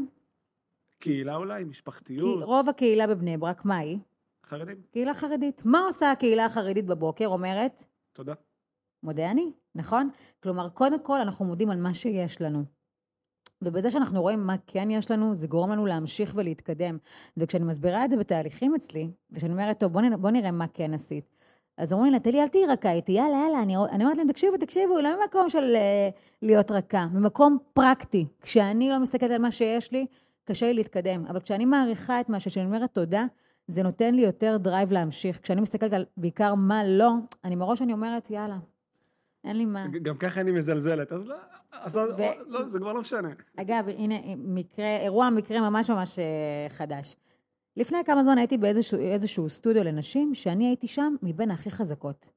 קהילה 1.00 1.36
אולי, 1.36 1.64
משפחתיות. 1.64 2.40
כי 2.40 2.44
רוב 2.44 2.70
הקהילה 2.70 3.08
בבני 3.08 3.38
ברק, 3.38 3.66
מה 3.66 3.78
היא? 3.78 3.98
חרדים. 4.46 4.82
קהילה 4.92 5.14
חרדית. 5.14 5.62
מה 5.66 5.80
עושה 5.80 6.12
הקהילה 6.12 6.46
החרדית 6.46 6.86
בבוקר? 6.86 7.28
אומרת? 7.28 7.84
תודה. 8.14 8.34
מודה 9.04 9.32
אני, 9.32 9.52
נכון? 9.76 10.10
כלומר, 10.44 10.70
קודם 10.70 11.04
כל 11.04 11.20
אנחנו 11.22 11.46
מודים 11.46 11.70
על 11.70 11.82
מה 11.82 11.94
שיש 11.94 12.42
לנו. 12.42 12.64
ובזה 13.62 13.90
שאנחנו 13.90 14.22
רואים 14.22 14.48
מה 14.48 14.56
כן 14.68 14.92
יש 14.92 15.12
לנו, 15.12 15.36
זה 15.36 15.48
גורם 15.48 15.72
לנו 15.72 15.86
להמשיך 15.86 16.34
ולהתקדם. 16.36 16.98
וכשאני 17.38 17.66
מסבירה 17.66 18.06
את 18.06 18.10
זה 18.10 18.18
בתהליכים 18.18 18.76
אצלי, 18.76 19.10
וכשאני 19.32 19.52
אומרת, 19.52 19.80
טוב, 19.80 19.94
בוא 19.94 20.02
נראה, 20.02 20.18
בוא 20.18 20.30
נראה 20.30 20.52
מה 20.52 20.68
כן 20.68 20.94
עשית. 20.94 21.36
אז 21.78 21.94
אומרים 21.94 22.12
לי, 22.12 22.18
נטלי, 22.18 22.42
אל 22.42 22.48
תהיי 22.48 22.66
רכה 22.66 22.92
איתי, 22.92 23.12
יאללה, 23.12 23.38
יאללה. 23.38 23.62
אני, 23.62 23.76
אני 23.92 24.04
אומרת 24.04 24.18
להם, 24.18 24.28
תקשיבו, 24.28 24.58
תקשיבו, 24.58 25.02
לא 25.02 25.10
ממקום 25.22 25.50
של 25.50 25.76
uh, 25.76 26.16
להיות 26.42 26.72
רכה, 26.72 27.08
ממקום 27.14 27.58
פרקטי. 27.74 28.26
כשאני 28.42 28.90
לא 28.90 29.00
מסתכלת 29.00 29.32
על 29.32 29.42
מה 29.42 29.52
שיש 29.52 29.92
לי, 29.92 30.06
קשה 30.46 30.66
לי 30.66 30.74
להתקדם. 30.74 31.26
אבל 31.26 31.40
כשאני 31.40 31.66
מעריכה 31.66 32.22
את 32.22 32.30
מה 32.30 32.40
שאני 32.40 32.66
אומרת 32.66 32.94
תודה, 32.94 33.26
זה 33.68 33.84
נותן 33.84 34.16
לי 34.16 34.22
יותר 34.22 34.58
drive 34.58 34.92
להמשיך. 34.92 35.40
כשאני 35.44 35.62
מסתכלת 35.62 35.94
על 35.94 36.06
בעיקר 36.18 36.56
מה 36.56 36.84
לא, 36.84 37.12
אני 37.44 37.56
מראש 37.56 37.82
אני 37.82 37.94
אומרת, 37.94 38.30
יאללה, 38.32 38.58
אין 39.44 39.58
לי 39.58 39.66
מה. 39.66 39.88
גם 40.02 40.18
ככה 40.18 40.42
אני 40.42 40.52
מזלזלת, 40.52 41.12
אז 41.12 41.28
לא, 41.28 41.36
אז 41.72 41.98
ו... 41.98 42.22
לא, 42.48 42.66
זה 42.66 42.80
כבר 42.80 42.94
לא 42.94 43.02
משנה. 43.02 43.30
אגב, 43.58 43.86
הנה, 43.98 44.16
מקרה, 44.38 44.98
אירוע 44.98 45.30
מקרה 45.30 45.70
ממש 45.70 45.90
ממש 45.90 46.20
אה, 46.20 46.70
חדש. 46.70 47.16
לפני 47.78 47.98
כמה 48.06 48.24
זמן 48.24 48.38
הייתי 48.38 48.58
באיזשהו 48.58 49.50
סטודיו 49.50 49.84
לנשים, 49.84 50.34
שאני 50.34 50.68
הייתי 50.68 50.88
שם 50.88 51.16
מבין 51.22 51.52
הכי 51.52 51.72
חזקות. 51.72 52.30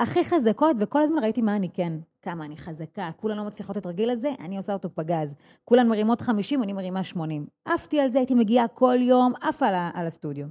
הכי 0.00 0.24
חזקות, 0.24 0.76
וכל 0.80 1.02
הזמן 1.02 1.18
ראיתי 1.22 1.42
מה 1.42 1.56
אני 1.56 1.68
כן. 1.68 1.92
כמה 2.22 2.44
אני 2.44 2.56
חזקה, 2.56 3.10
כולן 3.16 3.36
לא 3.36 3.44
מצליחות 3.44 3.76
את 3.76 3.86
הרגיל 3.86 4.10
הזה, 4.10 4.30
אני 4.40 4.56
עושה 4.56 4.72
אותו 4.72 4.88
פגז. 4.94 5.34
כולן 5.64 5.88
מרימות 5.88 6.20
50, 6.20 6.62
אני 6.62 6.72
מרימה 6.72 7.04
80. 7.04 7.46
עפתי 7.64 8.00
על 8.00 8.08
זה, 8.08 8.18
הייתי 8.18 8.34
מגיעה 8.34 8.68
כל 8.68 8.96
יום, 9.00 9.32
עפה 9.40 9.66
על, 9.66 9.74
על 9.94 10.06
הסטודיו. 10.06 10.46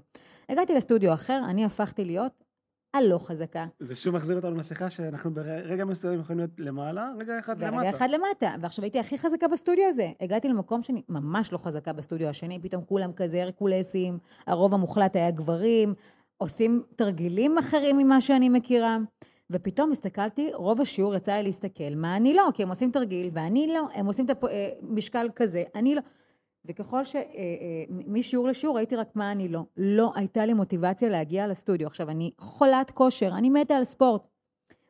הגעתי 0.49 0.73
לסטודיו 0.73 1.13
אחר, 1.13 1.41
אני 1.45 1.65
הפכתי 1.65 2.05
להיות 2.05 2.43
הלא 2.93 3.17
חזקה. 3.17 3.65
זה 3.79 3.95
שוב 3.95 4.15
מחזיר 4.15 4.35
אותנו 4.35 4.55
לשיחה 4.55 4.89
שאנחנו 4.89 5.33
ברגע 5.33 5.85
מסוים 5.85 6.19
יכולים 6.19 6.39
להיות 6.39 6.51
למעלה, 6.59 7.09
רגע 7.19 7.39
אחד 7.39 7.63
למטה. 7.63 7.79
רגע 7.79 7.89
אחד 7.89 8.09
למטה. 8.09 8.55
ועכשיו 8.59 8.83
הייתי 8.83 8.99
הכי 8.99 9.17
חזקה 9.17 9.47
בסטודיו 9.47 9.87
הזה. 9.87 10.11
הגעתי 10.21 10.47
למקום 10.47 10.81
שאני 10.83 11.01
ממש 11.09 11.53
לא 11.53 11.57
חזקה 11.57 11.93
בסטודיו 11.93 12.27
השני, 12.29 12.59
פתאום 12.61 12.83
כולם 12.83 13.13
כזה 13.13 13.43
הרקולסים, 13.43 14.17
הרוב 14.47 14.73
המוחלט 14.73 15.15
היה 15.15 15.31
גברים, 15.31 15.93
עושים 16.37 16.83
תרגילים 16.95 17.57
אחרים 17.57 17.97
ממה 17.97 18.21
שאני 18.21 18.49
מכירה. 18.49 18.97
ופתאום 19.49 19.91
הסתכלתי, 19.91 20.49
רוב 20.53 20.81
השיעור 20.81 21.15
יצא 21.15 21.31
לי 21.31 21.43
להסתכל, 21.43 21.95
מה 21.95 22.15
אני 22.15 22.33
לא? 22.33 22.49
כי 22.53 22.63
הם 22.63 22.69
עושים 22.69 22.91
תרגיל 22.91 23.29
ואני 23.33 23.67
לא, 23.73 23.87
הם 23.93 24.05
עושים 24.05 24.25
את 24.25 24.43
המשקל 24.81 25.25
אה, 25.25 25.31
כזה, 25.35 25.63
אני 25.75 25.95
לא. 25.95 26.01
וככל 26.65 27.03
ש... 27.03 27.15
משיעור 28.07 28.47
לשיעור 28.47 28.77
ראיתי 28.77 28.95
רק 28.95 29.15
מה 29.15 29.31
אני 29.31 29.47
לא. 29.47 29.65
לא 29.77 30.11
הייתה 30.15 30.45
לי 30.45 30.53
מוטיבציה 30.53 31.09
להגיע 31.09 31.47
לסטודיו. 31.47 31.87
עכשיו, 31.87 32.09
אני 32.09 32.31
חולת 32.37 32.91
כושר, 32.91 33.31
אני 33.37 33.49
מתה 33.49 33.75
על 33.75 33.83
ספורט. 33.83 34.27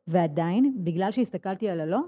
ועדיין, 0.07 0.73
בגלל 0.77 1.11
שהסתכלתי 1.11 1.69
על 1.69 1.79
הלא, 1.79 1.99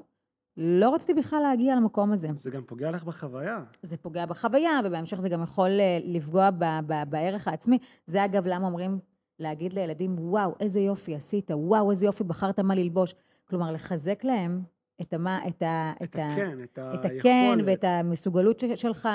לא 0.57 0.93
רציתי 0.95 1.13
בכלל 1.13 1.39
להגיע 1.39 1.75
למקום 1.75 2.11
הזה. 2.11 2.27
זה 2.35 2.51
גם 2.51 2.63
פוגע 2.63 2.91
לך 2.91 3.03
בחוויה. 3.03 3.63
זה 3.81 3.97
פוגע 3.97 4.25
בחוויה, 4.25 4.79
ובהמשך 4.85 5.21
זה 5.21 5.29
גם 5.29 5.43
יכול 5.43 5.69
אה, 5.79 5.99
לפגוע 6.03 6.49
ב- 6.51 6.79
ב- 6.87 7.03
בערך 7.09 7.47
העצמי. 7.47 7.77
זה 8.05 8.25
אגב 8.25 8.47
למה 8.47 8.67
אומרים 8.67 8.99
להגיד 9.39 9.73
לילדים, 9.73 10.15
וואו, 10.19 10.51
איזה 10.59 10.79
יופי 10.79 11.15
עשית, 11.15 11.51
וואו, 11.51 11.91
איזה 11.91 12.05
יופי 12.05 12.23
בחרת 12.23 12.59
מה 12.59 12.75
ללבוש. 12.75 13.15
כלומר, 13.45 13.71
לחזק 13.71 14.23
להם 14.23 14.63
את, 15.01 15.13
המה, 15.13 15.47
את, 15.47 15.61
ה, 15.61 15.93
את, 15.97 16.03
את 16.03 16.15
הכן, 16.15 16.63
את, 16.63 16.79
את 16.93 17.05
הכן 17.05 17.57
ואת 17.65 17.83
המסוגלות 17.83 18.63
שלך, 18.75 19.09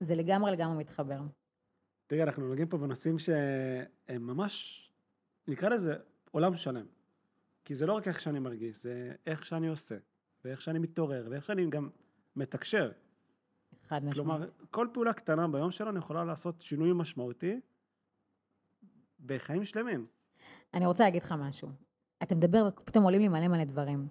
זה 0.00 0.14
לגמרי 0.14 0.52
לגמרי 0.52 0.76
מתחבר. 0.76 1.20
תראי, 2.06 2.22
אנחנו 2.22 2.48
נוגעים 2.48 2.68
פה 2.68 2.78
בנושאים 2.78 3.18
שהם 3.18 4.26
ממש, 4.26 4.84
נקרא 5.48 5.68
לזה 5.68 5.96
עולם 6.30 6.56
שלם. 6.56 6.86
כי 7.64 7.74
זה 7.74 7.86
לא 7.86 7.92
רק 7.92 8.08
איך 8.08 8.20
שאני 8.20 8.38
מרגיש, 8.38 8.82
זה 8.82 9.12
איך 9.26 9.46
שאני 9.46 9.68
עושה, 9.68 9.96
ואיך 10.44 10.62
שאני 10.62 10.78
מתעורר, 10.78 11.26
ואיך 11.30 11.44
שאני 11.44 11.70
גם 11.70 11.88
מתקשר. 12.36 12.92
חד 13.82 14.04
משמעית. 14.04 14.14
כלומר, 14.14 14.46
כל 14.70 14.88
פעולה 14.92 15.12
קטנה 15.12 15.48
ביום 15.48 15.70
שלנו 15.70 15.98
יכולה 15.98 16.24
לעשות 16.24 16.60
שינוי 16.60 16.92
משמעותי 16.94 17.60
בחיים 19.26 19.64
שלמים. 19.64 20.06
אני 20.74 20.86
רוצה 20.86 21.04
להגיד 21.04 21.22
לך 21.22 21.32
משהו. 21.32 21.68
אתה 22.22 22.34
מדבר, 22.34 22.70
פתאום 22.70 23.04
עולים 23.04 23.20
לי 23.20 23.28
מלא 23.28 23.48
מלא 23.48 23.64
דברים. 23.64 24.08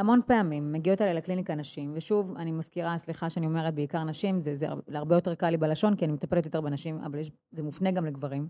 המון 0.00 0.20
פעמים 0.26 0.72
מגיעות 0.72 1.02
אליי 1.02 1.14
לקליניקה 1.14 1.54
נשים, 1.54 1.92
ושוב, 1.94 2.34
אני 2.36 2.52
מזכירה, 2.52 2.98
סליחה 2.98 3.30
שאני 3.30 3.46
אומרת 3.46 3.74
בעיקר 3.74 4.04
נשים, 4.04 4.40
זה, 4.40 4.54
זה 4.54 4.66
הרבה 4.94 5.14
יותר 5.14 5.34
קל 5.34 5.50
לי 5.50 5.56
בלשון, 5.56 5.96
כי 5.96 6.04
אני 6.04 6.12
מטפלת 6.12 6.44
יותר 6.44 6.60
בנשים, 6.60 6.98
אבל 6.98 7.18
יש, 7.18 7.30
זה 7.52 7.62
מופנה 7.62 7.90
גם 7.90 8.06
לגברים. 8.06 8.48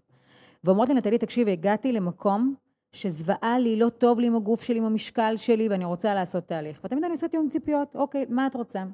ואומרות 0.65 0.89
לי, 0.89 0.95
נטלי, 0.95 1.19
תקשיבי, 1.19 1.53
הגעתי 1.53 1.93
למקום 1.93 2.55
שזוועה 2.93 3.59
לי, 3.59 3.77
לא 3.77 3.89
טוב 3.89 4.21
לי 4.21 4.27
עם 4.27 4.37
הגוף 4.37 4.63
שלי, 4.63 4.79
עם 4.79 4.85
המשקל 4.85 5.35
שלי, 5.37 5.69
ואני 5.69 5.85
רוצה 5.85 6.15
לעשות 6.15 6.45
תהליך. 6.45 6.81
ותמיד 6.85 7.05
אני 7.05 7.13
עושה 7.13 7.29
תיאום 7.29 7.49
ציפיות, 7.49 7.97
אוקיי, 7.97 8.27
מה 8.29 8.47
את 8.47 8.55
רוצה? 8.55 8.85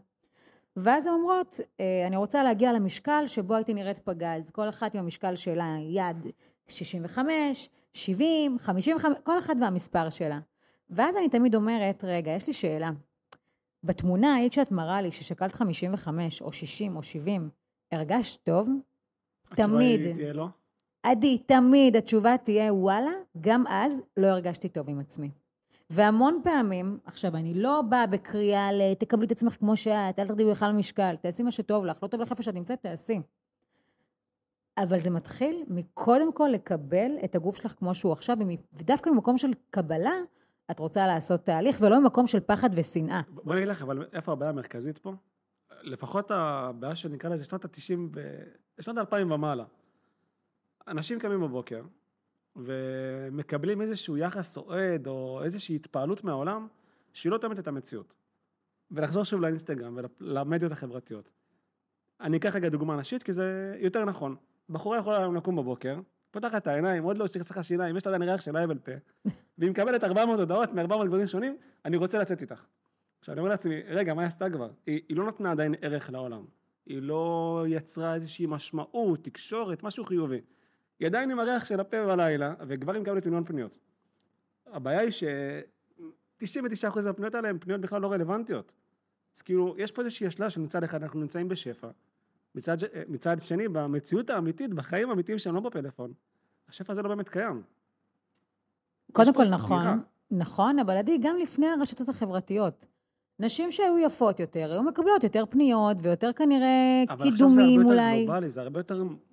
ואז 0.77 1.07
הן 1.07 1.13
אומרות, 1.13 1.61
אה, 1.81 2.07
אני 2.07 2.17
רוצה 2.17 2.43
להגיע 2.43 2.73
למשקל 2.73 3.27
שבו 3.27 3.55
הייתי 3.55 3.75
נראית 3.75 3.99
פגז. 3.99 4.51
כל 4.51 4.69
אחת 4.69 4.95
עם 4.95 5.01
המשקל 5.01 5.35
שלה, 5.35 5.77
יד 5.91 6.27
65, 6.69 7.69
70, 7.93 8.59
55, 8.59 9.05
כל 9.23 9.39
אחת 9.39 9.57
והמספר 9.61 10.11
שלה. 10.11 10.39
ואז 10.91 11.17
אני 11.17 11.29
תמיד 11.29 11.55
אומרת, 11.55 12.05
רגע, 12.05 12.31
יש 12.31 12.47
לי 12.47 12.53
שאלה. 12.53 12.91
בתמונה 13.85 14.35
ההיא 14.35 14.51
כשאת 14.51 14.73
מראה 14.73 15.03
לי 15.03 15.13
ששקלת 15.13 15.55
55 15.55 16.43
או 16.43 16.53
60 16.53 16.97
או 16.97 17.03
70, 17.03 17.49
הרגשת 17.93 18.45
טוב? 18.45 18.69
תמיד. 19.55 20.01
התשובה 20.01 20.15
תהיה 20.15 20.33
לא? 20.33 20.47
עדי, 21.03 21.39
תמיד 21.39 21.97
התשובה 21.97 22.37
תהיה 22.37 22.75
וואלה, 22.75 23.13
גם 23.41 23.65
אז 23.69 24.03
לא 24.17 24.27
הרגשתי 24.27 24.69
טוב 24.69 24.91
עם 24.91 25.01
עצמי. 25.01 25.31
והמון 25.91 26.41
פעמים, 26.45 26.99
עכשיו, 27.05 27.37
אני 27.37 27.55
לא 27.55 27.83
באה 27.89 28.07
בקריאה 28.07 28.73
ל... 28.73 28.95
תקבלי 28.95 29.27
את 29.27 29.33
עצמך 29.33 29.57
כמו 29.57 29.77
שאת, 29.77 30.19
אל 30.19 30.27
תרדי 30.27 30.45
בכלל 30.45 30.73
משקל, 30.73 31.17
תעשי 31.17 31.43
מה 31.43 31.51
שטוב 31.51 31.85
לך, 31.85 32.03
לא 32.03 32.09
טוב 32.09 32.21
לך 32.21 32.31
איפה 32.31 32.43
שאת 32.43 32.55
נמצאת, 32.55 32.83
תעשי. 32.83 33.21
אבל 34.79 34.99
זה 34.99 35.11
מתחיל 35.11 35.65
מקודם 35.69 36.33
כל 36.33 36.49
לקבל 36.53 37.11
את 37.25 37.35
הגוף 37.35 37.57
שלך 37.57 37.75
כמו 37.79 37.95
שהוא 37.95 38.13
עכשיו, 38.13 38.37
ודווקא 38.73 39.11
ממקום 39.11 39.39
של 39.39 39.51
קבלה, 39.71 40.15
את 40.71 40.79
רוצה 40.79 41.07
לעשות 41.07 41.41
תהליך, 41.45 41.79
ולא 41.81 42.01
ממקום 42.01 42.27
של 42.27 42.41
פחד 42.41 42.71
ושנאה. 42.75 43.21
בוא 43.29 43.55
נגיד 43.55 43.69
לך, 43.69 43.83
אבל 43.83 44.07
איפה 44.13 44.33
הבעיה 44.33 44.51
המרכזית 44.51 44.99
פה? 44.99 45.15
לפחות 45.83 46.31
הבעיה 46.31 46.97
שנקרא 46.97 47.31
לזה 47.31 47.45
שנות 47.45 47.65
ה-90 47.65 47.99
ו... 48.15 48.43
שנות 48.81 48.99
ה-2000 48.99 49.35
ומעלה. 49.35 49.65
אנשים 50.89 51.19
קמים 51.19 51.41
בבוקר 51.41 51.83
ומקבלים 52.57 53.81
איזשהו 53.81 54.17
יחס 54.17 54.57
אוהד 54.57 55.07
או 55.07 55.41
איזושהי 55.45 55.77
התפעלות 55.77 56.25
מהעולם 56.25 56.69
שהיא 57.13 57.33
לא 57.33 57.39
תואמת 57.39 57.59
את 57.59 57.69
המציאות. 57.69 58.15
ולחזור 58.91 59.25
שוב 59.25 59.41
לאינסטגרם 59.41 59.99
ולמדיות 60.21 60.73
החברתיות. 60.73 61.31
אני 62.21 62.37
אקח 62.37 62.55
רגע 62.57 62.69
דוגמה 62.69 62.97
נשית 62.97 63.23
כי 63.23 63.33
זה 63.33 63.77
יותר 63.79 64.05
נכון. 64.05 64.37
בחורה 64.71 64.99
יכולה 64.99 65.29
לקום 65.29 65.57
בבוקר, 65.57 66.01
פותחת 66.37 66.63
את 66.63 66.67
העיניים, 66.67 67.05
עוד 67.05 67.19
לא 67.19 67.27
שצריכה 67.27 67.63
שיניים, 67.63 67.97
יש 67.97 68.07
לה 68.07 68.15
עדיין 68.15 68.31
ריח 68.31 68.41
של 68.41 68.57
אייבל 68.57 68.79
פה, 68.79 68.93
והיא 69.59 69.71
מקבלת 69.71 70.05
400 70.05 70.39
הודעות 70.39 70.73
מ-400 70.73 71.07
גברים 71.07 71.27
שונים, 71.27 71.57
אני 71.85 71.97
רוצה 71.97 72.19
לצאת 72.19 72.43
איתך. 72.43 72.65
עכשיו 73.19 73.33
אני 73.33 73.41
אומר 73.41 73.51
לעצמי, 73.51 73.81
רגע, 73.87 74.15
מה 74.15 74.23
היא 74.23 74.27
עשתה 74.27 74.51
כבר? 74.51 74.71
היא, 74.87 75.01
היא 75.09 75.17
לא 75.17 75.27
נתנה 75.27 75.51
עדיין 75.51 75.75
ערך 75.81 76.11
לעולם. 76.11 76.45
היא 76.87 77.03
לא 77.03 77.65
יצרה 77.69 78.15
איזושהי 78.15 78.47
משמעות, 78.49 79.25
תקשורת, 79.25 79.83
משהו 79.83 80.05
חיובי. 80.05 80.41
היא 80.99 81.07
עדיין 81.07 81.31
עם 81.31 81.41
הריח 81.41 81.65
של 81.65 81.81
הפה 81.81 82.07
בלילה, 82.07 82.55
וכבר 82.69 82.93
היא 82.93 83.03
מקבלת 83.03 83.25
מיליון 83.25 83.45
פניות. 83.45 83.79
הבעיה 84.67 85.01
היא 85.01 85.11
ש-99% 85.11 87.05
מהפניות 87.05 87.35
האלה 87.35 87.49
הן 87.49 87.59
פניות 87.59 87.81
בכלל 87.81 88.03
לא 88.03 88.13
רלוונטיות. 88.13 88.75
אז 89.37 89.43
כאילו, 89.43 89.75
יש 89.79 89.93
פה 89.93 90.03
איזושהי 90.03 90.29
אשלה 90.29 90.51
שמצד 90.51 90.85
אחד 90.85 91.03
אנחנו 91.03 91.21
נמצאים 91.21 91.49
בשפע, 91.49 91.89
מצד, 92.57 92.77
מצד 93.09 93.37
שני, 93.41 93.69
במציאות 93.69 94.31
האמיתית, 94.31 94.75
בחיים 94.75 95.11
האמיתיים 95.11 95.39
שלנו, 95.39 95.57
לא 95.57 95.61
בפלאפון, 95.61 96.13
השפע 96.69 96.93
הזה 96.93 97.03
לא 97.03 97.09
באמת 97.09 97.29
קיים. 97.29 97.63
קודם 99.13 99.35
כל, 99.35 99.43
נכון, 99.53 99.79
סגירה. 99.79 99.97
נכון, 100.31 100.79
אבל 100.79 100.97
עדי, 100.97 101.19
גם 101.23 101.37
לפני 101.37 101.67
הרשתות 101.67 102.09
החברתיות. 102.09 102.87
נשים 103.39 103.71
שהיו 103.71 103.99
יפות 103.99 104.41
יותר, 104.41 104.73
היו 104.73 104.83
מקבלות 104.83 105.25
יותר 105.25 105.45
פניות 105.47 105.97
ויותר 106.03 106.33
כנראה 106.33 107.05
קידומים 107.23 107.87
אולי. 107.87 108.27
אבל 108.29 108.45
עכשיו 108.45 108.51
זה 108.51 108.61
הרבה 108.61 108.81
יותר 108.81 108.95
גלובלי, 108.95 109.11
זה 109.11 109.11
הרבה 109.11 109.11
יותר 109.11 109.27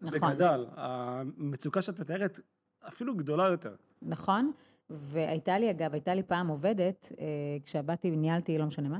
זה 0.00 0.16
נכון. 0.16 0.34
גדל. 0.34 0.66
המצוקה 0.76 1.82
שאת 1.82 2.00
מתארת 2.00 2.40
אפילו 2.88 3.14
גדולה 3.14 3.48
יותר. 3.48 3.74
נכון, 4.02 4.52
והייתה 4.90 5.58
לי, 5.58 5.70
אגב, 5.70 5.92
הייתה 5.92 6.14
לי 6.14 6.22
פעם 6.22 6.48
עובדת, 6.48 7.12
אה, 7.20 7.26
כשבאתי, 7.64 8.10
ניהלתי, 8.10 8.58
לא 8.58 8.66
משנה 8.66 8.88
מה, 8.88 8.98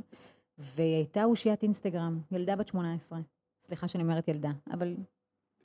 והיא 0.59 0.95
הייתה 0.95 1.25
אושיית 1.25 1.63
אינסטגרם, 1.63 2.21
ילדה 2.31 2.57
בת 2.57 2.69
18. 2.69 3.19
סליחה 3.63 3.89
שאני 3.89 4.03
אומרת 4.03 4.29
ילדה, 4.29 4.51
אבל... 4.71 4.97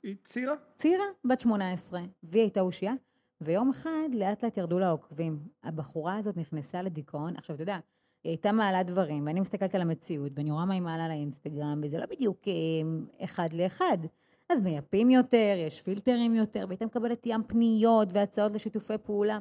היא 0.02 0.16
צעירה. 0.24 0.54
צעירה, 0.76 1.04
בת 1.24 1.40
18, 1.40 2.00
והיא 2.22 2.42
הייתה 2.42 2.60
אושייה, 2.60 2.92
ויום 3.40 3.70
אחד 3.70 4.14
לאט 4.14 4.44
לאט 4.44 4.56
ירדו 4.56 4.78
לה 4.78 4.90
עוקבים. 4.90 5.38
הבחורה 5.62 6.16
הזאת 6.16 6.36
נכנסה 6.36 6.82
לדיכאון, 6.82 7.36
עכשיו, 7.36 7.54
אתה 7.54 7.62
יודע, 7.62 7.78
היא 8.24 8.30
הייתה 8.30 8.52
מעלה 8.52 8.82
דברים, 8.82 9.26
ואני 9.26 9.40
מסתכלת 9.40 9.74
על 9.74 9.80
המציאות, 9.80 10.32
ואני 10.34 10.50
רואה 10.50 10.64
מה 10.64 10.74
היא 10.74 10.82
מעלה 10.82 11.08
לאינסטגרם, 11.08 11.80
וזה 11.84 11.98
לא 11.98 12.06
בדיוק 12.06 12.48
אה, 12.48 12.52
אחד 13.24 13.52
לאחד. 13.52 13.98
אז 14.48 14.62
מייפים 14.62 15.10
יותר, 15.10 15.54
יש 15.66 15.82
פילטרים 15.82 16.34
יותר, 16.34 16.64
והייתה 16.68 16.86
מקבלת 16.86 17.26
ים 17.26 17.42
פניות 17.42 18.08
והצעות 18.12 18.52
לשיתופי 18.52 18.98
פעולה. 19.02 19.38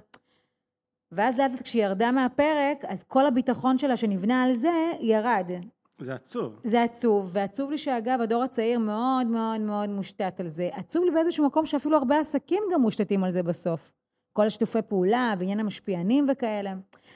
ואז 1.12 1.40
לאט 1.40 1.52
לאט 1.52 1.62
כשהיא 1.62 1.84
ירדה 1.84 2.12
מהפרק, 2.12 2.86
אז 2.88 3.04
כל 3.04 3.26
הביטחון 3.26 3.78
שלה 3.78 3.98
שנבנה 3.98 4.44
על 4.44 4.54
זה, 4.54 4.92
ירד. 5.00 5.52
זה 6.00 6.14
עצוב. 6.14 6.60
זה 6.64 6.84
עצוב, 6.84 7.32
ועצוב 7.34 7.72
לי 7.72 7.78
שאגב, 7.78 8.22
הדור 8.22 8.44
הצעיר 8.44 8.80
מאוד 8.80 9.28
מאוד 9.28 9.62
מאוד 9.62 9.90
מושתת 9.90 10.40
על 10.40 10.48
זה. 10.48 10.70
עצוב 10.72 11.06
לי 11.06 11.12
באיזשהו 11.12 11.46
מקום 11.46 11.66
שאפילו 11.66 11.98
הרבה 11.98 12.20
עסקים 12.20 12.64
גם 12.74 12.82
מושתתים 12.82 13.24
על 13.24 13.32
זה 13.32 13.44
בסוף. 13.44 13.92
כל 14.34 14.46
השיתופי 14.46 14.82
פעולה, 14.82 15.34
ועניין 15.40 15.60
המשפיענים 15.60 16.26
וכאלה. 16.32 16.74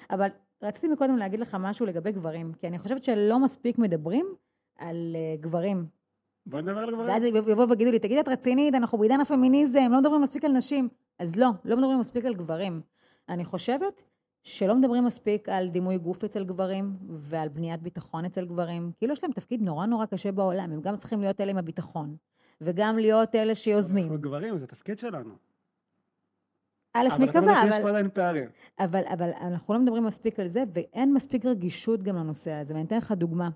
אבל 0.09 0.27
רציתי 0.63 0.87
מקודם 0.87 1.17
להגיד 1.17 1.39
לך 1.39 1.57
משהו 1.59 1.85
לגבי 1.85 2.11
גברים, 2.11 2.53
כי 2.53 2.67
אני 2.67 2.77
חושבת 2.77 3.03
שלא 3.03 3.39
מספיק 3.39 3.77
מדברים 3.77 4.25
על 4.79 5.15
uh, 5.15 5.41
גברים. 5.41 5.85
בואי 6.45 6.61
נדבר 6.61 6.79
על 6.79 6.91
גברים. 6.91 7.09
ואז 7.09 7.23
יבואו 7.23 7.69
ויגידו 7.69 7.91
לי, 7.91 7.99
תגידי, 7.99 8.19
את 8.19 8.27
רצינית, 8.27 8.75
אנחנו 8.75 8.97
בעידן 8.97 9.19
הפמיניזם, 9.19 9.91
לא 9.91 9.99
מדברים 9.99 10.21
מספיק 10.21 10.45
על 10.45 10.51
נשים. 10.51 10.89
אז 11.19 11.35
לא, 11.35 11.49
לא 11.65 11.77
מדברים 11.77 11.99
מספיק 11.99 12.25
על 12.25 12.33
גברים. 12.33 12.81
אני 13.29 13.45
חושבת 13.45 14.03
שלא 14.43 14.75
מדברים 14.75 15.05
מספיק 15.05 15.49
על 15.49 15.69
דימוי 15.69 15.97
גוף 15.97 16.23
אצל 16.23 16.43
גברים 16.43 16.97
ועל 17.09 17.49
בניית 17.49 17.81
ביטחון 17.81 18.25
אצל 18.25 18.45
גברים. 18.45 18.91
כאילו 18.97 19.13
יש 19.13 19.23
להם 19.23 19.33
תפקיד 19.33 19.61
נורא 19.61 19.85
נורא 19.85 20.05
קשה 20.05 20.31
בעולם, 20.31 20.71
הם 20.71 20.81
גם 20.81 20.97
צריכים 20.97 21.21
להיות 21.21 21.41
אלה 21.41 21.51
עם 21.51 21.57
הביטחון, 21.57 22.15
וגם 22.61 22.97
להיות 22.97 23.35
אלה 23.35 23.55
שיוזמים. 23.55 24.03
אנחנו 24.03 24.21
גברים, 24.21 24.57
זה 24.57 24.67
תפקיד 24.67 24.99
שלנו. 24.99 25.35
א', 26.93 27.07
מקווה, 27.19 27.61
אבל... 27.61 27.69
אבל 27.69 27.69
יש 27.69 27.83
פה 27.83 27.89
עדיין 27.89 28.09
פערים. 28.13 28.49
אבל, 28.79 29.01
אבל 29.13 29.29
אנחנו 29.41 29.73
לא 29.73 29.79
מדברים 29.79 30.03
מספיק 30.03 30.39
על 30.39 30.47
זה, 30.47 30.63
ואין 30.73 31.13
מספיק 31.13 31.45
רגישות 31.45 32.03
גם 32.03 32.15
לנושא 32.15 32.51
הזה. 32.51 32.73
ואני 32.73 32.85
אתן 32.85 32.97
לך 32.97 33.11
דוגמה. 33.11 33.49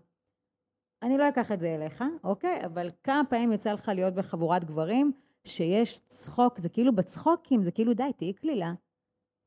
אני 1.04 1.18
לא 1.18 1.30
אקח 1.30 1.52
את 1.52 1.60
זה 1.60 1.76
אליך, 1.76 2.04
אוקיי? 2.24 2.66
אבל 2.66 2.88
כמה 3.04 3.22
פעמים 3.30 3.52
יצא 3.52 3.74
לך 3.74 3.92
להיות 3.96 4.14
בחבורת 4.14 4.64
גברים 4.64 5.12
שיש 5.44 6.00
צחוק, 6.00 6.58
זה 6.58 6.70
כאילו 6.70 6.96
בצחוקים, 6.96 7.64
זה 7.64 7.72
כאילו 7.72 7.94
די, 7.94 8.12
תהיי 8.18 8.34
קלילה. 8.34 8.74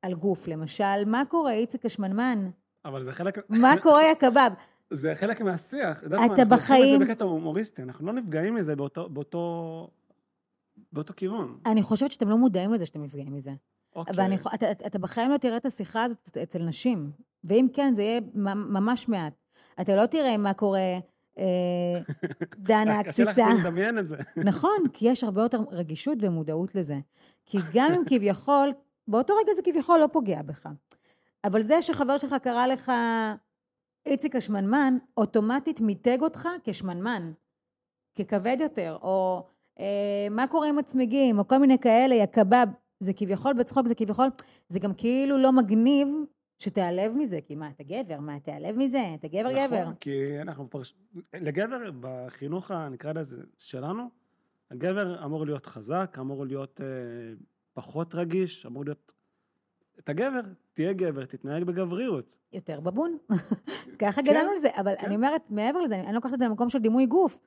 על 0.03 0.14
גוף, 0.14 0.48
למשל, 0.48 1.05
מה 1.07 1.22
קורה, 1.28 1.53
איציק 1.53 1.86
השמנמן? 1.86 2.50
אבל 2.84 3.03
זה 3.03 3.12
חלק... 3.12 3.38
מה 3.48 3.74
קורה, 3.82 4.03
יא 4.03 4.14
קבב? 4.14 4.50
זה 4.90 5.14
חלק 5.14 5.40
מהשיח. 5.40 6.05
אתה 6.05 6.14
בחיים... 6.14 6.44
אנחנו 6.53 6.74
עושים 6.74 7.03
את 7.03 7.07
זה 7.07 7.12
בקטע 7.12 7.24
הומוריסטי, 7.24 7.82
אנחנו 7.82 8.07
לא 8.07 8.12
נפגעים 8.12 8.55
מזה 8.55 8.76
באותו, 8.76 9.09
באותו, 9.09 9.88
באותו 10.92 11.14
כיוון. 11.16 11.59
אני 11.66 11.82
חושבת 11.82 12.12
שאתם 12.12 12.28
לא 12.28 12.36
מודעים 12.36 12.72
לזה 12.72 12.86
שאתם 12.86 13.03
נפגעים 13.03 13.34
מזה. 13.34 13.50
אוקיי. 13.96 14.14
ואני, 14.16 14.36
אתה, 14.55 14.70
אתה 14.70 14.98
בחיים 14.98 15.30
לא 15.30 15.36
תראה 15.36 15.57
את 15.57 15.66
השיחה 15.66 16.05
הזאת 16.05 16.36
אצל 16.42 16.62
נשים. 16.62 17.11
ואם 17.44 17.66
כן, 17.72 17.94
זה 17.94 18.03
יהיה 18.03 18.20
ממש 18.34 19.09
מעט. 19.09 19.32
אתה 19.80 19.96
לא 19.96 20.07
תראה 20.07 20.36
מה 20.36 20.55
קורה 20.55 20.98
דנה 22.59 22.98
הקציצה. 22.98 23.32
קשה 23.32 23.48
לך 23.48 23.64
לדמיין 23.64 23.98
את 23.98 24.07
זה. 24.07 24.16
נכון, 24.36 24.78
כי 24.92 25.09
יש 25.09 25.24
הרבה 25.24 25.42
יותר 25.42 25.59
רגישות 25.70 26.18
ומודעות 26.20 26.74
לזה. 26.74 26.98
כי 27.46 27.59
גם 27.74 27.92
אם 27.92 28.03
כביכול, 28.09 28.72
באותו 29.09 29.34
רגע 29.34 29.53
זה 29.57 29.62
כביכול 29.62 30.00
לא 30.00 30.07
פוגע 30.12 30.42
בך. 30.42 30.68
אבל 31.44 31.62
זה 31.62 31.82
שחבר 31.82 32.16
שלך 32.16 32.34
קרא 32.42 32.66
לך 32.66 32.92
איציק 34.07 34.36
השמנמן, 34.36 34.98
אוטומטית 35.16 35.80
מיתג 35.80 36.18
אותך 36.20 36.48
כשמנמן, 36.64 37.32
ככבד 38.18 38.57
יותר, 38.61 38.98
או 39.03 39.46
אה, 39.80 40.26
מה 40.30 40.46
קורה 40.46 40.68
עם 40.68 40.78
הצמיגים, 40.78 41.38
או 41.38 41.48
כל 41.48 41.59
מיני 41.59 41.78
כאלה, 41.78 42.14
יא 42.14 42.26
קבב. 42.26 42.66
זה 43.00 43.12
כביכול 43.12 43.53
בצחוק, 43.53 43.86
זה 43.86 43.94
כביכול, 43.94 44.28
זה 44.68 44.78
גם 44.78 44.94
כאילו 44.94 45.38
לא 45.38 45.53
מגניב 45.53 46.09
שתיעלב 46.59 47.12
מזה, 47.16 47.40
כי 47.40 47.55
מה, 47.55 47.70
אתה 47.70 47.82
גבר? 47.82 48.20
מה, 48.20 48.40
תיעלב 48.40 48.78
מזה? 48.78 49.14
אתה 49.14 49.28
גבר 49.28 49.48
נכון, 49.48 49.66
גבר. 49.66 49.92
כי 50.00 50.40
אנחנו 50.40 50.70
פרש... 50.70 50.94
לגבר, 51.34 51.90
בחינוך, 52.00 52.70
נקרא 52.70 53.12
לזה, 53.12 53.42
שלנו, 53.59 54.11
הגבר 54.70 55.24
אמור 55.24 55.46
להיות 55.46 55.66
חזק, 55.66 56.16
אמור 56.20 56.46
להיות 56.46 56.80
אה, 56.80 56.86
פחות 57.72 58.14
רגיש, 58.14 58.66
אמור 58.66 58.84
להיות... 58.84 59.12
אתה 59.98 60.12
גבר, 60.12 60.40
תהיה 60.74 60.92
גבר, 60.92 61.24
תתנהג 61.24 61.64
בגבריות. 61.64 62.36
יותר 62.52 62.80
בבון. 62.80 63.16
ככה 64.00 64.22
גדלנו 64.22 64.50
על 64.50 64.56
זה, 64.56 64.68
אבל 64.76 64.94
כן. 65.00 65.06
אני 65.06 65.16
אומרת, 65.16 65.50
מעבר 65.50 65.80
לזה, 65.80 66.00
אני 66.00 66.14
לוקחת 66.14 66.34
את 66.34 66.38
זה 66.38 66.44
למקום 66.44 66.68
של 66.68 66.78
דימוי 66.78 67.06
גוף. 67.06 67.40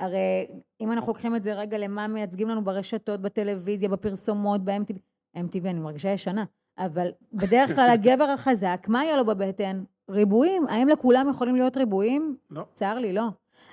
הרי 0.00 0.46
אם 0.80 0.92
אנחנו 0.92 1.08
לוקחים 1.12 1.36
את 1.36 1.42
זה 1.42 1.54
רגע 1.54 1.78
למה 1.78 2.06
מייצגים 2.06 2.48
לנו 2.48 2.64
ברשתות, 2.64 3.20
בטלוויזיה, 3.22 3.88
בפרסומות, 3.88 4.64
ב-MTV, 4.64 4.96
MTV 5.36 5.64
אני 5.64 5.80
מרגישה 5.80 6.08
ישנה, 6.08 6.44
אבל 6.78 7.08
בדרך 7.32 7.74
כלל 7.74 7.88
הגבר 7.92 8.24
החזק, 8.34 8.86
מה 8.88 9.00
היה 9.00 9.16
לו 9.16 9.24
בבטן? 9.24 9.84
ריבועים. 10.10 10.66
האם 10.66 10.88
לכולם 10.88 11.26
יכולים 11.30 11.56
להיות 11.56 11.76
ריבועים? 11.76 12.36
לא. 12.50 12.64
צר 12.74 12.98
לי, 12.98 13.12
לא. 13.12 13.28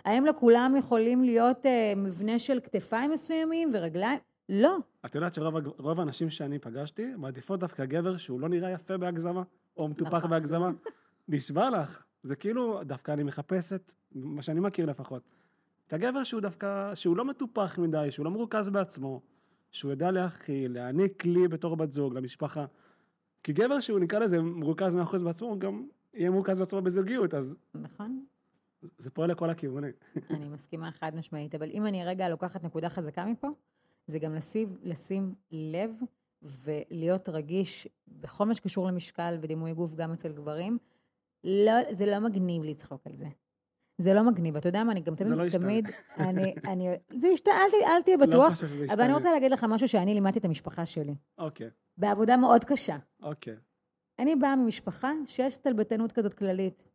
האם 0.05 0.25
לכולם 0.25 0.75
יכולים 0.77 1.23
להיות 1.23 1.65
אה, 1.65 1.93
מבנה 1.95 2.39
של 2.39 2.59
כתפיים 2.59 3.11
מסוימים 3.11 3.69
ורגליים? 3.73 4.19
לא. 4.49 4.77
את 5.05 5.15
יודעת 5.15 5.33
שרוב 5.33 5.99
האנשים 5.99 6.29
שאני 6.29 6.59
פגשתי, 6.59 7.15
מעדיפות 7.15 7.59
דווקא 7.59 7.85
גבר 7.85 8.17
שהוא 8.17 8.39
לא 8.39 8.49
נראה 8.49 8.71
יפה 8.71 8.97
בהגזמה, 8.97 9.43
או 9.77 9.87
מטופח 9.87 10.13
נכון. 10.13 10.29
בהגזמה. 10.29 10.71
נשבע 11.27 11.69
לך. 11.69 12.03
זה 12.23 12.35
כאילו, 12.35 12.83
דווקא 12.83 13.11
אני 13.11 13.23
מחפשת, 13.23 13.93
מה 14.11 14.41
שאני 14.41 14.59
מכיר 14.59 14.85
לפחות, 14.85 15.23
את 15.87 15.93
הגבר 15.93 16.23
שהוא 16.23 16.41
דווקא, 16.41 16.95
שהוא 16.95 17.17
לא 17.17 17.25
מטופח 17.25 17.79
מדי, 17.79 18.07
שהוא 18.11 18.25
לא 18.25 18.31
מרוכז 18.31 18.69
בעצמו, 18.69 19.21
שהוא 19.71 19.91
יודע 19.91 20.11
להכיל, 20.11 20.73
להעניק 20.73 21.25
לי 21.25 21.47
בתור 21.47 21.75
בת 21.75 21.91
זוג, 21.91 22.13
למשפחה. 22.13 22.65
כי 23.43 23.53
גבר 23.53 23.79
שהוא 23.79 23.99
נקרא 23.99 24.19
לזה 24.19 24.41
מרוכז 24.41 24.95
מאה 24.95 25.03
אחוז 25.03 25.23
בעצמו, 25.23 25.47
הוא 25.47 25.59
גם 25.59 25.87
יהיה 26.13 26.29
מרוכז 26.29 26.59
בעצמו 26.59 26.81
בזוגיות, 26.81 27.33
אז 27.33 27.55
נכון? 27.75 28.25
זה 28.97 29.09
פועל 29.09 29.31
לכל 29.31 29.49
הכיוונים. 29.49 29.91
אני 30.29 30.47
מסכימה 30.47 30.91
חד 30.91 31.15
משמעית, 31.15 31.55
אבל 31.55 31.69
אם 31.69 31.87
אני 31.87 32.05
רגע 32.05 32.29
לוקחת 32.29 32.63
נקודה 32.63 32.89
חזקה 32.89 33.25
מפה, 33.25 33.47
זה 34.07 34.19
גם 34.19 34.35
לשים, 34.35 34.77
לשים 34.83 35.35
לב 35.51 35.99
ולהיות 36.41 37.29
רגיש 37.29 37.87
בכל 38.07 38.45
מה 38.45 38.55
שקשור 38.55 38.87
למשקל 38.87 39.37
ודימוי 39.41 39.73
גוף 39.73 39.95
גם 39.95 40.13
אצל 40.13 40.31
גברים. 40.31 40.77
לא, 41.43 41.73
זה 41.91 42.05
לא 42.05 42.19
מגניב 42.19 42.63
לצחוק 42.63 43.07
על 43.07 43.15
זה. 43.15 43.27
זה 43.97 44.13
לא 44.13 44.23
מגניב. 44.23 44.57
אתה 44.57 44.69
יודע 44.69 44.83
מה, 44.83 44.91
אני 44.91 44.99
גם 44.99 45.15
זה 45.15 45.23
תמיד, 45.23 45.53
לא. 45.53 45.59
תמיד, 45.59 45.87
אני, 46.17 46.53
אני, 46.65 46.87
זה 47.15 47.27
ישתנה, 47.27 47.53
אל, 47.87 48.01
תהיה 48.01 48.17
לא 48.17 48.25
בטוח, 48.25 48.55
שזה 48.55 48.85
אבל. 48.93 49.03
אני 49.03 49.13
רוצה 49.13 49.31
להגיד 49.31 49.51
לך 49.51 49.63
משהו 49.69 49.87
שאני 49.87 50.13
לימדתי 50.13 50.39
את 50.39 50.45
המשפחה 50.45 50.85
שלי, 50.85 51.15
אוקיי, 51.37 51.69
בעבודה 51.97 52.37
מאוד 52.37 52.63
קשה. 52.63 52.97
אוקיי. 53.23 53.55
אני 54.19 54.35
באה 54.35 54.55
ממשפחה 54.55 55.11
שיש 55.25 55.53
סטלבטנות 55.53 56.11
כזאת 56.11 56.33
כללית. 56.33 56.85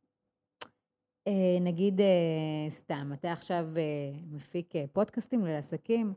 אה, 1.26 1.58
נגיד, 1.60 2.00
אה, 2.00 2.70
סתם, 2.70 3.10
אתה 3.12 3.32
עכשיו 3.32 3.66
אה, 3.76 3.82
מפיק 4.30 4.74
פודקאסטים 4.92 5.44
לעסקים, 5.46 6.14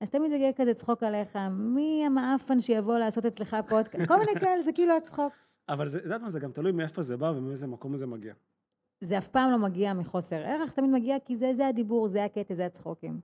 אז 0.00 0.10
תמיד 0.10 0.32
יגיע 0.32 0.52
כזה 0.52 0.74
צחוק 0.74 1.02
עליך, 1.02 1.38
מי 1.50 2.02
המאפן 2.06 2.60
שיבוא 2.60 2.98
לעשות 2.98 3.26
אצלך 3.26 3.56
פודקאסט? 3.68 4.06
כל 4.08 4.18
מיני 4.18 4.40
כאלה, 4.40 4.62
זה 4.62 4.72
כאילו 4.72 4.96
הצחוק. 4.96 5.32
אבל 5.68 5.88
זה, 5.88 6.00
יודעת 6.04 6.22
מה, 6.22 6.30
זה 6.30 6.40
גם 6.40 6.52
תלוי 6.52 6.72
מאיפה 6.72 7.02
זה 7.02 7.16
בא 7.16 7.32
ומאיזה 7.36 7.66
מקום 7.66 7.96
זה 7.96 8.06
מגיע. 8.06 8.34
זה 9.00 9.18
אף 9.18 9.28
פעם 9.28 9.50
לא 9.50 9.58
מגיע 9.58 9.92
מחוסר 9.92 10.36
ערך, 10.36 10.68
זה 10.68 10.76
תמיד 10.76 10.90
מגיע 10.90 11.18
כי 11.18 11.36
זה, 11.36 11.54
זה 11.54 11.66
הדיבור, 11.66 12.08
זה 12.08 12.24
הקטע, 12.24 12.54
זה 12.54 12.66
הצחוקים. 12.66 13.20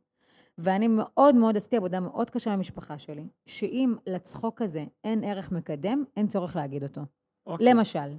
ואני 0.59 0.89
מאוד 0.89 1.35
מאוד 1.35 1.57
עשיתי 1.57 1.77
עבודה 1.77 2.01
מאוד 2.01 2.31
קשה 2.31 2.57
במשפחה 2.57 2.99
שלי, 2.99 3.29
שאם 3.47 3.95
לצחוק 4.07 4.63
הזה 4.63 4.85
אין 5.05 5.25
ערך 5.25 5.53
מקדם, 5.53 6.05
אין 6.17 6.29
צורך 6.29 6.57
להגיד 6.57 6.83
אותו. 6.83 7.01
אוקיי. 7.47 7.67
למשל, 7.67 8.17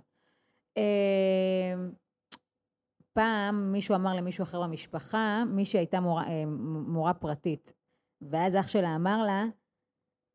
אה, 0.78 1.74
פעם 3.14 3.72
מישהו 3.72 3.96
אמר 3.96 4.14
למישהו 4.16 4.44
אחר 4.44 4.64
במשפחה, 4.64 5.44
מי 5.48 5.66
שהייתה 5.66 6.00
מורה, 6.00 6.28
אה, 6.28 6.46
מורה 6.88 7.14
פרטית, 7.14 7.74
ואז 8.32 8.56
אח 8.56 8.68
שלה 8.68 8.96
אמר 8.96 9.24
לה, 9.26 9.46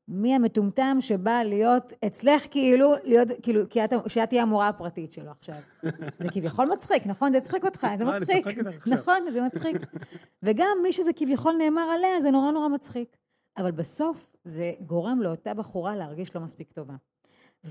מי 0.08 0.34
המטומטם 0.34 0.96
שבא 1.00 1.42
להיות 1.44 1.92
אצלך 2.06 2.46
כאילו, 2.50 2.94
להיות, 3.04 3.28
כאילו, 3.42 3.60
כי 3.70 3.84
את, 3.84 3.92
שאת 4.06 4.28
תהיה 4.28 4.42
המורה 4.42 4.68
הפרטית 4.68 5.12
שלו 5.12 5.30
עכשיו. 5.30 5.56
זה 6.22 6.28
כביכול 6.32 6.66
מצחיק, 6.72 7.06
נכון? 7.06 7.32
זה 7.32 7.38
הצחיק 7.38 7.64
אותך, 7.64 7.86
זה 7.98 8.04
מצחיק. 8.04 8.46
נכון, 8.86 9.18
זה 9.32 9.40
מצחיק. 9.40 9.76
וגם 10.44 10.76
מי 10.82 10.92
שזה 10.92 11.10
כביכול 11.16 11.54
נאמר 11.58 11.82
עליה, 11.94 12.20
זה 12.20 12.30
נורא 12.30 12.52
נורא 12.52 12.68
מצחיק. 12.68 13.16
אבל 13.58 13.70
בסוף 13.70 14.28
זה 14.44 14.72
גורם 14.80 15.22
לאותה 15.22 15.54
בחורה 15.54 15.96
להרגיש 15.96 16.34
לא 16.34 16.40
מספיק 16.40 16.72
טובה. 16.72 16.94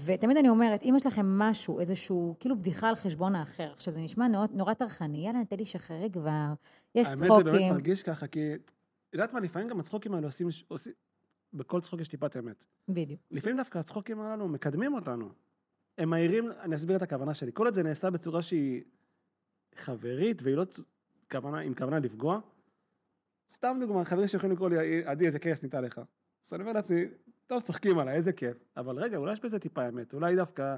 ותמיד 0.05 0.37
אני 0.37 0.49
אומרת, 0.49 0.83
אם 0.83 0.93
יש 0.97 1.05
לכם 1.05 1.25
משהו, 1.39 1.79
איזשהו, 1.79 2.35
כאילו 2.39 2.57
בדיחה 2.57 2.89
על 2.89 2.95
חשבון 2.95 3.35
האחר, 3.35 3.71
עכשיו 3.71 3.93
זה 3.93 3.99
נשמע 3.99 4.27
נורא, 4.27 4.45
נורא 4.51 4.73
טרחני, 4.73 5.25
יאללה, 5.25 5.45
תן 5.45 5.55
לי 5.55 5.65
שחררי 5.65 6.09
כבר, 6.11 6.53
יש 6.95 7.07
האמת 7.07 7.17
זה 7.17 7.27
באמת 7.27 7.45
צחוקים. 7.45 7.73
מרגיש 7.73 8.03
ככה, 8.03 8.27
כי... 8.27 8.39
יודעת 9.13 9.33
מה, 9.33 9.39
לפעמים 9.39 9.67
גם 9.67 9.79
הצחוקים 9.79 10.13
האלה 10.13 10.27
עושים... 10.27 10.47
עושים... 10.67 10.93
בכל 11.53 11.81
צחוק 11.81 12.01
יש 12.01 12.07
טיפת 12.07 12.37
אמת. 12.37 12.65
בדיוק. 12.89 13.21
לפעמים 13.31 13.57
דווקא 13.57 13.77
הצחוקים 13.77 14.19
הללו 14.21 14.47
מקדמים 14.47 14.93
אותנו. 14.93 15.29
הם 15.97 16.09
מהירים, 16.09 16.51
אני 16.51 16.75
אסביר 16.75 16.95
את 16.95 17.01
הכוונה 17.01 17.33
שלי. 17.33 17.51
כל 17.53 17.65
עוד 17.65 17.73
זה 17.73 17.83
נעשה 17.83 18.09
בצורה 18.09 18.41
שהיא 18.41 18.83
חברית, 19.75 20.41
והיא 20.43 20.55
לא 20.55 20.65
צ- 20.65 20.79
כוונה, 21.31 21.59
עם 21.59 21.73
כוונה 21.73 21.99
לפגוע. 21.99 22.39
סתם 23.49 23.77
דוגמה, 23.79 24.05
חברים 24.05 24.27
שיכולים 24.27 24.55
לקרוא 24.55 24.69
לי, 24.69 25.05
עדי, 25.05 25.25
איזה 25.25 25.39
כיף 25.39 25.63
ניתה 25.63 25.81
לך. 25.81 26.01
אז 26.45 26.53
אני 26.53 26.61
אומר 26.61 26.73
לעצמי, 26.73 27.05
טוב, 27.47 27.61
צוחקים 27.61 27.99
עליי, 27.99 28.15
איזה 28.15 28.33
כיף. 28.33 28.57
אבל 28.77 28.95
רגע, 29.03 29.17
אולי 29.17 29.33
יש 29.33 29.39
בזה 29.39 29.59
טיפה 29.59 29.87
אמת. 29.89 30.13
אולי 30.13 30.35
דווקא 30.35 30.77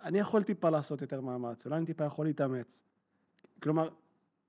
אני 0.00 0.18
יכול 0.18 0.42
טיפה 0.42 0.70
לעשות 0.70 1.02
יותר 1.02 1.20
מאמץ, 1.20 1.66
אולי 1.66 1.76
אני 1.76 1.86
טיפה 1.86 2.04
יכול 2.04 2.26
להתאמץ. 2.26 2.82
כלומר, 3.62 3.88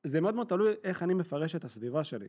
זה 0.03 0.21
מאוד 0.21 0.35
מאוד 0.35 0.47
תלוי 0.47 0.73
איך 0.83 1.03
אני 1.03 1.13
מפרש 1.13 1.55
את 1.55 1.63
הסביבה 1.63 2.03
שלי. 2.03 2.27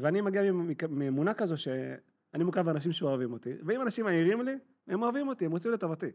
ואני 0.00 0.20
מגיע 0.20 0.42
מאמונה 0.88 1.34
כזו 1.34 1.58
שאני 1.58 2.44
מוקף 2.44 2.60
באנשים 2.60 2.92
שאוהבים 2.92 3.32
אותי, 3.32 3.52
ואם 3.66 3.82
אנשים 3.82 4.04
מעירים 4.04 4.42
לי, 4.42 4.58
הם 4.88 5.02
אוהבים 5.02 5.28
אותי, 5.28 5.44
הם 5.44 5.52
רוצים 5.52 5.72
לטובתי. 5.72 6.10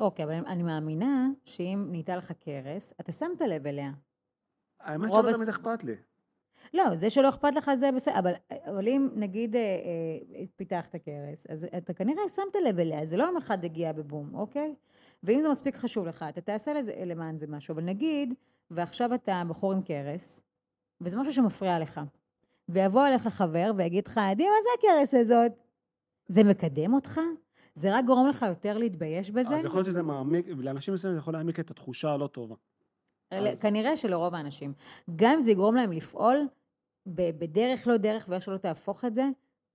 אוקיי, 0.00 0.24
אבל 0.24 0.34
אני 0.34 0.62
מאמינה 0.62 1.28
שאם 1.44 1.86
נהייתה 1.90 2.16
לך 2.16 2.32
קרס, 2.32 2.92
אתה 3.00 3.12
שמת 3.12 3.40
לב 3.40 3.66
אליה. 3.66 3.90
האמת 4.80 5.12
שלא 5.12 5.32
תמיד 5.32 5.48
אכפת 5.48 5.84
לי. 5.84 5.94
לא, 6.74 6.96
זה 6.96 7.10
שלא 7.10 7.28
אכפת 7.28 7.54
לך 7.54 7.70
זה 7.74 7.90
בסדר, 7.92 8.18
אבל, 8.18 8.32
אבל 8.50 8.88
אם 8.88 9.08
נגיד 9.14 9.56
אה, 9.56 9.60
אה, 9.60 10.44
פיתחת 10.56 10.96
קרס, 10.96 11.46
אז 11.46 11.66
אתה 11.76 11.94
כנראה 11.94 12.28
שמת 12.28 12.56
לב 12.64 12.78
אליה, 12.78 13.04
זה 13.04 13.16
לא 13.16 13.24
יום 13.24 13.36
אחד 13.36 13.64
הגיע 13.64 13.92
בבום, 13.92 14.34
אוקיי? 14.34 14.74
ואם 15.22 15.40
זה 15.42 15.48
מספיק 15.48 15.74
חשוב 15.74 16.06
לך, 16.06 16.24
אתה 16.28 16.40
תעשה 16.40 16.72
לזה, 16.72 16.92
למען 17.06 17.36
זה 17.36 17.46
משהו. 17.46 17.72
אבל 17.72 17.82
נגיד, 17.82 18.34
ועכשיו 18.70 19.14
אתה 19.14 19.42
בחור 19.48 19.72
עם 19.72 19.82
קרס, 19.82 20.42
וזה 21.00 21.18
משהו 21.18 21.32
שמפריע 21.32 21.78
לך, 21.78 22.00
ויבוא 22.70 23.06
אליך 23.06 23.28
חבר 23.28 23.70
ויגיד 23.76 24.06
לך, 24.06 24.18
עדי, 24.18 24.44
מה 24.44 24.56
זה 24.62 24.68
הקרס 24.78 25.14
הזאת? 25.14 25.52
זה 26.28 26.44
מקדם 26.44 26.94
אותך? 26.94 27.20
זה 27.74 27.94
רק 27.96 28.04
גורם 28.04 28.26
לך 28.26 28.44
יותר 28.48 28.78
להתבייש 28.78 29.30
בזה? 29.30 29.56
אז 29.56 29.64
יכול 29.64 29.78
להיות 29.78 29.86
שזה 29.86 30.02
מעמיק, 30.02 30.46
לאנשים 30.58 30.94
מסוימים 30.94 31.16
זה 31.16 31.20
יכול 31.20 31.34
להעמיק 31.34 31.60
את 31.60 31.70
התחושה 31.70 32.10
הלא 32.10 32.26
טובה. 32.26 32.54
אז- 33.30 33.62
כנראה 33.62 33.96
שלרוב 33.96 34.34
האנשים. 34.34 34.72
גם 35.16 35.32
אם 35.32 35.40
זה 35.40 35.50
יגרום 35.50 35.74
להם 35.74 35.92
לפעול 35.92 36.46
בדרך 37.06 37.86
לא 37.86 37.96
דרך 37.96 38.26
ואיך 38.28 38.42
שלא 38.42 38.56
תהפוך 38.56 39.04
את 39.04 39.14
זה, 39.14 39.28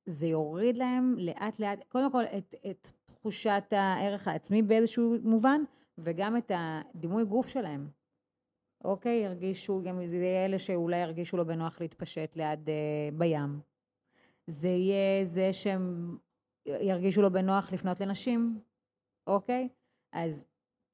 זה 0.06 0.28
יוריד 0.28 0.78
להם 0.78 1.16
לאט 1.18 1.60
לאט, 1.60 1.84
קודם 1.89 2.12
כל 2.12 2.24
את, 2.38 2.56
את 2.70 2.91
תחושת 3.06 3.64
הערך 3.72 4.28
העצמי 4.28 4.62
באיזשהו 4.62 5.16
מובן, 5.24 5.62
וגם 5.98 6.38
את 6.38 6.52
הדימוי 6.56 7.26
גוף 7.26 7.48
שלהם. 7.48 7.88
אוקיי? 8.84 9.24
ירגישו, 9.24 9.82
גם 9.86 10.06
זה 10.06 10.16
יהיה 10.16 10.46
אלה 10.46 10.60
שאולי 10.60 10.98
ירגישו 10.98 11.38
לא 11.38 11.44
בנוח 11.44 11.82
להתפשט 11.82 12.36
ליד 12.36 12.70
אה, 12.70 13.10
בים. 13.18 13.60
זה 14.48 14.70
יהיה 14.70 15.26
זה 15.26 15.54
שהם 15.54 16.18
ירגישו 16.66 17.22
לא 17.22 17.30
בנוח 17.30 17.74
לפנות 17.74 18.02
לנשים, 18.02 18.60
אוקיי? 19.28 19.70
אז 20.12 20.46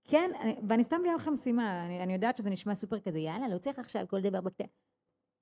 כן, 0.03 0.31
אני, 0.41 0.55
ואני 0.67 0.83
סתם 0.83 0.97
מביאה 0.99 1.15
לכם 1.15 1.33
משימה, 1.33 1.85
אני, 1.85 2.03
אני 2.03 2.13
יודעת 2.13 2.37
שזה 2.37 2.49
נשמע 2.49 2.75
סופר 2.75 2.99
כזה, 2.99 3.19
יאללה, 3.19 3.47
לא 3.47 3.57
צריך 3.57 3.79
עכשיו 3.79 4.05
כל 4.07 4.21
דבר 4.21 4.41
בקטע. 4.41 4.65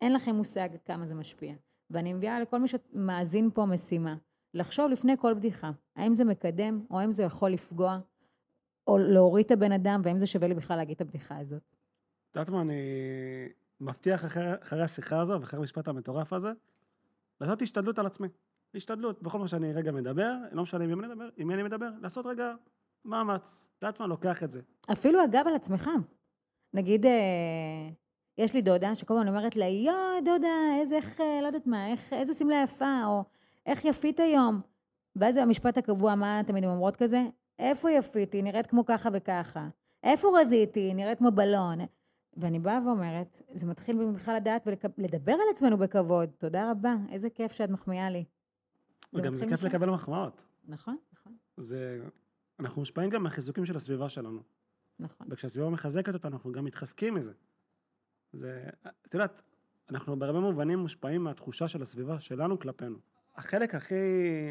אין 0.02 0.14
לכם 0.14 0.36
מושג 0.36 0.70
כמה 0.86 1.06
זה 1.06 1.16
משפיע. 1.16 1.54
ואני 1.90 2.14
מביאה 2.14 2.40
לכל 2.40 2.60
מי 2.60 2.68
שמאזין 2.68 3.50
פה 3.54 3.66
משימה, 3.66 4.16
לחשוב 4.54 4.92
לפני 4.92 5.14
כל 5.18 5.34
בדיחה, 5.34 5.72
האם 5.96 6.14
זה 6.14 6.26
מקדם, 6.26 6.86
או 6.90 7.00
האם 7.00 7.12
זה 7.12 7.24
יכול 7.24 7.52
לפגוע, 7.52 8.00
או 8.88 8.98
להוריד 8.98 9.46
את 9.46 9.52
הבן 9.52 9.72
אדם, 9.72 10.02
והאם 10.04 10.18
זה 10.18 10.28
שווה 10.28 10.48
לי 10.48 10.54
בכלל 10.54 10.78
להגיד 10.78 10.96
את 10.96 11.02
הבדיחה 11.02 11.38
הזאת. 11.38 11.76
את 12.32 12.36
יודעת 12.36 12.50
מה, 12.50 12.62
אני... 12.62 12.74
מבטיח 13.82 14.26
אחרי, 14.26 14.54
אחרי 14.64 14.84
השיחה 14.84 15.22
הזו 15.22 15.42
ואחרי 15.42 15.60
המשפט 15.60 15.88
המטורף 15.88 16.34
הזה, 16.34 16.52
לעשות 17.42 17.62
השתדלות 17.62 18.00
על 18.00 18.06
עצמי. 18.06 18.28
השתדלות, 18.76 19.22
בכל 19.24 19.40
מה 19.40 19.48
שאני 19.48 19.74
רגע 19.74 19.92
מדבר, 19.92 20.34
לא 20.52 20.64
משנה 20.64 20.84
עם 20.84 20.90
מי 20.90 21.06
אני 21.06 21.14
מדבר, 21.14 21.30
עם 21.38 21.48
מי 21.48 21.54
אני 21.54 21.64
מדבר, 21.64 21.90
לעשות 22.02 22.26
רגע 22.26 22.54
מאמץ. 23.06 23.68
יודעת 23.82 24.00
מה, 24.00 24.08
לוקח 24.08 24.44
את 24.44 24.52
זה. 24.52 24.62
אפילו 24.92 25.24
אגב 25.24 25.48
על 25.48 25.56
עצמך. 25.56 25.90
נגיד, 26.74 27.06
אה, 27.06 27.90
יש 28.38 28.56
לי 28.56 28.62
דודה 28.62 28.96
שכל 28.96 29.14
הזמן 29.14 29.28
אומרת 29.28 29.56
לה, 29.56 29.66
יואו, 29.66 29.96
דודה, 30.26 30.48
איזה, 30.80 30.96
איך, 30.96 31.22
אה, 31.22 31.40
לא 31.42 31.48
יודעת 31.48 31.68
מה, 31.68 31.88
איך, 31.88 32.14
איזה 32.14 32.34
שמלה 32.34 32.62
יפה, 32.64 33.06
או 33.06 33.24
איך 33.66 33.86
יפית 33.86 34.20
היום. 34.20 34.62
ואז 35.16 35.38
המשפט 35.38 35.78
הקבוע, 35.78 36.16
מה 36.16 36.42
תמיד 36.46 36.64
הן 36.64 36.70
אומרות 36.70 36.96
כזה? 36.96 37.22
איפה 37.60 37.92
יפית? 37.92 38.34
היא 38.34 38.44
נראית 38.44 38.68
כמו 38.68 38.86
ככה 38.86 39.10
וככה. 39.14 39.68
איפה 40.04 40.28
רזיתי? 40.40 40.94
נראית 40.94 41.18
כמו 41.18 41.32
בלון. 41.32 41.80
ואני 42.38 42.60
באה 42.60 42.80
ואומרת, 42.86 43.42
זה 43.54 43.66
מתחיל 43.66 44.12
בכלל 44.16 44.36
לדעת 44.36 44.68
ולדבר 44.98 45.32
על 45.32 45.48
עצמנו 45.52 45.78
בכבוד. 45.78 46.30
תודה 46.38 46.72
רבה, 46.72 46.96
איזה 47.10 47.30
כיף 47.30 47.52
שאת 47.52 47.70
מחמיאה 47.70 48.10
לי. 48.10 48.26
וגם 49.14 49.34
זה 49.34 49.46
כיף 49.48 49.64
לקבל 49.64 49.90
מחמאות. 49.90 50.46
נכון, 50.68 50.98
נכון. 51.14 51.36
זה... 51.58 52.00
אנחנו 52.60 52.82
מושפעים 52.82 53.10
גם 53.10 53.24
מהחיזוקים 53.24 53.66
של 53.66 53.76
הסביבה 53.76 54.10
שלנו. 54.10 54.40
נכון. 55.00 55.28
וכשהסביבה 55.30 55.70
מחזקת 55.70 56.14
אותנו, 56.14 56.34
אנחנו 56.34 56.52
גם 56.52 56.66
מתחזקים 56.66 57.14
מזה. 57.16 57.32
זה... 58.34 58.70
את 59.08 59.14
יודעת, 59.14 59.42
אנחנו 59.90 60.20
בהרבה 60.20 60.40
מובנים 60.40 60.80
מושפעים 60.80 61.24
מהתחושה 61.24 61.68
של 61.68 61.82
הסביבה 61.82 62.20
שלנו 62.20 62.60
כלפינו. 62.60 62.98
החלק 63.36 63.76
הכי 63.76 63.96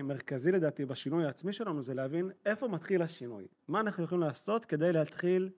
מרכזי 0.05 0.53
לדעתי 0.53 0.85
בשינוי 0.85 1.25
העצמי 1.25 1.53
שלנו 1.53 1.83
זה 1.83 1.95
להבין 1.95 2.31
איפה 2.47 2.69
מתחיל 2.69 3.03
השינוי. 3.03 3.47
מה 3.69 3.81
אנחנו 3.81 4.05
יכולים 4.05 4.23
לעשות 4.23 4.65
כדי 4.65 4.93
להתחיל 4.93 5.51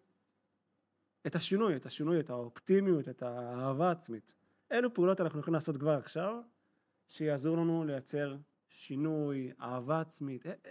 את 1.28 1.36
השינוי, 1.36 1.76
את 1.76 1.86
השינוי, 1.86 2.20
את 2.20 2.30
האופטימיות, 2.30 3.08
את 3.08 3.22
האהבה 3.22 3.88
העצמית. 3.88 4.34
אילו 4.70 4.94
פעולות 4.94 5.20
אנחנו 5.20 5.40
יכולים 5.40 5.54
לעשות 5.54 5.76
כבר 5.76 5.90
עכשיו, 5.90 6.40
שיעזור 7.08 7.56
לנו 7.56 7.84
לייצר 7.84 8.36
שינוי, 8.68 9.52
אהבה 9.60 10.00
עצמית. 10.00 10.46
אה, 10.46 10.52
אה, 10.66 10.70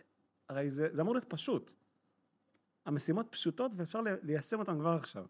הרי 0.50 0.70
זה, 0.70 0.88
זה 0.92 1.02
אמור 1.02 1.14
להיות 1.14 1.30
פשוט. 1.30 1.74
המשימות 2.86 3.28
פשוטות 3.30 3.72
ואפשר 3.76 4.02
ליישם 4.24 4.60
אותן 4.60 4.80
כבר 4.80 4.90
עכשיו. 4.90 5.26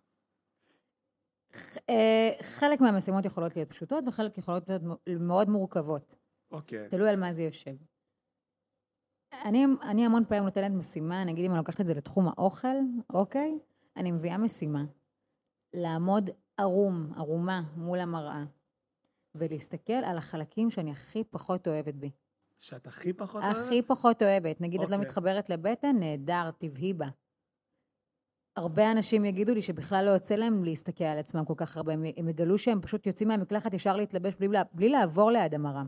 אה, 1.89 2.31
חלק 2.41 2.81
מהמשימות 2.81 3.25
יכולות 3.25 3.55
להיות 3.55 3.69
פשוטות 3.69 4.07
וחלק 4.07 4.37
יכולות 4.37 4.69
להיות 4.69 4.81
מאוד 5.21 5.49
מורכבות. 5.49 6.15
אוקיי. 6.51 6.89
תלוי 6.89 7.09
על 7.09 7.19
מה 7.19 7.33
זה 7.33 7.43
יושב. 7.43 7.75
אני, 9.45 9.65
אני 9.81 10.05
המון 10.05 10.25
פעמים 10.25 10.43
נותנת 10.43 10.71
משימה, 10.71 11.23
נגיד 11.23 11.45
אם 11.45 11.51
אני 11.51 11.57
לוקחת 11.57 11.81
את 11.81 11.85
זה 11.85 11.93
לתחום 11.93 12.27
האוכל, 12.27 12.77
אוקיי? 13.09 13.59
אני 13.97 14.11
מביאה 14.11 14.37
משימה. 14.37 14.83
לעמוד 15.73 16.29
ערום, 16.57 17.13
ערומה, 17.15 17.61
מול 17.75 17.99
המראה, 17.99 18.43
ולהסתכל 19.35 19.93
על 19.93 20.17
החלקים 20.17 20.69
שאני 20.69 20.91
הכי 20.91 21.23
פחות 21.23 21.67
אוהבת 21.67 21.93
בי. 21.93 22.11
שאת 22.59 22.87
הכי 22.87 23.13
פחות 23.13 23.43
אוהבת? 23.43 23.57
הכי 23.57 23.81
פחות 23.81 24.21
אוהבת. 24.21 24.61
נגיד, 24.61 24.79
אוקיי. 24.79 24.85
את 24.85 24.89
לא 24.89 24.95
אוקיי. 24.95 25.05
מתחברת 25.05 25.49
לבטן, 25.49 25.95
נהדר, 25.99 26.51
תבהי 26.57 26.93
בה. 26.93 27.07
הרבה 28.55 28.91
אנשים 28.91 29.25
יגידו 29.25 29.53
לי 29.53 29.61
שבכלל 29.61 30.05
לא 30.05 30.09
יוצא 30.09 30.35
להם 30.35 30.63
להסתכל 30.63 31.03
על 31.03 31.17
עצמם 31.17 31.45
כל 31.45 31.53
כך 31.57 31.77
הרבה. 31.77 31.93
הם 31.93 32.29
יגלו 32.29 32.57
שהם 32.57 32.81
פשוט 32.81 33.07
יוצאים 33.07 33.27
מהמקלחת 33.27 33.73
ישר 33.73 33.95
להתלבש 33.95 34.35
בלי, 34.35 34.47
בלי 34.73 34.89
לעבור 34.89 35.31
ליד 35.31 35.55
המראה. 35.55 35.83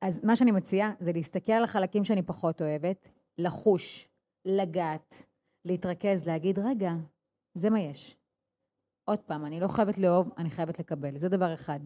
אז 0.00 0.24
מה 0.24 0.36
שאני 0.36 0.52
מציעה 0.52 0.92
זה 1.00 1.12
להסתכל 1.12 1.52
על 1.52 1.64
החלקים 1.64 2.04
שאני 2.04 2.22
פחות 2.22 2.62
אוהבת, 2.62 3.08
לחוש, 3.38 4.08
לגעת, 4.44 5.26
להתרכז, 5.64 6.26
להגיד, 6.26 6.58
רגע, 6.58 6.92
זה 7.58 7.70
מה 7.70 7.80
יש. 7.80 8.16
עוד 9.04 9.18
פעם, 9.18 9.46
אני 9.46 9.60
לא 9.60 9.68
חייבת 9.68 9.98
לאהוב, 9.98 10.30
אני 10.38 10.50
חייבת 10.50 10.78
לקבל. 10.78 11.18
זה 11.18 11.28
דבר 11.28 11.54
אחד. 11.54 11.80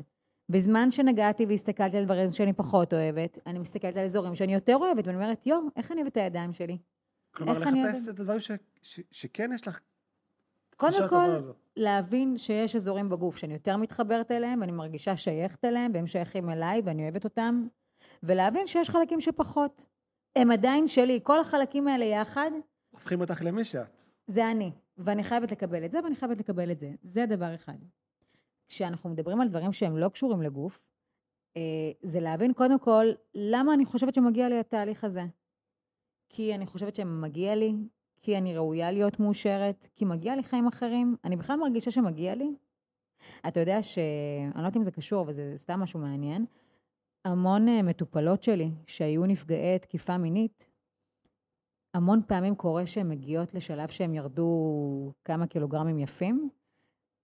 בזמן 0.49 0.91
שנגעתי 0.91 1.47
והסתכלתי 1.47 1.97
על 1.97 2.05
דברים 2.05 2.31
שאני 2.31 2.53
פחות 2.53 2.95
אוהבת, 2.95 3.39
אני 3.47 3.59
מסתכלת 3.59 3.97
על 3.97 4.05
אזורים 4.05 4.35
שאני 4.35 4.55
יותר 4.55 4.77
אוהבת, 4.77 5.07
ואני 5.07 5.17
אומרת, 5.17 5.47
יואו, 5.47 5.61
איך 5.77 5.93
אני 5.93 6.01
אוהבת 6.01 6.13
את 6.13 6.17
הידיים 6.17 6.53
שלי? 6.53 6.79
כלומר, 7.31 7.53
לחפש 7.53 8.05
את 8.05 8.09
הדברים 8.09 8.41
ש, 8.41 8.51
ש, 8.83 9.01
שכן 9.11 9.51
יש 9.55 9.69
לך... 9.69 9.81
קודם 10.77 11.09
כל, 11.09 11.37
להבין 11.77 12.39
שיש 12.39 12.77
אזורים 12.77 13.09
בגוף 13.09 13.37
שאני 13.37 13.53
יותר 13.53 13.77
מתחברת 13.77 14.31
אליהם, 14.31 14.61
ואני 14.61 14.73
מרגישה 14.73 15.17
שייכת 15.17 15.65
אליהם, 15.65 15.91
והם 15.95 16.07
שייכים 16.07 16.51
אליי, 16.51 16.83
ואני 16.85 17.03
אוהבת 17.03 17.25
אותם, 17.25 17.67
ולהבין 18.23 18.67
שיש 18.67 18.91
חלקים 18.91 19.21
שפחות. 19.21 19.87
הם 20.37 20.51
עדיין 20.51 20.89
שלי, 20.89 21.21
כל 21.23 21.41
החלקים 21.41 21.89
האלה 21.89 22.05
יחד. 22.05 22.51
הופכים 22.91 23.21
אותך 23.21 23.43
למי 23.43 23.65
שאת. 23.65 24.03
זה 24.27 24.51
אני, 24.51 24.71
ואני 24.97 25.25
חייבת 25.25 25.53
לקבל 25.53 25.85
את 25.85 25.93
זה, 25.93 26.01
ואני 26.05 26.15
חייבת 26.15 26.39
לקבל 26.39 26.71
את 26.71 26.79
זה. 26.79 26.91
זה 27.03 27.27
דבר 27.27 27.55
אחד. 27.55 27.79
כשאנחנו 28.69 29.11
מדברים 29.11 29.41
על 29.41 29.49
דברים 29.49 29.73
שהם 29.73 29.97
לא 29.97 30.09
קשורים 30.09 30.43
לגוף, 30.43 30.87
אה, 31.57 31.63
זה 32.03 32.21
להבין 32.21 32.53
קודם 32.53 32.79
כל 32.79 33.07
למה 33.35 33.75
אני 33.75 33.85
חושבת 33.85 34.15
שמגיע 34.15 34.49
לי 34.49 34.59
התהליך 34.59 35.05
הזה. 35.05 35.25
כי 36.29 36.55
אני 36.55 36.67
חושבת 36.67 36.95
שמגיע 36.95 37.55
לי, 37.55 37.75
כי 38.21 38.39
אני 38.39 38.57
ראויה 38.57 38.91
להיות 38.91 39.21
מאושרת, 39.21 39.89
כי 39.95 40.05
מגיע 40.05 40.37
לי 40.37 40.43
חיים 40.43 40.67
אחרים. 40.67 41.17
אני 41.25 41.37
בכלל 41.37 41.57
מרגישה 41.57 41.91
שמגיע 41.91 42.35
לי. 42.35 42.55
אתה 43.49 43.61
יודע 43.61 43.83
ש... 43.83 43.99
אני 43.99 44.55
לא 44.55 44.59
יודעת 44.59 44.77
אם 44.77 44.83
זה 44.83 44.91
קשור, 44.91 45.23
אבל 45.23 45.33
זה 45.33 45.53
סתם 45.57 45.81
משהו 45.81 46.01
מעניין. 46.01 46.45
המון 47.25 47.69
אה, 47.69 47.83
מטופלות 47.83 48.43
שלי 48.43 48.71
שהיו 48.87 49.27
נפגעי 49.27 49.79
תקיפה 49.79 50.19
מינית, 50.19 50.69
המון 51.95 52.21
פעמים 52.27 52.55
קורה 52.55 52.87
שהן 52.87 53.09
מגיעות 53.09 53.55
לשלב 53.55 53.89
שהן 53.89 54.15
ירדו 54.15 55.13
כמה 55.25 55.47
קילוגרמים 55.47 55.99
יפים, 55.99 56.51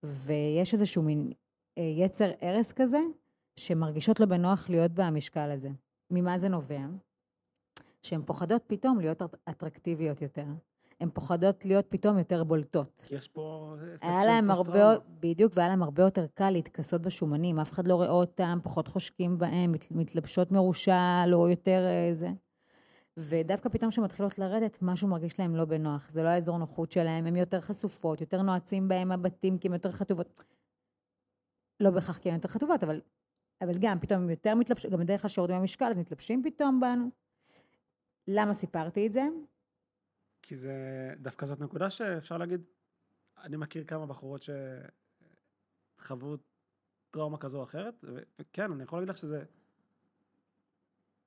ויש 0.03 0.75
איזשהו 0.75 1.03
מין 1.03 1.33
אה, 1.79 1.83
יצר 1.83 2.31
הרס 2.41 2.73
כזה, 2.73 2.99
שמרגישות 3.57 4.21
לא 4.21 4.27
בנוח 4.27 4.71
להיות 4.71 4.93
במשקל 4.93 5.51
הזה. 5.51 5.69
ממה 6.11 6.39
זה 6.39 6.49
נובע? 6.49 6.81
שהן 8.03 8.23
פוחדות 8.23 8.63
פתאום 8.67 9.01
להיות 9.01 9.23
אטרקטיביות 9.51 10.23
יותר. 10.23 10.45
הן 11.01 11.11
פוחדות 11.11 11.65
להיות 11.65 11.87
פתאום 11.89 12.19
יותר 12.19 12.45
בולטות. 12.45 13.07
יש 13.11 13.29
פה 13.29 13.75
היה 14.01 14.25
להם 14.25 14.51
הרבה, 14.51 14.95
בדיוק, 15.21 15.53
והיה 15.57 15.69
להם 15.69 15.83
הרבה 15.83 16.03
יותר 16.03 16.27
קל 16.35 16.51
להתכסות 16.51 17.03
בשומנים. 17.03 17.59
אף 17.59 17.73
אחד 17.73 17.89
לא 17.89 17.95
רואה 17.95 18.11
אותם, 18.11 18.59
פחות 18.63 18.89
חושקים 18.89 19.39
בהם, 19.39 19.73
מתלבשות 19.91 20.53
מרושע, 20.53 21.27
לא 21.27 21.51
יותר 21.51 21.87
איזה. 22.09 22.29
ודווקא 23.19 23.69
פתאום 23.69 23.91
כשמתחילות 23.91 24.39
לרדת, 24.39 24.79
משהו 24.83 25.09
מרגיש 25.09 25.41
להם 25.41 25.57
לא 25.57 25.65
בנוח. 25.65 26.11
זה 26.11 26.23
לא 26.23 26.29
האזור 26.29 26.59
נוחות 26.59 26.93
שלהם, 26.93 27.27
הן 27.27 27.37
יותר 27.37 27.61
חשופות, 27.61 28.21
יותר 28.21 28.43
נועצים 28.43 28.89
בהם 28.89 29.13
הבתים, 29.13 29.59
כי 29.59 29.69
הן 29.69 29.75
יותר 29.75 29.91
חטובות. 29.91 30.45
לא 31.81 31.91
בהכרח 31.91 32.19
כי 32.19 32.29
הן 32.29 32.35
יותר 32.35 32.49
חטובות, 32.49 32.85
אבל, 32.85 33.01
אבל 33.61 33.73
גם, 33.81 33.99
פתאום 34.01 34.23
הם 34.23 34.31
יותר 34.31 34.55
מתלבשים, 34.55 34.91
גם 34.91 34.99
בדרך 34.99 35.23
כלל 35.23 35.29
שיורדים 35.29 35.61
במשקל, 35.61 35.85
אז 35.85 35.99
מתלבשים 35.99 36.43
פתאום 36.43 36.81
בנו. 36.81 37.11
למה 38.29 38.53
סיפרתי 38.53 39.07
את 39.07 39.13
זה? 39.13 39.23
כי 40.43 40.57
זה, 40.57 40.75
דווקא 41.21 41.47
זאת 41.47 41.61
נקודה 41.61 41.91
שאפשר 41.91 42.39
להגיד, 42.39 42.63
אני 43.39 43.57
מכיר 43.57 43.85
כמה 43.85 44.07
בחורות 44.07 44.45
שחוו 46.01 46.37
טראומה 47.11 47.39
כזו 47.39 47.59
או 47.59 47.65
אחרת, 47.65 48.05
וכן, 48.39 48.73
אני 48.73 48.83
יכול 48.83 48.99
להגיד 48.99 49.11
לך 49.11 49.19
שזה, 49.19 49.45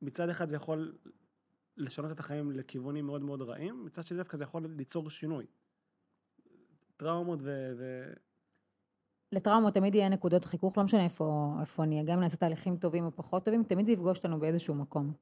מצד 0.02 0.30
אחד 0.30 0.48
זה 0.48 0.56
יכול 0.56 0.98
לשנות 1.78 2.12
את 2.12 2.20
החיים 2.20 2.52
לכיוונים 2.52 3.06
מאוד 3.06 3.22
מאוד 3.22 3.42
רעים, 3.42 3.86
מצד 3.86 4.06
שני 4.06 4.18
דווקא 4.18 4.38
זה 4.38 4.44
יכול 4.44 4.68
ליצור 4.78 5.10
שינוי. 5.10 5.46
טראומות 6.98 7.40
ו... 7.42 7.72
ו... 7.78 8.14
לטראומות 9.32 9.74
תמיד 9.74 9.96
יהיה 9.96 10.10
נקודות 10.10 10.46
חיכוך, 10.46 10.78
לא 10.78 10.84
משנה 10.84 11.04
איפה, 11.04 11.56
איפה 11.62 11.86
נהיה, 11.86 12.04
גם 12.04 12.14
אם 12.14 12.20
נעשה 12.20 12.38
תהליכים 12.38 12.78
טובים 12.78 13.06
או 13.06 13.16
פחות 13.16 13.46
טובים, 13.46 13.64
תמיד 13.64 13.86
זה 13.86 13.92
יפגוש 13.92 14.18
אותנו 14.18 14.40
באיזשהו 14.40 14.76
מקום. 14.76 15.14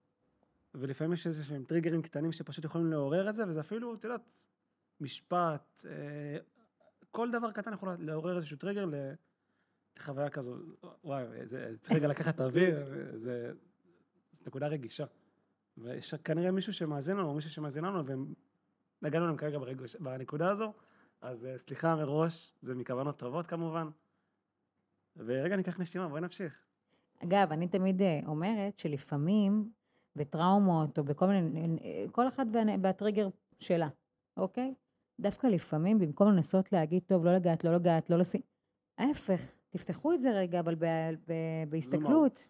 ולפעמים 0.75 1.13
יש 1.13 1.27
איזה 1.27 1.43
שהם 1.43 1.63
טריגרים 1.63 2.01
קטנים 2.01 2.31
שפשוט 2.31 2.65
יכולים 2.65 2.87
לעורר 2.87 3.29
את 3.29 3.35
זה, 3.35 3.47
וזה 3.47 3.59
אפילו, 3.59 3.95
את 3.95 4.03
יודעת, 4.03 4.33
משפט, 5.01 5.85
אה, 5.89 6.37
כל 7.11 7.31
דבר 7.31 7.51
קטן 7.51 7.73
יכול 7.73 7.95
לעורר 7.99 8.37
איזשהו 8.37 8.57
טריגר 8.57 8.85
לחוויה 9.97 10.29
כזו. 10.29 10.55
וואי, 11.03 11.25
זה, 11.45 11.73
צריך 11.79 11.95
רגע 11.95 12.07
לקחת 12.07 12.41
אוויר, 12.41 12.85
זה, 13.15 13.51
זה 14.31 14.43
נקודה 14.47 14.67
רגישה. 14.67 15.05
ויש 15.81 16.13
כנראה 16.13 16.51
מישהו 16.51 16.73
שמאזין 16.73 17.17
לנו, 17.17 17.27
או 17.27 17.33
מישהו 17.33 17.49
שמאזין 17.49 17.85
לנו, 17.85 18.03
ונגענו 19.01 19.25
להם 19.25 19.37
כרגע 19.37 19.59
ברגש, 19.59 19.95
בנקודה 19.95 20.49
הזו, 20.49 20.73
אז 21.21 21.45
אה, 21.45 21.57
סליחה 21.57 21.95
מראש, 21.95 22.53
זה 22.61 22.75
מכוונות 22.75 23.17
טובות 23.17 23.47
כמובן. 23.47 23.87
ורגע 25.15 25.55
ניקח 25.55 25.79
נשימה, 25.79 26.07
בואי 26.07 26.21
נמשיך. 26.21 26.61
אגב, 27.23 27.51
אני 27.51 27.67
תמיד 27.67 28.01
אה, 28.01 28.19
אומרת 28.25 28.77
שלפעמים 28.77 29.71
בטראומות, 30.15 30.99
או 30.99 31.03
בכל 31.03 31.27
מיני, 31.27 31.77
כל 32.11 32.27
אחת 32.27 32.45
והטריגר 32.81 33.29
שלה, 33.59 33.87
אוקיי? 34.37 34.73
דווקא 35.19 35.47
לפעמים, 35.47 35.99
במקום 35.99 36.27
לנסות 36.27 36.71
להגיד, 36.71 37.03
טוב, 37.07 37.25
לא 37.25 37.35
לגעת, 37.35 37.63
לא 37.63 37.75
לגעת, 37.75 38.09
לא 38.09 38.17
לשים, 38.17 38.41
ההפך, 38.97 39.41
תפתחו 39.69 40.13
את 40.13 40.21
זה 40.21 40.31
רגע, 40.31 40.59
אבל 40.59 40.75
ב, 40.75 40.85
ב, 41.27 41.33
בהסתכלות, 41.69 42.49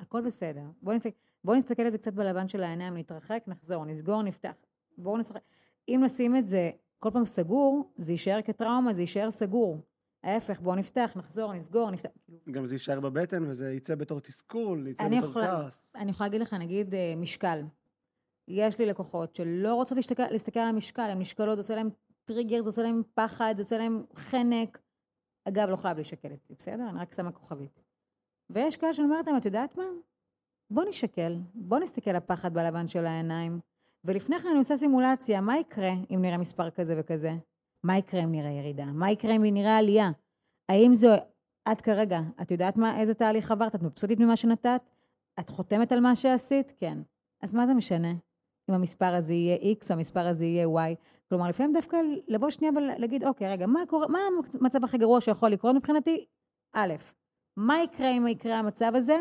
הכל 0.00 0.20
בסדר. 0.26 0.62
בואו 0.82 0.96
נסתכל, 0.96 1.16
בוא 1.44 1.54
נסתכל 1.56 1.82
על 1.82 1.90
זה 1.90 1.98
קצת 1.98 2.12
בלבן 2.14 2.48
של 2.48 2.62
העיניים, 2.62 2.96
נתרחק, 2.96 3.44
נחזור, 3.46 3.84
נסגור, 3.84 4.22
נפתח. 4.22 4.54
בואו 4.98 5.18
נשחק. 5.18 5.40
אם 5.88 6.00
נשים 6.04 6.36
את 6.36 6.48
זה 6.48 6.70
כל 6.98 7.10
פעם 7.10 7.24
סגור, 7.26 7.92
זה 7.96 8.12
יישאר 8.12 8.42
כטראומה, 8.42 8.94
זה 8.94 9.00
יישאר 9.00 9.30
סגור. 9.30 9.78
ההפך, 10.24 10.60
בואו 10.60 10.74
נפתח, 10.74 11.12
נחזור, 11.16 11.52
נסגור, 11.54 11.90
נפתח. 11.90 12.10
גם 12.50 12.66
זה 12.66 12.74
יישאר 12.74 13.00
בבטן 13.00 13.44
וזה 13.48 13.72
יצא 13.72 13.94
בתור 13.94 14.20
תסכול, 14.20 14.86
יצא 14.86 15.04
בתור 15.08 15.18
יכולה- 15.30 15.46
כעס. 15.64 15.96
אני 15.96 16.10
יכולה 16.10 16.28
להגיד 16.28 16.40
לך, 16.40 16.54
נגיד, 16.54 16.94
אה, 16.94 17.14
משקל. 17.16 17.62
יש 18.48 18.78
לי 18.78 18.86
לקוחות 18.86 19.34
שלא 19.34 19.74
רוצות 19.74 19.96
להסתכל, 19.96 20.22
להסתכל 20.30 20.60
על 20.60 20.68
המשקל, 20.68 21.02
הן 21.02 21.18
נשקלות, 21.18 21.56
זה 21.56 21.60
עושה 21.62 21.74
להם 21.74 21.88
טריגר, 22.24 22.62
זה 22.62 22.68
עושה 22.68 22.82
להם 22.82 23.02
פחד, 23.14 23.54
זה 23.56 23.62
עושה 23.62 23.78
להם 23.78 24.02
חנק. 24.16 24.78
אגב, 25.44 25.68
לא 25.68 25.76
חייב 25.76 25.96
להישקל 25.96 26.34
אצלי, 26.34 26.56
בסדר? 26.58 26.88
אני 26.90 26.98
רק 27.00 27.14
שמה 27.14 27.32
כוכבית. 27.32 27.85
ויש 28.50 28.76
כאלה 28.76 28.92
שאני 28.92 29.08
אומרת 29.08 29.26
להם, 29.26 29.36
את 29.36 29.44
יודעת 29.44 29.78
מה? 29.78 29.84
בוא 30.70 30.84
נשקל, 30.88 31.36
בוא 31.54 31.78
נסתכל 31.78 32.10
לפחד 32.10 32.54
בלבן 32.54 32.88
של 32.88 33.06
העיניים. 33.06 33.60
ולפני 34.04 34.38
כן 34.38 34.48
אני 34.48 34.58
עושה 34.58 34.76
סימולציה, 34.76 35.40
מה 35.40 35.58
יקרה 35.58 35.92
אם 36.10 36.22
נראה 36.22 36.38
מספר 36.38 36.70
כזה 36.70 36.94
וכזה? 36.98 37.32
מה 37.84 37.98
יקרה 37.98 38.24
אם 38.24 38.32
נראה 38.32 38.50
ירידה? 38.50 38.84
מה 38.84 39.10
יקרה 39.10 39.36
אם 39.36 39.42
נראה 39.44 39.78
עלייה? 39.78 40.10
האם 40.68 40.94
זה, 40.94 41.08
את 41.72 41.80
כרגע, 41.80 42.20
את 42.42 42.50
יודעת 42.50 42.76
מה, 42.76 43.00
איזה 43.00 43.14
תהליך 43.14 43.50
עברת? 43.50 43.74
את 43.74 43.82
מבסוטית 43.82 44.20
ממה 44.20 44.36
שנתת? 44.36 44.90
את 45.40 45.48
חותמת 45.48 45.92
על 45.92 46.00
מה 46.00 46.16
שעשית? 46.16 46.72
כן. 46.76 46.98
אז 47.42 47.54
מה 47.54 47.66
זה 47.66 47.74
משנה? 47.74 48.12
אם 48.70 48.74
המספר 48.74 49.14
הזה 49.14 49.34
יהיה 49.34 49.74
X 49.74 49.86
או 49.90 49.94
המספר 49.94 50.26
הזה 50.26 50.44
יהיה 50.44 50.66
Y. 50.66 50.94
כלומר, 51.28 51.48
לפעמים 51.48 51.72
דווקא 51.72 51.96
לבוא 52.28 52.50
שנייה 52.50 52.72
ולהגיד, 52.76 53.24
אוקיי, 53.24 53.50
רגע, 53.50 53.66
מה, 53.66 53.80
קורה, 53.88 54.08
מה 54.08 54.18
המצב 54.60 54.84
הכי 54.84 54.98
גרוע 54.98 55.20
שיכול 55.20 55.50
לקרות 55.50 55.76
מבחינתי? 55.76 56.24
א', 56.72 56.94
מה 57.56 57.82
יקרה 57.82 58.10
אם 58.10 58.26
יקרה 58.26 58.58
המצב 58.58 58.92
הזה? 58.94 59.16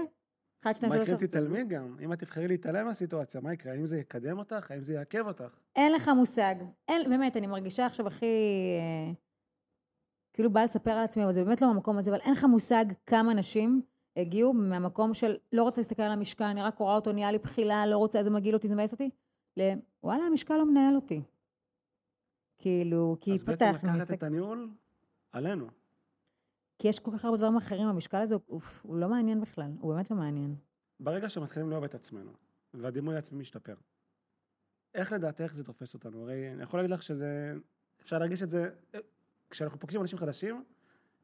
אחד, 0.61 0.73
שתיים, 0.73 0.91
מה 0.91 0.95
שלוש, 0.95 1.09
יקרה 1.09 1.21
אם. 1.21 1.27
תתעלמי 1.27 1.63
גם? 1.63 1.97
אם 2.03 2.13
את 2.13 2.19
תבחרי 2.19 2.47
להתעלם 2.47 2.85
מהסיטואציה, 2.85 3.41
מה 3.41 3.53
יקרה? 3.53 3.73
האם 3.73 3.85
זה 3.85 3.97
יקדם 3.97 4.37
אותך? 4.37 4.71
האם 4.71 4.83
זה 4.83 4.93
יעכב 4.93 5.27
אותך? 5.27 5.57
אין 5.75 5.93
לך 5.93 6.07
מושג. 6.07 6.55
אין, 6.87 7.09
באמת, 7.09 7.37
אני 7.37 7.47
מרגישה 7.47 7.85
עכשיו 7.85 8.07
הכי... 8.07 8.25
אה, 8.79 9.13
כאילו 10.33 10.53
באה 10.53 10.63
לספר 10.63 10.91
על 10.91 11.03
עצמי, 11.03 11.23
אבל 11.23 11.31
זה 11.31 11.43
באמת 11.43 11.61
לא 11.61 11.67
מהמקום 11.67 11.97
הזה, 11.97 12.11
אבל 12.11 12.19
אין 12.19 12.31
לך 12.31 12.43
מושג 12.43 12.85
כמה 13.05 13.33
נשים 13.33 13.81
הגיעו 14.17 14.53
מהמקום 14.53 15.13
של 15.13 15.35
לא 15.53 15.63
רוצה 15.63 15.81
להסתכל 15.81 16.03
על 16.03 16.11
המשקל, 16.11 16.43
אני 16.43 16.61
רק 16.61 16.77
רואה 16.77 16.95
אותו, 16.95 17.11
נהיה 17.11 17.31
לי 17.31 17.37
בחילה, 17.37 17.85
לא 17.85 17.97
רוצה, 17.97 18.23
זה 18.23 18.29
מגעיל 18.29 18.55
אותי, 18.55 18.67
זה 18.67 18.75
מבאס 18.75 18.91
אותי, 18.91 19.09
לוואלה, 19.57 20.23
המשקל 20.23 20.57
לא 20.57 20.65
מנהל 20.65 20.95
אותי. 20.95 21.21
כאילו, 22.57 23.17
כי 23.21 23.33
אז 23.33 23.43
בעצם 23.43 23.65
התפתחנו, 23.65 23.97
לקחת. 23.97 24.13
את 24.13 24.23
הניהול 24.23 24.69
עלינו. 25.31 25.67
כי 26.79 26.87
יש 26.87 26.99
כל 26.99 27.11
כך 27.11 27.25
הרבה 27.25 27.37
דברים 27.37 27.57
אחרים, 27.57 27.87
המשקל 27.87 28.17
הזה, 28.17 28.35
הוא, 28.45 28.61
הוא 28.81 28.97
לא 28.97 29.09
מעניין 29.09 29.41
בכלל, 29.41 29.71
הוא 29.79 29.93
באמת 29.93 30.11
לא 30.11 30.17
מעניין. 30.17 30.55
ברגע 30.99 31.29
שמתחילים 31.29 31.69
לאהוב 31.69 31.83
את 31.83 31.95
עצמנו, 31.95 32.31
והדימוי 32.73 33.15
העצמי 33.15 33.39
משתפר, 33.39 33.75
איך 34.95 35.11
לדעתך 35.11 35.51
זה 35.53 35.63
תופס 35.63 35.93
אותנו? 35.93 36.21
הרי 36.21 36.51
אני 36.53 36.63
יכול 36.63 36.79
להגיד 36.79 36.91
לך 36.91 37.03
שזה, 37.03 37.53
אפשר 38.01 38.19
להרגיש 38.19 38.43
את 38.43 38.49
זה, 38.49 38.69
כשאנחנו 39.49 39.79
פוגשים 39.79 40.01
אנשים 40.01 40.19
חדשים, 40.19 40.63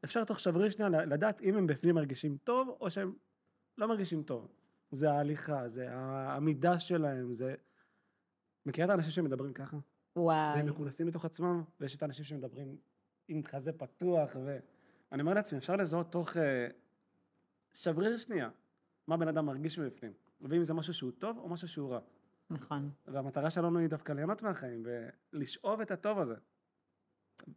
אפשר 0.04 0.24
תוך 0.24 0.40
שבריר 0.40 0.70
שנייה 0.70 0.88
לדעת 0.88 1.40
אם 1.40 1.56
הם 1.56 1.66
בפנים 1.66 1.94
מרגישים 1.94 2.36
טוב, 2.44 2.76
או 2.80 2.90
שהם 2.90 3.14
לא 3.78 3.88
מרגישים 3.88 4.22
טוב. 4.22 4.48
זה 4.90 5.12
ההליכה, 5.12 5.68
זה 5.68 5.92
העמידה 5.92 6.80
שלהם, 6.80 7.32
זה... 7.32 7.54
מכירה 8.66 8.84
את 8.84 8.90
האנשים 8.90 9.10
שמדברים 9.10 9.52
ככה? 9.52 9.76
וואי. 10.16 10.56
והם 10.56 10.66
מכונסים 10.66 11.06
בתוך 11.06 11.24
עצמם, 11.24 11.62
ויש 11.80 11.96
את 11.96 12.02
האנשים 12.02 12.24
שמדברים 12.24 12.76
עם 13.28 13.42
חזה 13.44 13.72
פתוח, 13.72 14.36
ואני 15.12 15.22
אומר 15.22 15.34
לעצמי, 15.34 15.58
אפשר 15.58 15.76
לזהות 15.76 16.12
תוך 16.12 16.36
אה, 16.36 16.66
שבריר 17.72 18.18
שנייה, 18.18 18.48
מה 19.06 19.16
בן 19.16 19.28
אדם 19.28 19.46
מרגיש 19.46 19.78
מבפנים, 19.78 20.12
ואם 20.40 20.64
זה 20.64 20.74
משהו 20.74 20.94
שהוא 20.94 21.10
טוב 21.18 21.38
או 21.38 21.48
משהו 21.48 21.68
שהוא 21.68 21.92
רע. 21.92 22.00
נכון. 22.50 22.90
והמטרה 23.06 23.50
שלנו 23.50 23.78
היא 23.78 23.88
דווקא 23.88 24.12
ליהנות 24.12 24.42
מהחיים, 24.42 24.86
ולשאוב 25.32 25.80
את 25.80 25.90
הטוב 25.90 26.18
הזה. 26.18 26.34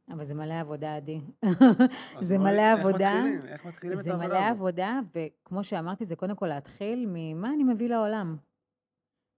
אבל 0.10 0.24
זה 0.24 0.36
מלא 0.36 0.60
עבודה, 0.60 0.96
עדי. 0.96 1.22
זה 2.22 2.38
מלא 2.38 2.72
איך 2.72 2.80
עבודה. 2.80 3.14
מתחילים? 3.14 3.46
איך 3.46 3.66
מתחילים 3.66 3.98
את 3.98 4.04
זה 4.04 4.12
העבודה 4.12 4.28
מלא 4.28 4.38
הזאת? 4.38 4.58
עבודה, 4.58 5.00
וכמו 5.14 5.64
שאמרתי, 5.64 6.06
זה 6.06 6.16
קודם 6.16 6.36
כל 6.36 6.48
להתחיל 6.48 7.06
ממה 7.10 7.54
אני 7.54 7.64
מביא 7.64 7.90
לעולם. 7.90 8.38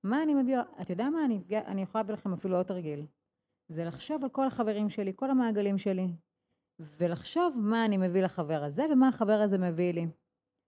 מה 0.03 0.23
אני 0.23 0.33
מביא, 0.33 0.57
אתה 0.81 0.91
יודע 0.91 1.09
מה, 1.09 1.25
אני, 1.25 1.41
אני 1.51 1.81
יכולה 1.81 2.01
להביא 2.01 2.13
לכם 2.13 2.33
אפילו 2.33 2.57
עוד 2.57 2.65
תרגיל. 2.65 3.05
זה 3.67 3.85
לחשוב 3.85 4.23
על 4.23 4.29
כל 4.29 4.47
החברים 4.47 4.89
שלי, 4.89 5.13
כל 5.15 5.29
המעגלים 5.29 5.77
שלי, 5.77 6.07
ולחשוב 6.79 7.59
מה 7.63 7.85
אני 7.85 7.97
מביא 7.97 8.23
לחבר 8.23 8.63
הזה 8.63 8.85
ומה 8.91 9.07
החבר 9.07 9.39
הזה 9.41 9.57
מביא 9.57 9.93
לי. 9.93 10.07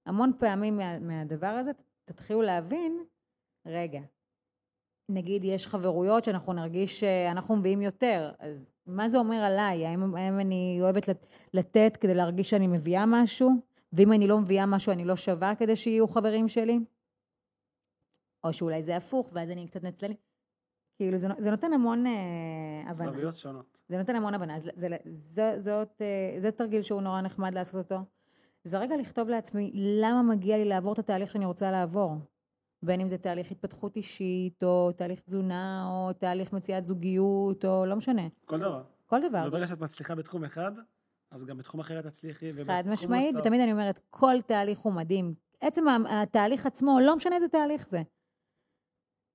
המון 0.05 0.31
פעמים 0.39 0.77
מה, 0.77 0.99
מהדבר 0.99 1.47
הזה 1.47 1.71
תתחילו 2.05 2.41
להבין, 2.41 3.03
רגע, 3.65 3.99
נגיד 5.09 5.43
יש 5.43 5.67
חברויות 5.67 6.23
שאנחנו 6.23 6.53
נרגיש 6.53 6.99
שאנחנו 6.99 7.55
מביאים 7.55 7.81
יותר, 7.81 8.31
אז 8.39 8.71
מה 8.85 9.09
זה 9.09 9.17
אומר 9.17 9.35
עליי? 9.35 9.85
האם, 9.85 10.15
האם 10.15 10.39
אני 10.39 10.77
אוהבת 10.81 11.07
לת, 11.07 11.25
לתת 11.53 11.97
כדי 12.01 12.13
להרגיש 12.13 12.49
שאני 12.49 12.67
מביאה 12.67 13.03
משהו? 13.07 13.49
ואם 13.93 14.13
אני 14.13 14.27
לא 14.27 14.39
מביאה 14.39 14.65
משהו, 14.65 14.91
אני 14.91 15.05
לא 15.05 15.15
שווה 15.15 15.55
כדי 15.55 15.75
שיהיו 15.75 16.07
חברים 16.07 16.47
שלי? 16.47 16.79
או 18.43 18.53
שאולי 18.53 18.81
זה 18.81 18.95
הפוך, 18.95 19.29
ואז 19.33 19.49
אני 19.49 19.67
קצת 19.67 19.83
נצלני. 19.83 20.15
כאילו, 20.99 21.17
זה, 21.17 21.27
זה 21.37 21.51
נותן 21.51 21.73
המון 21.73 22.05
אה, 22.07 22.11
הבנה. 22.81 23.11
זוויות 23.11 23.35
שונות. 23.35 23.81
זה 23.89 23.97
נותן 23.97 24.15
המון 24.15 24.33
הבנה. 24.33 24.55
אז 24.55 24.69
זה, 24.75 24.87
זה, 25.05 25.53
זאת, 25.57 26.01
אה, 26.01 26.39
זה 26.39 26.51
תרגיל 26.51 26.81
שהוא 26.81 27.01
נורא 27.01 27.21
נחמד 27.21 27.53
לעשות 27.53 27.75
אותו. 27.75 27.99
זה 28.63 28.79
רגע 28.79 28.97
לכתוב 28.97 29.29
לעצמי 29.29 29.71
למה 29.75 30.23
מגיע 30.23 30.57
לי 30.57 30.65
לעבור 30.65 30.93
את 30.93 30.99
התהליך 30.99 31.31
שאני 31.31 31.45
רוצה 31.45 31.71
לעבור. 31.71 32.15
בין 32.83 33.01
אם 33.01 33.07
זה 33.07 33.17
תהליך 33.17 33.51
התפתחות 33.51 33.95
אישית, 33.95 34.63
או 34.63 34.91
תהליך 34.91 35.21
תזונה, 35.21 35.89
או 35.91 36.13
תהליך 36.13 36.53
מציאת 36.53 36.85
זוגיות, 36.85 37.65
או 37.65 37.85
לא 37.85 37.95
משנה. 37.95 38.27
כל 38.45 38.59
דבר. 38.59 38.83
כל 39.05 39.19
דבר. 39.29 39.43
וברגע 39.47 39.67
שאת 39.67 39.79
מצליחה 39.79 40.15
בתחום 40.15 40.43
אחד, 40.43 40.71
אז 41.31 41.45
גם 41.45 41.57
בתחום 41.57 41.79
אחר 41.79 42.01
תצליחי. 42.01 42.63
חד 42.63 42.83
משמעית, 42.87 43.35
ותמיד 43.35 43.61
אני 43.61 43.71
אומרת, 43.71 43.99
כל 44.09 44.41
תהליך 44.45 44.79
הוא 44.79 44.93
מדהים. 44.93 45.33
עצם 45.61 45.85
התהליך 46.09 46.65
עצמו, 46.65 46.99
לא 46.99 47.15
משנה 47.15 47.35
איזה 47.35 47.47
תהליך 47.47 47.87
זה. 47.87 48.01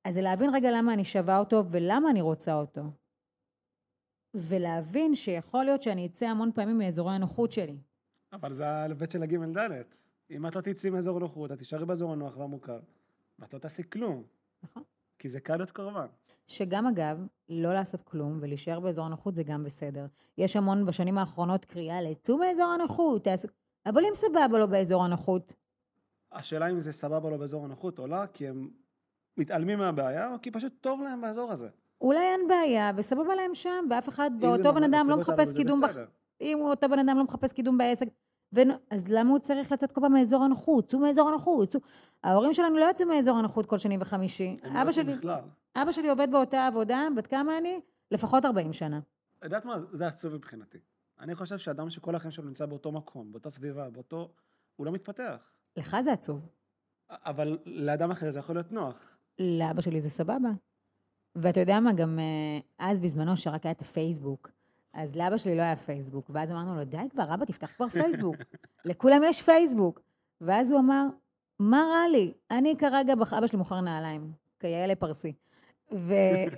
אז 0.04 0.14
זה 0.14 0.20
להבין 0.22 0.50
רגע 0.54 0.70
למה 0.70 0.94
אני 0.94 1.04
שווה 1.04 1.38
אותו 1.38 1.64
ולמה 1.70 2.10
אני 2.10 2.20
רוצה 2.20 2.54
אותו. 2.54 2.82
ולהבין 4.34 5.14
שיכול 5.14 5.64
להיות 5.64 5.82
שאני 5.82 6.06
אצא 6.06 6.26
המון 6.26 6.52
פעמים 6.54 6.78
מאזורי 6.78 7.14
הנוחות 7.14 7.52
שלי. 7.52 7.78
אבל 8.32 8.52
זה 8.52 8.66
האלף-בית 8.66 9.10
של 9.10 9.22
הגימל 9.22 9.58
ד'. 9.58 9.70
אם 10.30 10.46
את 10.46 10.56
לא 10.56 10.60
תצאי 10.60 10.90
מאזור 10.90 11.16
הנוחות, 11.16 11.52
את 11.52 11.58
תישארי 11.58 11.86
באזור 11.86 12.12
הנוח 12.12 12.36
והמוכר, 12.36 12.80
ואת 13.38 13.54
לא 13.54 13.58
תעשי 13.58 13.82
כלום. 13.90 14.24
נכון. 14.62 14.82
כי 15.18 15.28
זה 15.28 15.40
קל 15.40 15.56
להיות 15.56 15.70
קורבן. 15.70 16.06
שגם 16.46 16.86
אגב, 16.86 17.20
לא 17.48 17.72
לעשות 17.72 18.00
כלום 18.00 18.38
ולהישאר 18.40 18.80
באזור 18.80 19.06
הנוחות 19.06 19.34
זה 19.34 19.42
גם 19.42 19.64
בסדר. 19.64 20.06
יש 20.38 20.56
המון 20.56 20.86
בשנים 20.86 21.18
האחרונות 21.18 21.64
קריאה 21.64 22.02
לצאו 22.02 22.38
מאזור 22.38 22.66
הנוחות, 22.66 23.24
תעשו... 23.24 23.48
אבל 23.86 24.04
אם 24.04 24.14
סבבה 24.14 24.58
לו 24.58 24.68
באזור 24.68 25.04
הנוחות. 25.04 25.54
השאלה 26.32 26.70
אם 26.70 26.78
זה 26.78 26.92
סבבה 26.92 27.30
לו 27.30 27.38
באזור 27.38 27.64
הנוחות 27.64 27.98
או 27.98 28.06
לא, 28.06 28.26
כי 28.32 28.48
הם 28.48 28.70
מתעלמים 29.36 29.78
מהבעיה, 29.78 30.32
או 30.32 30.40
כי 30.42 30.50
פשוט 30.50 30.72
טוב 30.80 31.02
להם 31.02 31.20
באזור 31.20 31.52
הזה. 31.52 31.68
אולי 32.00 32.20
אין 32.20 32.40
בעיה, 32.48 32.92
וסבבה 32.96 33.34
להם 33.34 33.54
שם, 33.54 33.84
ואף 33.90 34.08
אחד, 34.08 34.30
ואותו 34.40 34.74
בן 34.74 34.82
אדם 34.82 35.06
לא 35.08 35.16
מחפש 35.16 35.56
קידום, 35.56 35.80
בח... 35.80 35.96
אם 36.40 36.58
אותו 36.60 36.88
בן 36.88 36.98
אדם 36.98 37.16
לא 37.16 37.24
מחפש 37.24 37.52
קידום 37.52 37.78
בעסק, 37.78 38.06
ו... 38.54 38.60
אז 38.90 39.08
למה 39.08 39.30
הוא 39.30 39.38
צריך 39.38 39.72
לצאת 39.72 39.92
כל 39.92 40.00
פעם 40.00 40.12
מאזור 40.12 40.44
הנוחות? 40.44 40.86
צאו 40.86 40.98
מאזור 40.98 41.28
הנוחות, 41.28 41.68
צאו... 41.68 41.80
ההורים 42.24 42.52
שלנו 42.52 42.76
לא 42.76 42.84
יוצאים 42.84 43.08
מאזור 43.08 43.38
הנוחות 43.38 43.66
כל 43.66 43.78
שני 43.78 43.96
וחמישי. 44.00 44.56
הם 44.62 44.74
לא 44.74 44.82
אבא 44.82 44.92
שלי, 44.92 45.14
בכלל. 45.14 45.40
אבא 45.76 45.92
שלי 45.92 46.08
עובד 46.08 46.28
באותה 46.30 46.66
עבודה, 46.66 47.08
בת 47.16 47.26
כמה 47.26 47.58
אני? 47.58 47.80
לפחות 48.10 48.44
40 48.44 48.72
שנה. 48.72 49.00
את 49.38 49.44
יודעת 49.44 49.64
מה? 49.64 49.78
זה 49.92 50.06
עצוב 50.06 50.34
מבחינתי. 50.34 50.78
אני 51.20 51.34
חושב 51.34 51.58
שאדם 51.58 51.90
שכל 51.90 52.14
החיים 52.14 52.32
שלו 52.32 52.44
נמצא 52.44 52.66
באותו 52.66 52.92
מקום, 52.92 53.32
באותה 53.32 53.50
סביבה, 53.50 53.90
באותו... 53.90 54.28
הוא 54.76 54.86
לא 54.86 54.92
מתפתח. 54.92 55.54
לך 55.76 55.96
זה 56.00 56.12
עצוב. 56.12 56.48
אבל 57.10 57.58
לאדם 57.66 58.10
אחר 58.10 58.30
זה 58.30 58.38
יכול 58.38 58.54
להיות 58.54 58.72
נוח. 58.72 59.18
לאבא 59.38 59.80
שלי 59.80 60.00
זה 60.00 60.10
סבבה. 60.10 60.50
ואתה 61.36 61.60
יודע 61.60 61.80
מה, 61.80 61.92
גם 61.92 62.18
אה, 62.18 62.58
אז 62.78 63.00
בזמנו, 63.00 63.36
שרק 63.36 63.66
היה 63.66 63.72
את 63.72 63.80
הפייסבוק, 63.80 64.50
אז 64.92 65.16
לאבא 65.16 65.36
שלי 65.36 65.56
לא 65.56 65.62
היה 65.62 65.76
פייסבוק, 65.76 66.30
ואז 66.34 66.50
אמרנו 66.50 66.74
לו, 66.74 66.84
די 66.84 67.08
כבר, 67.10 67.34
אבא, 67.34 67.44
תפתח 67.44 67.72
כבר 67.76 67.88
פייסבוק. 67.88 68.36
לכולם 68.84 69.20
יש 69.24 69.42
פייסבוק. 69.42 70.00
ואז 70.40 70.70
הוא 70.70 70.80
אמר, 70.80 71.06
מה 71.58 71.84
רע 71.90 72.08
לי? 72.08 72.32
אני 72.50 72.76
כרגע, 72.78 73.14
בח... 73.14 73.32
אבא 73.32 73.46
שלי 73.46 73.58
מוכר 73.58 73.80
נעליים, 73.80 74.32
כיאה 74.60 74.86
לפרסי. 74.86 75.32
ו... 75.94 76.14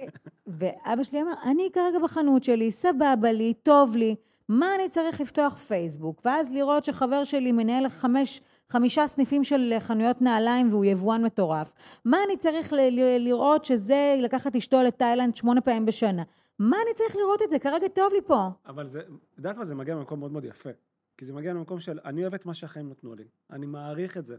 ואבא 0.47 1.03
שלי 1.03 1.23
אמר, 1.23 1.33
אני 1.45 1.69
כרגע 1.73 1.99
בחנות 1.99 2.45
שלי, 2.45 2.71
סבבה 2.71 3.33
לי, 3.33 3.55
טוב 3.55 3.97
לי, 3.97 4.15
מה 4.49 4.75
אני 4.75 4.89
צריך 4.89 5.21
לפתוח 5.21 5.57
פייסבוק? 5.57 6.21
ואז 6.25 6.55
לראות 6.55 6.85
שחבר 6.85 7.25
שלי 7.25 7.53
מנהל 7.53 7.89
חמש, 7.89 8.41
חמישה 8.73 9.07
סניפים 9.07 9.45
של 9.45 9.73
חנויות 9.79 10.23
נעליים 10.23 10.69
והוא 10.69 10.85
יבואן 10.85 11.25
מטורף. 11.25 11.75
מה 12.05 12.17
אני 12.27 12.37
צריך 12.37 12.73
ל- 12.73 12.77
ל- 12.91 13.25
לראות 13.25 13.65
שזה 13.65 14.17
לקחת 14.23 14.57
אשתו 14.57 14.83
לתאילנד 14.83 15.37
שמונה 15.37 15.61
פעמים 15.61 15.87
בשנה? 15.87 16.23
מה 16.59 16.77
אני 16.87 16.95
צריך 16.95 17.17
לראות 17.17 17.43
את 17.43 17.51
זה? 17.51 17.59
כרגע 17.59 17.89
טוב 17.89 18.13
לי 18.13 18.21
פה. 18.27 18.49
אבל 18.67 18.87
זה, 18.87 19.01
יודעת 19.37 19.59
מה? 19.59 19.65
זה 19.65 19.75
מגיע 19.75 19.95
ממקום 19.95 20.19
מאוד 20.21 20.33
מאוד 20.33 20.45
יפה. 20.45 20.71
כי 21.19 21.25
זה 21.25 21.33
מגיע 21.33 21.55
ממקום 21.55 21.81
של, 21.81 21.99
אני 22.05 22.23
אוהב 22.23 22.35
את 22.35 22.47
מה 22.47 22.55
שהחיים 22.55 22.91
נתנו 22.91 23.15
לי. 23.15 23.25
אני 23.51 23.67
מעריך 23.67 24.17
את 24.17 24.27
זה. 24.27 24.37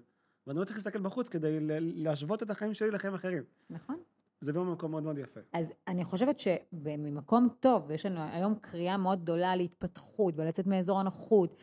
ואני 0.47 0.59
לא 0.59 0.63
צריך 0.63 0.78
להסתכל 0.78 0.99
בחוץ 0.99 1.30
כדי 1.30 1.57
להשוות 1.80 2.43
את 2.43 2.49
החיים 2.49 2.73
שלי 2.73 2.91
לחיים 2.91 3.13
אחרים. 3.13 3.43
נכון. 3.69 3.95
זה 4.41 4.53
בא 4.53 4.59
ממקום 4.61 4.91
מאוד 4.91 5.03
מאוד 5.03 5.17
יפה. 5.17 5.39
אז 5.53 5.73
אני 5.88 6.03
חושבת 6.03 6.39
שממקום 6.39 7.47
טוב, 7.59 7.84
ויש 7.88 8.05
לנו 8.05 8.19
היום 8.32 8.55
קריאה 8.55 8.97
מאוד 8.97 9.21
גדולה 9.21 9.55
להתפתחות 9.55 10.34
ולצאת 10.38 10.67
מאזור 10.67 10.99
הנוחות, 10.99 11.55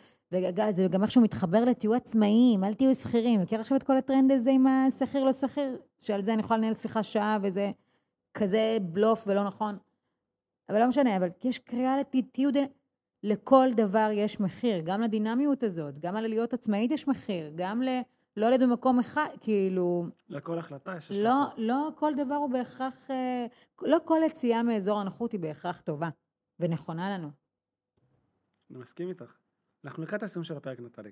וזה 0.68 0.89
גם 0.89 1.03
איכשהו 1.03 1.22
מתחבר 1.22 1.64
לתהיו 1.64 1.95
עצמאיים, 1.95 2.64
אל 2.64 2.74
תהיו 2.74 2.95
שכירים. 2.95 3.41
מכיר 3.41 3.61
עכשיו 3.61 3.76
את 3.76 3.82
כל 3.82 3.97
הטרנד 3.97 4.32
הזה 4.32 4.51
עם 4.51 4.66
השכיר 4.66 5.24
לא 5.24 5.32
שכיר? 5.32 5.78
שעל 6.01 6.22
זה 6.22 6.32
אני 6.35 6.41
יכולה 6.41 6.59
לנהל 6.59 6.74
שיחה 6.74 7.03
שעה 7.03 7.39
וזה 7.43 7.70
כזה 8.35 8.76
בלוף 8.82 9.24
ולא 9.26 9.45
נכון. 9.45 9.78
אבל 10.68 10.78
לא 10.78 10.87
משנה, 10.89 11.16
אבל 11.16 11.28
יש 11.45 11.59
קריאה 11.59 11.99
לתהיו... 11.99 12.51
לכל 13.22 13.68
דבר 13.76 14.09
יש 14.12 14.41
מחיר, 14.41 14.80
גם 14.85 15.01
לדינמיות 15.01 15.62
הזאת, 15.62 15.99
גם 15.99 16.16
על 16.16 16.26
להיות 16.26 16.53
עצמאית 16.53 16.93
יש 16.93 17.09
מחיר, 17.09 17.53
גם 17.55 17.82
ל... 17.82 17.89
לא 18.37 18.49
להיות 18.49 18.62
במקום 18.62 18.99
אחד, 18.99 19.28
כאילו... 19.41 20.07
לכל 20.28 20.59
החלטה 20.59 20.97
יש. 20.97 21.11
לא, 21.11 21.45
לא 21.57 21.91
כל 21.95 22.12
דבר 22.16 22.35
הוא 22.35 22.51
בהכרח... 22.51 23.11
אה, 23.11 23.47
לא 23.82 23.99
כל 24.05 24.20
יציאה 24.26 24.62
מאזור 24.62 25.01
הנוחות 25.01 25.32
היא 25.32 25.41
בהכרח 25.41 25.80
טובה 25.80 26.09
ונכונה 26.61 27.18
לנו. 27.18 27.30
אני 28.70 28.78
מסכים 28.78 29.09
איתך. 29.09 29.43
אנחנו 29.85 30.03
לקראת 30.03 30.22
הסיום 30.22 30.45
של 30.45 30.57
הפרק, 30.57 30.80
נטלי. 30.80 31.11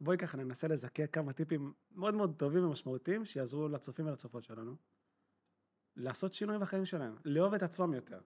בואי 0.00 0.18
ככה 0.18 0.36
ננסה 0.36 0.68
לזקק 0.68 1.10
כמה 1.12 1.32
טיפים 1.32 1.72
מאוד 1.90 2.14
מאוד 2.14 2.34
טובים 2.36 2.64
ומשמעותיים 2.64 3.24
שיעזרו 3.24 3.68
לצופים 3.68 4.06
ולצופות 4.06 4.44
שלנו. 4.44 4.76
לעשות 5.96 6.32
שינוי 6.32 6.58
בחיים 6.58 6.86
שלהם, 6.86 7.16
לאהוב 7.24 7.54
את 7.54 7.62
עצמם 7.62 7.94
יותר. 7.94 8.20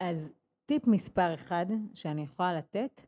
אז 0.00 0.32
טיפ 0.66 0.86
מספר 0.86 1.34
אחד 1.34 1.66
שאני 1.94 2.22
יכולה 2.22 2.58
לתת, 2.58 3.06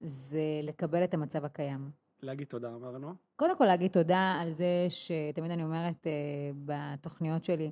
זה 0.00 0.60
לקבל 0.62 1.04
את 1.04 1.14
המצב 1.14 1.44
הקיים. 1.44 1.90
להגיד 2.20 2.46
תודה, 2.46 2.74
אמרנו. 2.74 3.14
קודם 3.36 3.58
כל 3.58 3.64
להגיד 3.64 3.92
תודה 3.92 4.38
על 4.40 4.50
זה 4.50 4.86
שתמיד 4.88 5.50
אני 5.50 5.64
אומרת 5.64 6.06
uh, 6.06 6.08
בתוכניות 6.64 7.44
שלי, 7.44 7.70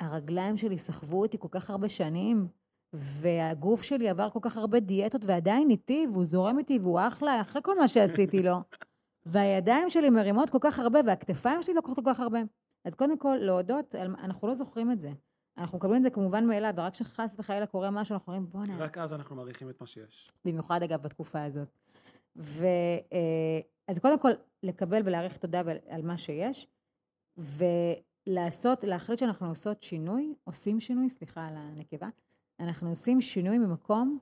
הרגליים 0.00 0.56
שלי 0.56 0.78
סחבו 0.78 1.22
אותי 1.22 1.38
כל 1.40 1.48
כך 1.50 1.70
הרבה 1.70 1.88
שנים, 1.88 2.48
והגוף 2.92 3.82
שלי 3.82 4.08
עבר 4.08 4.30
כל 4.30 4.38
כך 4.42 4.56
הרבה 4.56 4.80
דיאטות 4.80 5.24
ועדיין 5.24 5.70
איתי, 5.70 6.06
והוא 6.12 6.24
זורם 6.24 6.58
איתי 6.58 6.78
והוא 6.78 7.00
אחלה, 7.08 7.40
אחרי 7.40 7.62
כל 7.64 7.78
מה 7.78 7.88
שעשיתי 7.88 8.42
לו. 8.42 8.56
והידיים 9.26 9.90
שלי 9.90 10.10
מרימות 10.10 10.50
כל 10.50 10.58
כך 10.60 10.78
הרבה, 10.78 11.00
והכתפיים 11.06 11.62
שלי 11.62 11.74
לוקחות 11.74 11.96
כל 11.96 12.02
כך 12.06 12.20
הרבה. 12.20 12.38
אז 12.84 12.94
קודם 12.94 13.18
כל, 13.18 13.36
להודות, 13.40 13.94
אנחנו 13.94 14.48
לא 14.48 14.54
זוכרים 14.54 14.92
את 14.92 15.00
זה. 15.00 15.10
אנחנו 15.58 15.78
מקבלים 15.78 15.96
את 15.96 16.02
זה 16.02 16.10
כמובן 16.10 16.46
מאליו, 16.46 16.72
ורק 16.76 16.92
כשחס 16.92 17.36
וחלילה 17.38 17.66
קורה 17.66 17.90
משהו, 17.90 18.12
אנחנו 18.12 18.32
אומרים, 18.32 18.50
בוא'נה. 18.50 18.84
רק 18.84 18.98
אז 18.98 19.14
אנחנו 19.14 19.36
מעריכים 19.36 19.70
את 19.70 19.80
מה 19.80 19.86
שיש. 19.86 20.28
במיוחד, 20.44 20.82
אגב, 20.82 21.02
בתקופה 21.02 21.42
הזאת. 21.42 21.68
ו... 22.36 22.64
אה, 23.12 23.60
אז 23.88 23.98
קודם 23.98 24.18
כל, 24.18 24.30
לקבל 24.62 25.02
ולהעריך 25.04 25.36
תודה 25.36 25.62
על 25.88 26.02
מה 26.02 26.16
שיש, 26.16 26.66
ולעשות, 27.36 28.84
להחליט 28.84 29.18
שאנחנו 29.18 29.48
עושות 29.48 29.82
שינוי, 29.82 30.34
עושים 30.44 30.80
שינוי, 30.80 31.08
סליחה 31.08 31.46
על 31.46 31.54
הנקבה, 31.56 32.08
אנחנו 32.60 32.88
עושים 32.88 33.20
שינוי 33.20 33.58
ממקום 33.58 34.18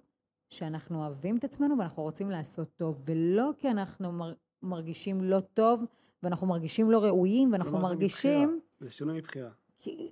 שאנחנו 0.48 0.98
אוהבים 0.98 1.36
את 1.36 1.44
עצמנו 1.44 1.78
ואנחנו 1.78 2.02
רוצים 2.02 2.30
לעשות 2.30 2.68
טוב, 2.76 3.00
ולא 3.04 3.50
כי 3.58 3.70
אנחנו 3.70 4.12
מר, 4.12 4.32
מרגישים 4.62 5.20
לא 5.20 5.40
טוב, 5.40 5.84
ואנחנו 6.22 6.46
מרגישים 6.46 6.90
לא 6.90 7.04
ראויים, 7.04 7.52
ואנחנו 7.52 7.78
מרגישים... 7.78 8.48
זה 8.48 8.54
מבחירה, 8.54 8.68
זה 8.80 8.90
שינוי 8.90 9.18
מבחירה. 9.18 9.50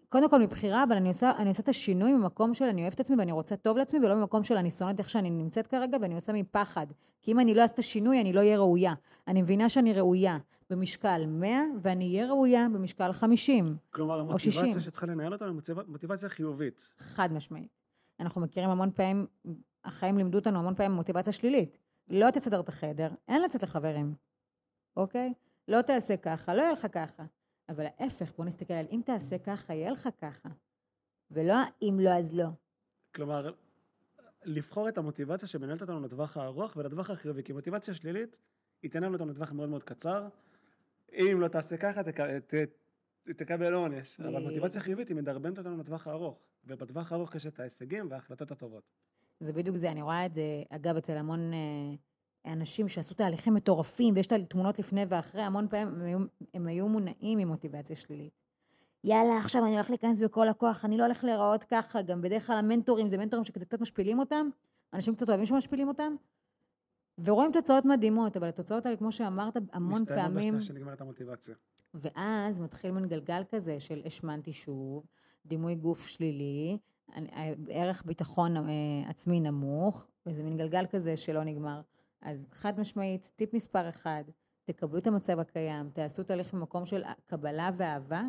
קודם 0.09 0.31
כל 0.31 0.41
מבחירה, 0.41 0.85
אבל 0.85 0.97
אני 0.97 1.09
עושה, 1.09 1.33
אני 1.39 1.49
עושה 1.49 1.63
את 1.63 1.69
השינוי 1.69 2.13
ממקום 2.13 2.55
של 2.55 2.65
אני 2.65 2.83
אוהבת 2.83 2.95
את 2.95 3.01
עצמי 3.01 3.17
ואני 3.17 3.33
רוצה 3.33 3.57
טוב 3.57 3.77
לעצמי, 3.77 3.99
ולא 3.99 4.15
ממקום 4.15 4.45
של 4.45 4.57
אני 4.57 4.71
שונאת 4.71 4.99
איך 4.99 5.11
שאני 5.11 5.31
נמצאת 5.31 5.67
כרגע, 5.67 5.99
ואני 6.01 6.15
עושה 6.15 6.33
מפחד. 6.33 6.87
כי 7.23 7.33
אם 7.33 7.41
אני 7.41 7.55
לא 7.55 7.63
אעשה 7.63 7.75
את 7.75 7.79
השינוי, 7.79 8.21
אני 8.21 8.33
לא 8.33 8.41
אהיה 8.41 8.59
ראויה. 8.59 8.95
אני 9.29 9.43
מבינה 9.43 9.69
שאני 9.69 9.93
ראויה 9.93 10.39
במשקל 10.71 11.27
100, 11.27 11.63
ואני 11.83 12.05
אהיה 12.05 12.27
ראויה 12.27 12.67
במשקל 12.75 13.13
50. 13.13 13.77
כלומר, 13.91 14.21
המוטיבציה 14.21 14.81
שצריכה 14.81 15.07
לנהל 15.07 15.33
אותנו 15.33 15.49
היא 15.69 15.77
מוטיבציה 15.89 16.29
חיובית. 16.29 16.91
חד 16.99 17.33
משמעית. 17.33 17.86
אנחנו 18.21 18.41
מכירים 18.41 18.71
המון 18.71 18.91
פעמים, 18.91 19.27
החיים 19.85 20.19
לימדו 20.19 20.39
אותנו 20.39 20.59
המון 20.59 20.75
פעמים 20.75 20.93
מוטיבציה 20.93 21.33
שלילית. 21.33 21.79
לא 22.09 22.31
תסדר 22.31 22.61
את 22.61 22.69
החדר, 22.69 23.09
אין 23.29 23.43
לצאת 23.43 23.63
לחברים, 23.63 24.15
אוקיי? 24.97 25.35
לא 25.69 25.83
תעשה 25.83 26.17
ככה, 26.17 26.55
לא 26.55 26.63
יהיה 26.63 26.73
לך 26.73 26.87
ככה. 26.93 27.25
אבל 27.69 27.87
ההפך, 27.99 28.33
בוא 28.37 28.45
נסתכל 28.45 28.75
על 28.75 28.87
אם 28.93 29.01
תעשה 29.05 29.39
ככה, 29.39 29.75
יהיה 29.75 29.91
לך 29.91 30.09
ככה. 30.21 30.49
ולא 31.31 31.55
אם 31.83 31.99
לא, 32.01 32.11
אז 32.11 32.35
לא. 32.35 32.47
כלומר, 33.15 33.53
לבחור 34.45 34.89
את 34.89 34.99
המוטיבציה 34.99 35.49
שמנהלת 35.49 35.83
אותנו 35.83 36.01
לטווח 36.01 36.37
הארוך 36.37 36.77
ולטווח 36.77 37.11
החיובי, 37.11 37.43
כי 37.43 37.53
מוטיבציה 37.53 37.95
שלילית, 37.95 38.39
היא 38.83 38.91
תנהל 38.91 39.13
אותנו 39.13 39.31
לטווח 39.31 39.53
מאוד 39.53 39.69
מאוד 39.69 39.83
קצר. 39.83 40.29
אם 41.13 41.39
לא 41.41 41.49
תעשה 41.49 41.77
ככה, 41.77 42.03
תק... 42.03 42.21
ת... 42.21 42.55
תקבל 43.33 43.75
עונש. 43.75 44.21
אבל 44.21 44.43
מוטיבציה 44.43 44.81
חיובית 44.81 45.09
היא 45.09 45.17
מדרבנת 45.17 45.59
אותנו 45.59 45.77
לטווח 45.77 46.07
הארוך. 46.07 46.39
ובטווח 46.65 47.13
הארוך 47.13 47.35
יש 47.35 47.47
את 47.47 47.61
ההישגים 47.61 48.07
וההחלטות 48.11 48.51
הטובות. 48.51 48.83
זה 49.41 49.53
בדיוק 49.53 49.77
זה, 49.77 49.91
אני 49.91 50.03
רואה 50.03 50.27
את 50.27 50.35
זה, 50.35 50.43
אגב, 50.71 50.97
אצל 50.97 51.17
המון 51.17 51.41
אה, 51.53 52.53
אנשים 52.53 52.89
שעשו 52.89 53.15
תהליכים 53.15 53.55
מטורפים, 53.55 54.15
ויש 54.17 54.27
תמונות 54.49 54.79
לפני 54.79 55.05
ואחרי, 55.09 55.43
המון 55.43 55.69
פעמים 55.69 55.89
הם 55.89 56.07
היו, 56.07 56.19
הם 56.55 56.67
היו 56.67 56.89
מונעים 56.89 57.39
ממוטיבציה 57.39 57.97
שלילית. 57.97 58.33
יאללה, 59.05 59.37
עכשיו 59.39 59.65
אני 59.65 59.75
הולך 59.75 59.91
להיכנס 59.91 60.23
בכל 60.23 60.49
הכוח, 60.49 60.85
אני 60.85 60.97
לא 60.97 61.05
הולך 61.05 61.25
להיראות 61.25 61.65
ככה, 61.65 62.03
גם 62.03 62.23
בדרך 62.23 62.47
כלל 62.47 62.57
המנטורים 62.57 63.09
זה 63.09 63.19
מנטורים 63.19 63.45
שכזה 63.45 63.67
קצת 63.67 63.81
משפילים 63.81 64.19
אותם, 64.19 64.49
אנשים 64.93 65.15
קצת 65.15 65.29
אוהבים 65.29 65.47
שמשפילים 65.47 65.89
אותם, 65.89 66.15
ורואים 67.25 67.53
תוצאות 67.53 67.85
מדהימות, 67.85 68.37
אבל 68.37 68.49
התוצאות 68.49 68.87
האלה, 68.87 68.97
כמו 68.97 69.13
שאמרת, 69.13 69.57
המון 69.73 70.05
פעמים... 70.05 70.35
מסתיים 70.35 70.35
בשנייה 70.35 70.63
שנגמרת 70.63 71.01
המוטיבציה. 71.01 71.55
ואז 71.97 72.61
מתחיל 72.61 72.91
מין 72.91 73.09
גלגל 73.09 73.43
כזה 73.51 73.81
של 73.81 74.03
השמנתי 74.07 74.53
שוב, 74.53 75.07
דימוי 75.47 75.75
גוף 75.75 76.07
שלילי, 76.07 76.79
ערך 77.69 78.03
ביטחון 78.07 78.57
אה, 78.57 78.63
עצמי 79.09 79.41
נמוך, 79.41 80.07
וזה 80.27 80.43
מין 80.43 80.57
גלגל 80.57 80.87
כזה 80.87 81.17
שלא 81.17 81.45
נגמר. 81.45 81.81
אז 82.21 82.49
חד 82.53 82.81
משמעית, 82.81 83.33
טיפ 83.37 83.55
מספר 83.55 83.89
אחד, 83.89 84.25
תקבלו 84.65 84.99
את 84.99 85.07
המצב 85.07 85.39
הקיים, 85.39 85.91
תעשו 85.91 86.23
תהליך 86.23 86.55
במקום 86.55 86.87
של 86.87 87.03
קבלה 87.27 87.71
ואהבה, 87.77 88.23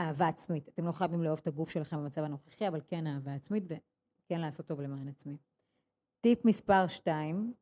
אהבה 0.00 0.28
עצמית. 0.28 0.68
אתם 0.68 0.86
לא 0.86 0.92
חייבים 0.92 1.22
לאהוב 1.22 1.38
את 1.42 1.46
הגוף 1.46 1.70
שלכם 1.70 1.96
במצב 1.96 2.22
הנוכחי, 2.22 2.68
אבל 2.68 2.80
כן 2.86 3.06
אהבה 3.06 3.34
עצמית 3.34 3.64
וכן 3.64 4.40
לעשות 4.40 4.66
טוב 4.66 4.80
למען 4.80 5.08
עצמי. 5.08 5.36
טיפ 6.20 6.44
מספר 6.44 6.86
שתיים, 6.86 7.54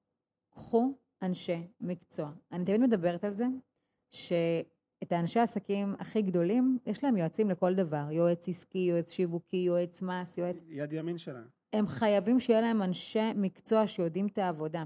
קחו 0.51 0.93
אנשי 1.23 1.69
מקצוע. 1.81 2.31
אני 2.53 2.65
תמיד 2.65 2.81
מדברת 2.81 3.25
על 3.25 3.33
זה, 3.33 3.47
שאת 5.01 5.13
האנשי 5.13 5.41
העסקים 5.41 5.95
הכי 5.99 6.23
גדולים, 6.23 6.79
יש 6.87 7.05
להם 7.05 7.17
יועצים 7.17 7.51
לכל 7.51 7.75
דבר. 7.75 8.05
יועץ 8.11 8.49
עסקי, 8.49 8.79
יועץ 8.79 9.13
שיווקי, 9.13 9.57
יועץ 9.57 10.03
מס, 10.03 10.39
יועץ... 10.39 10.63
יד 10.69 10.93
ימין 10.93 11.19
שלהם. 11.19 11.47
הם 11.73 11.87
חייבים 11.87 12.41
שיהיה 12.41 12.61
להם 12.61 12.83
אנשי 12.83 13.33
מקצוע 13.35 13.87
שיודעים 13.87 14.27
את 14.27 14.39
העבודה. 14.39 14.85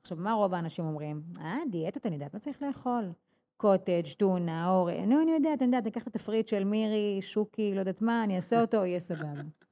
עכשיו, 0.00 0.18
מה 0.18 0.32
רוב 0.32 0.54
האנשים 0.54 0.84
אומרים? 0.84 1.22
אה, 1.40 1.58
דיאטות, 1.70 2.06
אני 2.06 2.14
יודעת 2.14 2.34
מה 2.34 2.40
צריך 2.40 2.62
לאכול. 2.62 3.12
קוטג', 3.56 4.02
טונה, 4.18 4.70
אורי, 4.70 5.06
נו, 5.06 5.22
אני 5.22 5.32
יודעת, 5.32 5.62
אני 5.62 5.66
יודעת, 5.66 5.82
אני 5.82 5.90
אקח 5.90 6.02
את 6.02 6.16
התפריט 6.16 6.48
של 6.48 6.64
מירי, 6.64 7.22
שוקי, 7.22 7.74
לא 7.74 7.80
יודעת 7.80 8.02
מה, 8.02 8.24
אני 8.24 8.36
אעשה 8.36 8.60
אותו, 8.60 8.76
יהיה 8.76 9.00
סבבה. 9.00 9.32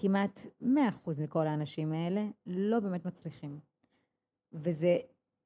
כמעט 0.00 0.40
100% 0.62 0.66
מכל 1.22 1.46
האנשים 1.46 1.92
האלה 1.92 2.26
לא 2.46 2.80
באמת 2.80 3.06
מצליחים. 3.06 3.60
וזה 4.52 4.98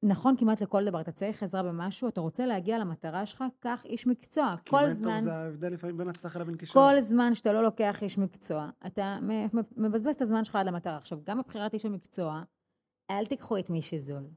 נכון 0.03 0.37
כמעט 0.37 0.61
לכל 0.61 0.85
דבר. 0.85 1.01
אתה 1.01 1.13
צריך 1.13 1.43
עזרה 1.43 1.63
במשהו, 1.63 2.09
אתה 2.09 2.21
רוצה 2.21 2.47
להגיע 2.47 2.79
למטרה 2.79 3.27
שלך, 3.27 3.45
קח 3.61 3.85
איש 3.85 4.07
מקצוע. 4.07 4.55
כל 4.69 4.91
זמן... 4.91 5.09
כי 5.09 5.15
מנטור 5.15 5.25
זה 5.25 5.35
ההבדל 5.35 5.73
לפעמים 5.73 5.97
בין 5.97 6.09
הצלחה 6.09 6.39
לבין 6.39 6.57
כישרון. 6.57 6.95
כל 6.95 7.01
זמן 7.01 7.35
שאתה 7.35 7.53
לא 7.53 7.63
לוקח 7.63 8.03
איש 8.03 8.19
מקצוע, 8.19 8.71
אתה 8.87 9.19
מבזבז 9.77 10.15
את 10.15 10.23
הזמן 10.23 10.45
שלך 10.45 10.57
עד 10.57 10.67
למטרה. 10.67 10.97
עכשיו, 10.97 11.19
גם 11.25 11.39
בבחירת 11.39 11.75
איש 11.75 11.87
המקצוע, 11.87 12.43
אל 13.11 13.27
תיקחו 13.27 13.59
את 13.59 13.71
מי 13.71 13.83
שזול. 13.83 14.29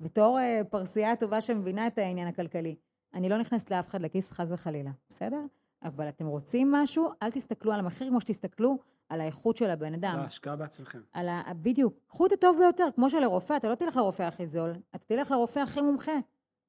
בתור 0.00 0.38
uh, 0.38 0.64
פרסייה 0.64 1.16
טובה 1.16 1.40
שמבינה 1.40 1.86
את 1.86 1.98
העניין 1.98 2.28
הכלכלי, 2.28 2.76
אני 3.14 3.28
לא 3.28 3.38
נכנסת 3.38 3.70
לאף 3.70 3.88
אחד 3.88 4.02
לכיס 4.02 4.32
חס 4.32 4.50
וחלילה, 4.52 4.90
בסדר? 5.10 5.40
אבל 5.82 6.08
אתם 6.08 6.26
רוצים 6.26 6.72
משהו, 6.72 7.10
אל 7.22 7.30
תסתכלו 7.30 7.72
על 7.72 7.80
המחיר 7.80 8.08
כמו 8.08 8.20
שתסתכלו 8.20 8.78
על 9.08 9.20
האיכות 9.20 9.56
של 9.56 9.70
הבן 9.70 9.94
אדם. 9.94 10.14
על 10.14 10.20
ההשקעה 10.20 10.56
בעצמכם. 10.56 11.00
על 11.12 11.28
ה... 11.28 11.42
בדיוק. 11.62 11.94
קחו 12.08 12.26
את 12.26 12.32
הטוב 12.32 12.58
ביותר, 12.58 12.88
כמו 12.94 13.10
שלרופא, 13.10 13.56
אתה 13.56 13.68
לא 13.68 13.74
תלך 13.74 13.96
לרופא 13.96 14.22
הכי 14.22 14.46
זול, 14.46 14.72
אתה 14.90 15.06
תלך 15.06 15.30
לרופא 15.30 15.60
הכי 15.60 15.80
מומחה. 15.80 16.12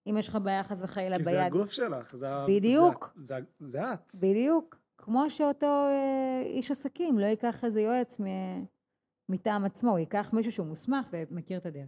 אם 0.07 0.17
יש 0.17 0.27
לך 0.27 0.37
בעיה 0.43 0.63
חס 0.63 0.83
וחלילה 0.83 1.17
ביד. 1.17 1.27
כי 1.27 1.33
זה 1.33 1.45
הגוף 1.45 1.71
שלך, 1.71 2.15
זה... 2.15 2.27
בדיוק. 2.47 3.13
זה, 3.15 3.35
זה, 3.59 3.67
זה 3.67 3.93
את. 3.93 4.13
בדיוק. 4.21 4.79
כמו 4.97 5.29
שאותו 5.29 5.65
אה, 5.65 6.41
איש 6.45 6.71
עסקים 6.71 7.19
לא 7.19 7.25
ייקח 7.25 7.65
איזה 7.65 7.81
יועץ 7.81 8.19
מ... 8.19 8.25
מטעם 9.29 9.65
עצמו, 9.65 9.91
הוא 9.91 9.99
ייקח 9.99 10.29
מישהו 10.33 10.51
שהוא 10.51 10.67
מוסמך 10.67 11.07
ומכיר 11.11 11.57
את 11.57 11.65
הדרך. 11.65 11.85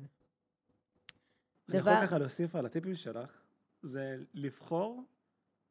אני 1.70 1.80
דבר... 1.80 1.92
יכול 1.92 2.08
ככה 2.08 2.18
להוסיף 2.18 2.56
על 2.56 2.66
הטיפים 2.66 2.96
שלך, 2.96 3.42
זה 3.82 4.18
לבחור 4.34 5.04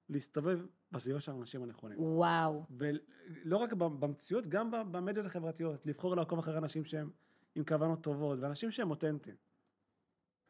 להסתובב 0.09 0.61
בסביבה 0.93 1.21
של 1.21 1.33
האנשים 1.33 1.63
הנכונים. 1.63 1.99
וואו. 2.01 2.63
ולא 2.71 3.57
רק 3.57 3.73
במציאות, 3.73 4.47
גם 4.47 4.71
במדיות 4.71 5.27
החברתיות, 5.27 5.87
לבחור 5.87 6.17
לעקוב 6.17 6.39
אחרי 6.39 6.59
אנשים 6.59 6.85
שהם 6.85 7.11
עם 7.55 7.65
כוונות 7.65 8.03
טובות, 8.03 8.39
ואנשים 8.43 8.71
שהם 8.71 8.91
אותנטיים. 8.91 9.37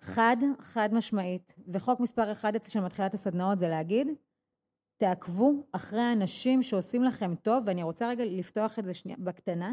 חד, 0.00 0.36
חד 0.60 0.88
משמעית. 0.92 1.54
וחוק 1.68 2.00
מספר 2.00 2.32
אחד 2.32 2.56
אצלי 2.56 2.70
של 2.70 2.80
מתחילת 2.80 3.14
הסדנאות 3.14 3.58
זה 3.58 3.68
להגיד, 3.68 4.08
תעקבו 4.96 5.66
אחרי 5.72 6.00
האנשים 6.00 6.62
שעושים 6.62 7.04
לכם 7.04 7.34
טוב, 7.34 7.64
ואני 7.66 7.82
רוצה 7.82 8.08
רגע 8.08 8.24
לפתוח 8.24 8.78
את 8.78 8.84
זה 8.84 8.94
שנייה 8.94 9.18
בקטנה. 9.20 9.72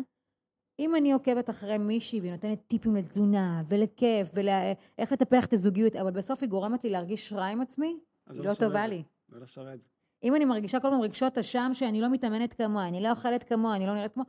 אם 0.79 0.95
אני 0.95 1.13
עוקבת 1.13 1.49
אחרי 1.49 1.77
מישהי 1.77 2.19
והיא 2.19 2.31
נותנת 2.31 2.59
טיפים 2.67 2.95
לתזונה 2.95 3.63
ולכיף 3.69 4.29
ואיך 4.33 5.11
לטפח 5.11 5.45
את 5.45 5.53
הזוגיות, 5.53 5.95
אבל 5.95 6.11
בסוף 6.11 6.41
היא 6.41 6.49
גורמת 6.49 6.83
לי 6.83 6.89
להרגיש 6.89 7.33
רע 7.33 7.45
עם 7.45 7.61
עצמי, 7.61 7.99
היא 8.29 8.41
לא 8.43 8.53
טובה 8.53 8.87
לי. 8.87 9.03
זה 9.27 9.39
לא 9.39 9.47
שווה 9.47 9.73
את 9.73 9.81
זה. 9.81 9.87
אם 10.23 10.35
אני 10.35 10.45
מרגישה 10.45 10.79
כל 10.79 10.89
פעם 10.89 11.01
רגשות 11.01 11.37
אשם 11.37 11.69
שאני 11.73 12.01
לא 12.01 12.09
מתאמנת 12.09 12.53
כמוה, 12.53 12.87
אני 12.87 13.01
לא 13.01 13.09
אוכלת 13.09 13.43
כמוה, 13.43 13.75
אני 13.75 13.85
לא 13.85 13.93
נראית 13.93 14.13
כמו... 14.13 14.23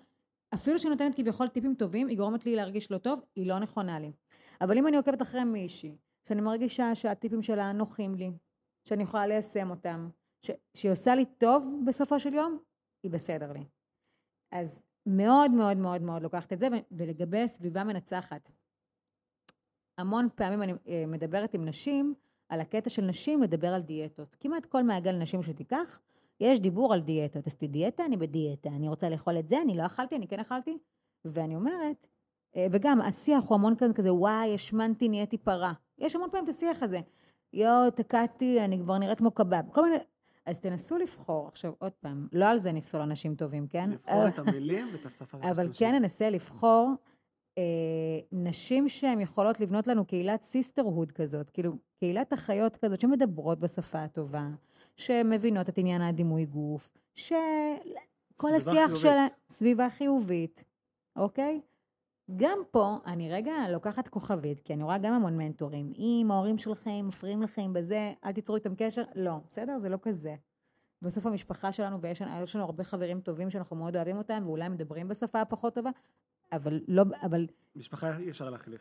אפילו 0.55 0.79
שהיא 0.79 0.91
נותנת 0.91 1.15
כביכול 1.15 1.49
טיפים 1.49 1.75
טובים, 1.75 2.09
היא 2.09 2.17
גורמת 2.17 2.47
לי 2.47 2.57
להרגיש 2.57 2.91
לא 2.91 2.99
טוב, 2.99 3.21
היא 3.37 3.47
לא 3.47 3.59
נכונה 3.59 3.99
לי. 3.99 4.13
אבל 4.61 4.79
אם 4.79 4.87
אני 4.87 4.97
עוקבת 4.97 5.23
אחרי 5.23 5.45
מישהי, 5.45 5.97
שאני 6.29 6.41
מרגישה 6.41 6.95
שהטיפים 6.95 7.43
שלה 7.43 7.73
נוחים 7.73 8.15
לי, 8.15 8.31
שאני 8.89 9.03
יכולה 9.03 9.27
ליישם 9.27 9.71
אותם, 9.71 10.09
ש- 10.43 10.51
שהיא 10.75 10.93
עושה 10.93 11.15
לי 11.15 11.25
טוב 11.25 11.69
בסופו 11.87 12.21
של 12.21 12.35
יום, 12.35 12.59
היא 13.03 13.11
בסדר 13.11 13.53
לי. 13.53 13.65
אז 14.53 14.85
מאוד 15.07 15.51
מאוד 15.51 15.77
מאוד 15.77 16.03
מאוד 16.03 16.23
לוקחת 16.23 16.53
את 16.53 16.59
זה, 16.59 16.69
ולגבי 16.91 17.49
סביבה 17.49 17.85
מנצחת. 17.85 18.51
המון 19.99 20.29
פעמים 20.35 20.63
אני 20.63 20.73
אה, 20.89 21.05
מדברת 21.07 21.55
עם 21.55 21.65
נשים 21.65 22.15
על 22.49 22.61
הקטע 22.61 22.91
של 22.91 23.05
נשים 23.05 23.43
לדבר 23.43 23.75
על 23.75 23.83
דיאטות. 23.83 24.37
כמעט 24.41 24.67
כל 24.67 24.83
מעגל 24.83 25.13
נשים 25.13 25.43
שתיקח, 25.43 26.01
יש 26.41 26.61
דיבור 26.61 26.95
על 26.95 27.01
דיאטות. 27.01 27.47
עשיתי 27.47 27.69
דיאטה, 27.69 28.05
אני 28.05 28.17
בדיאטה. 28.17 28.69
אני 28.69 28.89
רוצה 28.89 29.09
לאכול 29.09 29.39
את 29.39 29.49
זה, 29.49 29.63
אני 29.63 29.77
לא 29.77 29.87
אכלתי, 29.87 30.17
אני 30.17 30.27
כן 30.27 30.41
אכלתי. 30.41 30.79
ואני 31.25 31.57
אומרת, 31.57 32.07
אה, 32.57 32.67
וגם 32.73 33.01
השיח 33.01 33.45
הוא 33.49 33.55
המון 33.55 33.75
כזה, 33.95 34.15
וואי, 34.15 34.55
השמנתי, 34.55 35.09
נהייתי 35.09 35.39
פרה. 35.39 35.73
יש 35.99 36.17
המון 36.17 36.31
פעמים 36.31 36.45
את 36.45 36.49
השיח 36.49 36.83
הזה. 36.83 37.01
יואו, 37.53 37.91
תקעתי, 37.91 38.65
אני 38.65 38.79
כבר 38.79 38.99
נראית 38.99 39.19
כמו 39.19 39.31
קבב. 39.31 39.63
כל 39.73 39.83
מיני... 39.83 39.97
אז 40.47 40.61
תנסו 40.61 40.99
לבחור, 40.99 41.49
עכשיו 41.49 41.73
עוד 41.79 41.93
פעם, 41.93 42.29
לא 42.33 42.45
על 42.45 42.59
זה 42.59 42.73
נפסול 42.73 43.01
אנשים 43.01 43.35
טובים, 43.35 43.67
כן? 43.67 43.91
לבחור 43.91 44.29
את 44.29 44.39
המילים 44.39 44.89
ואת 44.93 45.07
השפה. 45.07 45.39
אבל 45.51 45.71
כן 45.75 45.95
ננסה 45.95 46.31
לבחור 46.31 46.95
נשים 48.33 48.89
שהן 48.89 49.21
יכולות 49.21 49.61
לבנות 49.61 49.87
לנו 49.87 50.07
קהילת 50.07 50.43
sisterhood 50.43 51.13
כזאת, 51.13 51.51
כאילו 51.51 51.73
קהילת 52.01 52.33
אחיות 52.33 52.77
כזאת 52.77 53.01
שמדברות 53.01 53.59
בשפה 53.59 54.03
הטובה, 54.03 54.49
שמבינות 54.97 55.69
את 55.69 55.79
עניין 55.79 56.03
הדימוי 56.03 56.47
גוף, 56.47 56.91
שכל 57.15 58.55
השיח 58.57 58.97
של... 58.97 59.17
סביבה 59.51 59.91
חיובית, 59.91 60.65
אוקיי? 61.17 61.61
גם 62.37 62.59
פה, 62.71 62.97
אני 63.07 63.31
רגע 63.31 63.53
לוקחת 63.71 64.09
כוכבית, 64.09 64.61
כי 64.61 64.75
אני 64.75 64.83
רואה 64.83 64.99
גם 64.99 65.13
המון 65.13 65.37
מנטורים. 65.37 65.93
אם 65.99 66.27
ההורים 66.31 66.59
שלכם 66.59 67.07
מפריעים 67.07 67.43
לכם 67.43 67.73
בזה, 67.73 68.13
אל 68.25 68.33
תיצרו 68.33 68.57
איתם 68.57 68.75
קשר. 68.75 69.03
לא, 69.15 69.33
בסדר? 69.49 69.79
זה 69.79 69.89
לא 69.89 69.99
כזה. 70.03 70.35
בסוף 71.03 71.27
המשפחה 71.27 71.73
שלנו, 71.73 72.01
ויש 72.01 72.23
לנו 72.57 72.65
הרבה 72.65 72.85
חברים 72.85 73.21
טובים 73.21 73.51
שאנחנו 73.51 73.77
מאוד 73.77 73.97
אוהבים 73.97 74.19
אותם, 74.19 74.43
ואולי 74.45 74.69
מדברים 74.69 75.09
בשפה 75.09 75.41
הפחות 75.41 75.75
טובה, 75.75 75.91
אבל 76.53 76.81
לא, 76.89 77.03
אבל... 77.23 77.47
משפחה 77.77 78.17
אי 78.19 78.31
אפשר 78.31 78.51
להחליף. 78.51 78.81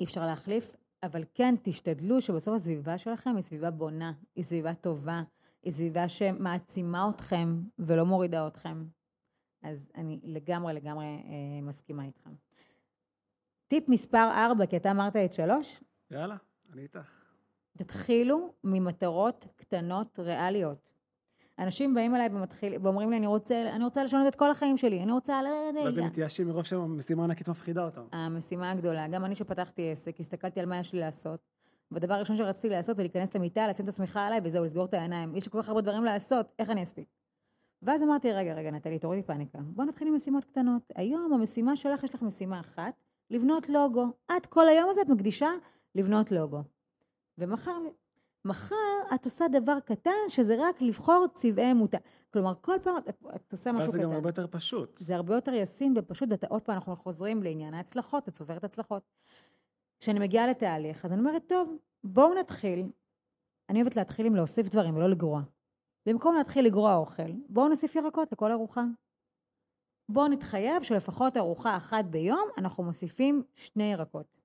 אי 0.00 0.04
אפשר 0.04 0.26
להחליף, 0.26 0.76
אבל 1.02 1.22
כן, 1.34 1.54
תשתדלו 1.62 2.20
שבסוף 2.20 2.54
הסביבה 2.54 2.98
שלכם 2.98 3.34
היא 3.34 3.42
סביבה 3.42 3.70
בונה, 3.70 4.12
היא 4.34 4.44
סביבה 4.44 4.74
טובה, 4.74 5.22
היא 5.62 5.72
סביבה 5.72 6.08
שמעצימה 6.08 7.10
אתכם 7.14 7.62
ולא 7.78 8.06
מורידה 8.06 8.46
אתכם. 8.46 8.84
אז 9.62 9.92
אני 9.94 10.20
לגמרי 10.24 10.74
לגמרי 10.74 11.06
אה, 11.06 11.62
מסכימה 11.62 12.04
איתכם. 12.04 12.30
טיפ 13.68 13.88
מספר 13.88 14.30
4, 14.50 14.66
כי 14.66 14.76
אתה 14.76 14.90
אמרת 14.90 15.16
את 15.16 15.32
3. 15.32 15.82
יאללה, 16.10 16.36
אני 16.72 16.82
איתך. 16.82 17.22
תתחילו 17.78 18.54
ממטרות 18.64 19.46
קטנות 19.56 20.18
ריאליות. 20.18 20.92
אנשים 21.62 21.94
באים 21.94 22.14
אליי 22.14 22.28
ומתחיל, 22.32 22.74
ואומרים 22.82 23.10
לי, 23.10 23.16
אני 23.16 23.26
רוצה, 23.26 23.62
אני 23.74 23.84
רוצה 23.84 24.04
לשנות 24.04 24.26
את 24.26 24.34
כל 24.34 24.50
החיים 24.50 24.76
שלי, 24.76 25.02
אני 25.02 25.12
רוצה... 25.12 25.40
ואז 25.84 25.98
הם 25.98 26.06
מתייאשים 26.06 26.48
מרוב 26.48 26.64
שהמשימה 26.64 27.22
הענקית 27.22 27.48
מפחידה 27.48 27.84
אותם. 27.84 28.02
המשימה 28.12 28.70
הגדולה. 28.70 29.08
גם 29.08 29.24
אני 29.24 29.34
שפתחתי 29.34 29.90
עסק, 29.92 30.20
הסתכלתי 30.20 30.60
על 30.60 30.66
מה 30.66 30.78
יש 30.78 30.92
לי 30.92 31.00
לעשות. 31.00 31.40
והדבר 31.90 32.14
הראשון 32.14 32.36
שרציתי 32.36 32.68
לעשות 32.68 32.96
זה 32.96 33.02
להיכנס 33.02 33.36
למיטה, 33.36 33.68
לשים 33.68 33.84
את 33.84 33.90
השמיכה 33.90 34.26
עליי, 34.26 34.40
וזהו, 34.44 34.64
לסגור 34.64 34.84
את 34.84 34.94
העיניים. 34.94 35.36
יש 35.36 35.46
לי 35.46 35.52
כל 35.52 35.62
כך 35.62 35.68
הרבה 35.68 35.80
דברים 35.80 36.04
לעשות, 36.04 36.52
איך 36.58 36.70
אני 36.70 36.82
אספיק? 36.82 37.08
ואז 37.82 38.02
אמרתי, 38.02 38.32
רגע, 38.32 38.54
רגע, 38.54 38.70
נטלי, 38.70 38.98
תורידי 38.98 39.22
פאניקה. 39.22 39.58
בוא 39.62 39.84
נתחיל 39.84 40.08
עם 40.08 40.14
משימות 40.14 40.44
קטנות. 40.44 40.82
היום 40.94 41.32
המשימה 41.32 41.76
שלך, 41.76 42.04
יש 42.04 42.14
לך 42.14 42.22
משימה 42.22 42.60
אחת, 42.60 43.02
לבנות 43.30 43.68
לוגו. 43.68 44.06
את 44.36 44.46
כל 44.46 44.68
היום 44.68 44.90
הזה 44.90 45.02
את 45.02 45.08
מקדישה 45.08 45.48
לבנות 45.94 46.32
לוגו. 46.32 46.62
ומחר, 47.38 47.78
מחר 48.44 48.74
את 49.14 49.24
עושה 49.24 49.48
דבר 49.48 49.80
קטן, 49.80 50.10
שזה 50.28 50.56
רק 50.58 50.82
לבחור 50.82 51.26
צבעי 51.32 51.72
מותג. 51.72 51.98
כלומר, 52.32 52.52
כל 52.60 52.76
פעם 52.82 52.96
את, 52.96 53.22
את 53.36 53.52
עושה 53.52 53.72
משהו 53.72 53.88
קטן. 53.88 53.98
ואז 53.98 54.08
זה 54.08 54.10
גם 54.10 54.14
הרבה 54.14 54.28
יותר 54.28 54.46
פשוט. 54.50 54.98
זה 54.98 55.16
הרבה 55.16 55.34
יותר 55.34 55.54
ישים 55.54 55.94
ופשוט, 55.96 56.28
ואתה 56.30 56.46
עוד 56.46 56.62
פעם, 56.62 56.74
אנחנו 56.74 56.96
חוזרים 56.96 57.42
לעניין 57.42 57.74
ההצלחות, 57.74 58.28
את 58.28 58.32
צוברת 58.32 58.64
הצלחות. 58.64 59.02
כשאני 60.00 60.18
מגיעה 60.18 60.46
לתהליך, 60.46 61.04
אז 61.04 61.12
אני 61.12 61.20
אומרת, 61.20 61.42
טוב, 61.46 61.76
בואו 62.04 62.34
נתחיל. 62.34 62.90
אני 63.68 63.80
אוהבת 63.80 63.96
להתחיל 63.96 64.26
עם 64.26 64.36
להוסיף 64.36 64.68
דברים 64.68 64.96
ולא 64.96 65.10
לגרוע. 65.10 65.42
במקום 66.06 66.34
להתחיל 66.34 66.66
לגרוע 66.66 66.96
אוכל, 66.96 67.32
בואו 67.48 67.68
נוסיף 67.68 67.96
ירקות 67.96 68.32
לכל 68.32 68.52
ארוחה. 68.52 68.84
בואו 70.08 70.28
נתחייב 70.28 70.82
שלפחות 70.82 71.36
ארוחה 71.36 71.76
אחת 71.76 72.04
ביום 72.04 72.48
אנחנו 72.58 72.84
מוסיפים 72.84 73.42
שני 73.54 73.92
ירקות. 73.92 74.41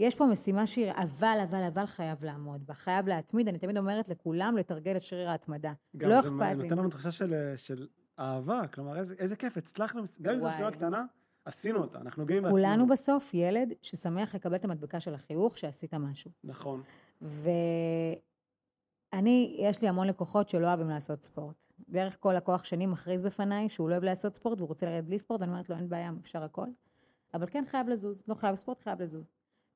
יש 0.00 0.14
פה 0.14 0.26
משימה 0.26 0.66
שהיא 0.66 0.92
אבל, 0.92 1.38
אבל, 1.42 1.62
אבל 1.62 1.86
חייב 1.86 2.24
לעמוד 2.24 2.66
בה, 2.66 2.74
חייב 2.74 3.08
להתמיד. 3.08 3.48
אני 3.48 3.58
תמיד 3.58 3.78
אומרת 3.78 4.08
לכולם 4.08 4.56
לתרגל 4.56 4.96
את 4.96 5.02
שריר 5.02 5.30
ההתמדה. 5.30 5.72
לא 5.94 6.20
אכפת 6.20 6.30
לי. 6.30 6.50
גם 6.50 6.56
זה 6.56 6.62
נותן 6.62 6.78
לנו 6.78 6.90
תחושה 6.90 7.10
של, 7.10 7.54
של 7.56 7.86
אהבה, 8.18 8.62
כלומר, 8.74 8.98
איזה, 8.98 9.14
איזה 9.18 9.36
כיף, 9.36 9.56
הצלחנו, 9.56 10.02
גם 10.22 10.32
אם 10.32 10.38
זו 10.38 10.48
משימה 10.48 10.70
קטנה, 10.70 11.04
עשינו 11.44 11.80
אותה, 11.80 11.98
אנחנו 11.98 12.26
גאים 12.26 12.42
בעצמנו. 12.42 12.60
כולנו 12.60 12.86
בסוף 12.86 13.34
ילד 13.34 13.72
ששמח 13.82 14.34
לקבל 14.34 14.54
את 14.54 14.64
המדבקה 14.64 15.00
של 15.00 15.14
החיוך 15.14 15.58
שעשית 15.58 15.94
משהו. 15.94 16.30
נכון. 16.44 16.82
אני, 19.12 19.56
יש 19.58 19.82
לי 19.82 19.88
המון 19.88 20.06
לקוחות 20.06 20.48
שלא 20.48 20.66
אוהבים 20.66 20.88
לעשות 20.88 21.22
ספורט. 21.22 21.66
בערך 21.88 22.16
כל 22.20 22.32
לקוח 22.36 22.64
שני 22.64 22.86
מכריז 22.86 23.22
בפניי 23.22 23.68
שהוא 23.68 23.88
לא 23.88 23.94
אוהב 23.94 24.04
לעשות 24.04 24.34
ספורט 24.34 24.58
והוא 24.58 24.68
רוצה 24.68 24.86
לרדת 24.86 25.04
בלי 25.04 25.18
ספורט, 25.18 25.40
ואני 25.40 25.52
אומרת 25.52 25.70
לו, 25.70 25.76
אין 25.76 25.88
בעיה, 25.88 26.12
אפשר 26.20 26.42
הכל. 26.42 26.66
אבל 27.34 27.46
כן 27.46 27.64
חייב 27.66 27.88
לזוז, 27.88 28.24
לא 28.28 28.34
חייב 28.34 28.54
ספורט, 28.54 28.80
חייב 28.80 29.02
לזוז. 29.02 29.32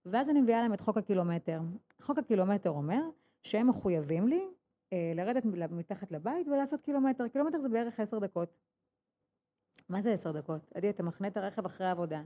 ואז 0.06 0.30
אני 0.30 0.40
מביאה 0.40 0.60
להם 0.60 0.74
את 0.74 0.80
חוק 0.80 0.96
הקילומטר. 0.96 1.60
חוק 2.00 2.18
הקילומטר 2.18 2.70
אומר 2.70 3.00
שהם 3.42 3.68
מחויבים 3.68 4.28
לי 4.28 4.44
אה, 4.92 5.12
לרדת 5.14 5.46
מתחת 5.70 6.12
לבית 6.12 6.48
ולעשות 6.48 6.80
קילומטר. 6.80 7.28
קילומטר 7.28 7.60
זה 7.60 7.68
בערך 7.68 8.00
עשר 8.00 8.18
דקות. 8.18 8.56
מה 9.88 10.00
זה 10.00 10.12
עשר 10.12 10.32
דקות? 10.32 10.72
עדי, 10.74 10.90
אתה 10.90 11.02
מחנה 11.02 11.28
את 11.28 11.36
הרכב 11.36 11.66
אחרי 11.66 11.86
העבודה, 11.86 12.22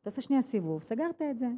אתה 0.00 0.08
עושה 0.08 0.22
שנייה 0.22 0.42
סיבוב, 0.42 0.82
סגרת 0.82 1.22
את 1.22 1.38
זה. 1.38 1.48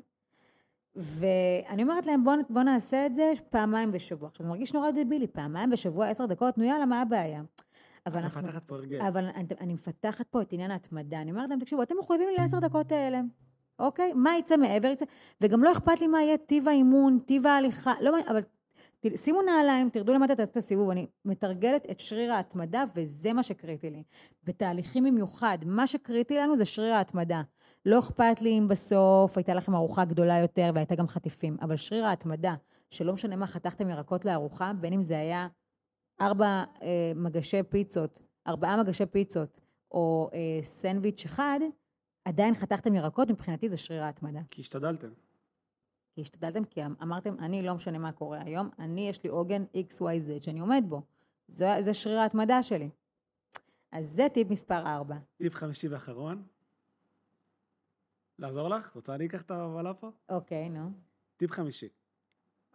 ואני 0.96 1.82
אומרת 1.82 2.06
להם, 2.06 2.24
בואו 2.24 2.36
בוא 2.50 2.62
נעשה 2.62 3.06
את 3.06 3.14
זה 3.14 3.32
פעמיים 3.50 3.92
בשבוע. 3.92 4.28
עכשיו, 4.28 4.44
זה 4.44 4.50
מרגיש 4.50 4.74
נורא 4.74 4.90
דבילי, 4.90 5.26
פעמיים 5.26 5.70
בשבוע, 5.70 6.08
עשר 6.08 6.26
דקות, 6.26 6.58
נו 6.58 6.64
יאללה, 6.64 6.86
מה 6.86 7.00
הבעיה? 7.00 7.42
אבל 8.06 8.18
אנחנו... 8.18 8.42
מפתחת 8.42 8.62
פה 8.66 8.74
הרגל. 8.74 9.00
אבל 9.00 9.24
אני, 9.24 9.46
אני 9.60 9.74
מפתחת 9.74 10.26
פה 10.28 10.42
את 10.42 10.52
עניין 10.52 10.70
ההתמדה. 10.70 11.20
אני 11.20 11.30
אומרת 11.30 11.50
להם, 11.50 11.58
תקשיבו, 11.58 11.82
אתם 11.82 11.94
מחויבים 11.98 12.28
לי 12.28 12.36
לעשר 12.36 12.58
דקות 12.58 12.92
האלה. 12.92 13.20
אוקיי? 13.78 14.12
מה 14.14 14.36
יצא 14.38 14.56
מעבר 14.56 14.88
יצא? 14.88 15.04
וגם 15.40 15.64
לא 15.64 15.72
אכפת 15.72 16.00
לי 16.00 16.06
מה 16.06 16.22
יהיה 16.22 16.36
טיב 16.36 16.68
האימון, 16.68 17.18
טיב 17.26 17.46
ההליכה, 17.46 17.92
לא, 18.00 18.10
אבל 18.30 18.40
שימו 19.16 19.42
נעליים, 19.42 19.90
תרדו 19.90 20.14
למטה, 20.14 20.34
תעשו 20.34 20.50
את 20.50 20.56
הסיבוב. 20.56 20.90
אני 20.90 21.06
מתרגלת 21.24 21.86
את 21.90 22.00
שריר 22.00 22.32
ההתמדה, 22.32 22.84
וזה 22.96 23.32
מה 23.32 23.42
שקריטי 23.42 23.90
לי. 23.90 24.02
בתהליכים 24.44 25.04
במיוחד, 25.04 25.58
מה 25.66 25.86
שקריטי 25.86 26.36
לנו 26.36 26.56
זה 26.56 26.64
שריר 26.64 26.94
ההתמדה. 26.94 27.42
לא 27.86 27.98
אכפת 27.98 28.42
לי 28.42 28.58
אם 28.58 28.66
בסוף 28.68 29.36
הייתה 29.36 29.54
לכם 29.54 29.74
ארוחה 29.74 30.04
גדולה 30.04 30.38
יותר 30.38 30.70
והייתה 30.74 30.94
גם 30.94 31.06
חטיפים, 31.06 31.56
אבל 31.62 31.76
שריר 31.76 32.06
ההתמדה, 32.06 32.54
שלא 32.90 33.12
משנה 33.12 33.36
מה 33.36 33.46
חתכתם 33.46 33.90
ירקות 33.90 34.24
לארוחה, 34.24 34.72
בין 34.80 34.92
אם 34.92 35.02
זה 35.02 35.18
היה 35.18 35.48
ארבע 36.20 36.64
אה, 36.82 37.12
מגשי 37.16 37.62
פיצות, 37.62 38.20
ארבעה 38.46 38.76
מגשי 38.76 39.06
פיצות, 39.06 39.60
או 39.90 40.30
אה, 40.34 40.64
סנדוויץ' 40.64 41.24
אחד, 41.24 41.60
עדיין 42.24 42.54
חתכתם 42.54 42.94
ירקות, 42.94 43.30
מבחינתי 43.30 43.68
זה 43.68 43.76
שריר 43.76 44.02
ההתמדה. 44.02 44.40
כי 44.50 44.60
השתדלתם. 44.60 45.10
כי 46.14 46.20
השתדלתם, 46.20 46.64
כי 46.64 46.80
אמרתם, 47.02 47.34
אני 47.38 47.62
לא 47.62 47.74
משנה 47.74 47.98
מה 47.98 48.12
קורה 48.12 48.42
היום, 48.42 48.70
אני 48.78 49.08
יש 49.08 49.24
לי 49.24 49.30
עוגן 49.30 49.64
XYZ 49.64 50.42
שאני 50.42 50.60
עומד 50.60 50.84
בו. 50.88 51.02
זה, 51.48 51.66
זה 51.80 51.94
שריר 51.94 52.18
ההתמדה 52.18 52.62
שלי. 52.62 52.90
אז 53.92 54.06
זה 54.06 54.26
טיפ 54.34 54.50
מספר 54.50 54.86
4. 54.86 55.16
טיפ 55.36 55.54
חמישי 55.54 55.88
ואחרון. 55.88 56.42
לעזור 58.38 58.68
לך? 58.68 58.92
רוצה 58.94 59.14
אני 59.14 59.26
אקח 59.26 59.42
את 59.42 59.50
ההובלה 59.50 59.94
פה? 59.94 60.10
אוקיי, 60.28 60.68
נו. 60.68 60.90
טיפ 61.36 61.50
חמישי. 61.50 61.88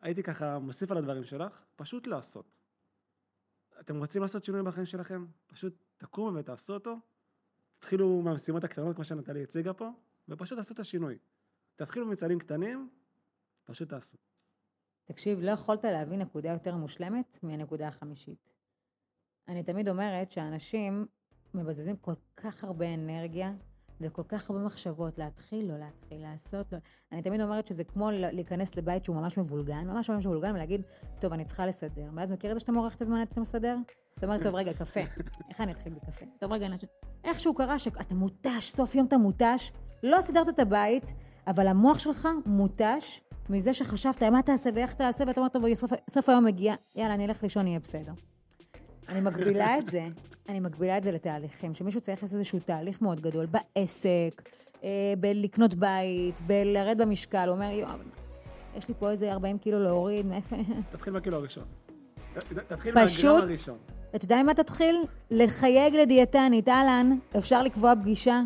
הייתי 0.01 0.23
ככה 0.23 0.59
מוסיף 0.59 0.91
על 0.91 0.97
הדברים 0.97 1.23
שלך, 1.23 1.63
פשוט 1.75 2.07
לעשות. 2.07 2.57
אתם 3.79 3.97
רוצים 3.97 4.21
לעשות 4.21 4.43
שינוי 4.45 4.63
בחיים 4.63 4.85
שלכם? 4.85 5.25
פשוט 5.47 5.73
תקומו 5.97 6.37
ותעשו 6.37 6.73
אותו. 6.73 6.95
תתחילו 7.79 8.21
מהמשימות 8.21 8.63
הקטנות, 8.63 8.95
כמו 8.95 9.05
שנטלי 9.05 9.43
הציגה 9.43 9.73
פה, 9.73 9.89
ופשוט 10.29 10.57
תעשו 10.57 10.73
את 10.73 10.79
השינוי. 10.79 11.17
תתחילו 11.75 12.05
מצעדים 12.05 12.39
קטנים, 12.39 12.89
פשוט 13.65 13.89
תעשו. 13.89 14.17
תקשיב, 15.05 15.39
לא 15.39 15.51
יכולת 15.51 15.85
להביא 15.85 16.17
נקודה 16.17 16.49
יותר 16.49 16.75
מושלמת 16.75 17.39
מהנקודה 17.43 17.87
החמישית. 17.87 18.53
אני 19.47 19.63
תמיד 19.63 19.89
אומרת 19.89 20.31
שאנשים 20.31 21.05
מבזבזים 21.53 21.97
כל 21.97 22.13
כך 22.35 22.63
הרבה 22.63 22.93
אנרגיה 22.93 23.53
וכל 24.01 24.23
כך 24.27 24.49
הרבה 24.49 24.63
מחשבות, 24.63 25.17
להתחיל, 25.17 25.71
לא 25.71 25.77
להתחיל, 25.77 26.21
לעשות, 26.21 26.73
לא... 26.73 26.77
אני 27.11 27.21
תמיד 27.21 27.41
אומרת 27.41 27.67
שזה 27.67 27.83
כמו 27.83 28.09
להיכנס 28.11 28.75
לבית 28.75 29.05
שהוא 29.05 29.15
ממש 29.15 29.37
מבולגן, 29.37 29.87
ממש 29.87 30.09
ממש 30.09 30.25
מבולגן, 30.25 30.51
ולהגיד, 30.55 30.81
טוב, 31.19 31.33
אני 31.33 31.45
צריכה 31.45 31.65
לסדר. 31.65 32.09
ואז 32.15 32.31
מכיר 32.31 32.51
את 32.51 32.55
זה 32.55 32.59
שאתה 32.59 32.71
מורח 32.71 32.95
את 32.95 33.01
הזמן 33.01 33.17
עד 33.21 33.27
שאתה 33.29 33.41
מסדר? 33.41 33.77
אתה 34.17 34.25
אומר, 34.25 34.43
טוב, 34.43 34.55
רגע, 34.55 34.73
קפה. 34.73 34.99
איך 35.49 35.61
אני 35.61 35.71
אתחיל 35.71 35.93
בקפה? 35.93 36.25
טוב, 36.39 36.53
רגע, 36.53 36.65
אני... 36.65 36.75
איכשהו 37.23 37.53
קרה 37.53 37.79
שאתה 37.79 38.15
מותש, 38.15 38.69
סוף 38.69 38.95
יום 38.95 39.05
אתה 39.05 39.17
מותש, 39.17 39.71
לא 40.03 40.21
סידרת 40.21 40.49
את 40.49 40.59
הבית, 40.59 41.13
אבל 41.47 41.67
המוח 41.67 41.99
שלך 41.99 42.27
מותש 42.45 43.21
מזה 43.49 43.73
שחשבת 43.73 44.23
מה 44.23 44.41
תעשה 44.41 44.69
ואיך 44.73 44.93
תעשה, 44.93 45.23
ואתה 45.27 45.39
אומר, 45.39 45.49
טוב, 45.49 45.73
סוף, 45.73 45.91
סוף 46.09 46.29
היום 46.29 46.45
מגיע, 46.45 46.75
יאללה, 46.95 47.13
אני 47.13 47.25
אלך 47.25 47.43
לישון, 47.43 47.67
יהיה 47.67 47.79
בסדר. 47.79 48.13
אני 49.09 49.21
מגבילה 49.21 49.77
את 49.77 49.89
זה, 49.89 50.07
אני 50.49 50.59
מגבילה 50.59 50.97
את 50.97 51.03
זה 51.03 51.11
לתהליכים, 51.11 51.73
שמישהו 51.73 52.01
צריך 52.01 52.23
לעשות 52.23 52.37
איזשהו 52.37 52.59
תהליך 52.59 53.01
מאוד 53.01 53.21
גדול 53.21 53.45
בעסק, 53.45 54.49
אה, 54.83 55.13
בלקנות 55.19 55.73
בית, 55.73 56.41
בלרד 56.41 57.01
במשקל, 57.01 57.47
הוא 57.47 57.55
אומר, 57.55 57.71
יואב, 57.71 57.99
יש 58.75 58.87
לי 58.87 58.93
פה 58.99 59.09
איזה 59.09 59.31
40 59.31 59.57
קילו 59.57 59.83
להוריד, 59.83 60.25
מאיפה... 60.25 60.55
תתחיל 60.91 61.13
מהקילו 61.13 61.37
הראשון. 61.37 61.63
תתחיל 62.67 62.93
מהגרם 62.93 63.41
הראשון. 63.41 63.77
אתה 64.15 64.25
יודע 64.25 64.43
מה 64.43 64.53
תתחיל? 64.53 64.95
לחייג 65.31 65.95
לדיאטנית, 65.95 66.69
אהלן, 66.69 67.17
אפשר 67.37 67.63
לקבוע 67.63 67.93
פגישה? 68.01 68.41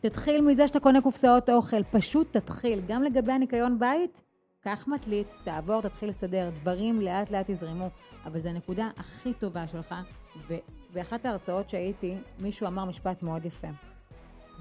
תתחיל 0.00 0.40
מזה 0.40 0.68
שאתה 0.68 0.80
קונה 0.80 1.00
קופסאות 1.00 1.50
אוכל, 1.50 1.82
פשוט 1.82 2.36
תתחיל. 2.36 2.80
גם 2.88 3.02
לגבי 3.02 3.32
הניקיון 3.32 3.78
בית, 3.78 4.22
קח 4.70 4.88
מטלית, 4.88 5.36
תעבור, 5.44 5.82
תתחיל 5.82 6.08
לסדר. 6.08 6.50
דברים 6.54 7.00
לאט 7.00 7.30
לאט 7.30 7.48
יזרמו, 7.48 7.88
אבל 8.24 8.38
זו 8.38 8.48
הנקודה 8.48 8.90
הכי 8.96 9.34
טובה 9.34 9.66
שלך. 9.66 9.94
ובאחת 10.36 11.26
ההרצאות 11.26 11.68
שהייתי, 11.68 12.16
מישהו 12.38 12.66
אמר 12.66 12.84
משפט 12.84 13.22
מאוד 13.22 13.46
יפה. 13.46 13.68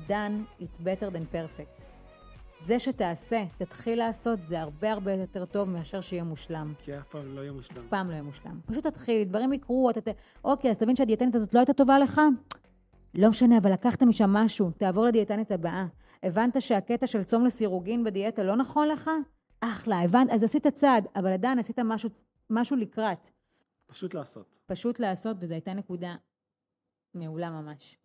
done, 0.07 0.61
it's 0.61 0.77
better 0.79 1.13
than 1.13 1.35
perfect. 1.35 1.85
זה 2.59 2.79
שתעשה, 2.79 3.43
תתחיל 3.57 3.99
לעשות, 3.99 4.45
זה 4.45 4.61
הרבה 4.61 4.91
הרבה 4.91 5.13
יותר 5.13 5.45
טוב 5.45 5.69
מאשר 5.69 6.01
שיהיה 6.01 6.23
מושלם. 6.23 6.73
כי 6.83 6.97
אף 6.97 7.07
פעם 7.07 7.35
לא 7.35 7.41
יהיה 7.41 7.51
מושלם. 7.51 7.77
אף 7.77 7.85
פעם 7.85 8.07
לא 8.07 8.13
יהיה 8.13 8.23
מושלם. 8.23 8.59
פשוט 8.65 8.87
תתחיל, 8.87 9.23
דברים 9.23 9.53
יקרו, 9.53 9.89
אתה 9.89 10.01
ת... 10.01 10.07
אוקיי, 10.43 10.71
אז 10.71 10.77
תבין 10.77 10.95
שהדיאטנית 10.95 11.35
הזאת 11.35 11.53
לא 11.53 11.59
הייתה 11.59 11.73
טובה 11.73 11.99
לך? 11.99 12.21
לא 13.15 13.29
משנה, 13.29 13.57
אבל 13.57 13.73
לקחת 13.73 14.03
משם 14.03 14.29
משהו, 14.29 14.71
תעבור 14.71 15.05
לדיאטנית 15.05 15.51
הבאה. 15.51 15.85
הבנת 16.23 16.61
שהקטע 16.61 17.07
של 17.07 17.23
צום 17.23 17.45
לסירוגין 17.45 18.03
בדיאטה 18.03 18.43
לא 18.43 18.55
נכון 18.55 18.87
לך? 18.87 19.09
אחלה, 19.61 20.01
הבנת, 20.01 20.29
אז 20.31 20.43
עשית 20.43 20.67
צעד, 20.67 21.07
אבל 21.15 21.33
עדיין 21.33 21.59
עשית 21.59 21.79
משהו, 21.79 22.09
משהו 22.49 22.77
לקראת. 22.77 23.29
פשוט 23.87 24.13
לעשות. 24.13 24.59
פשוט 24.65 24.99
לעשות, 24.99 25.37
וזו 25.39 25.53
הייתה 25.53 25.73
נקודה 25.73 26.15
מעולה 27.13 27.49
ממש. 27.49 27.95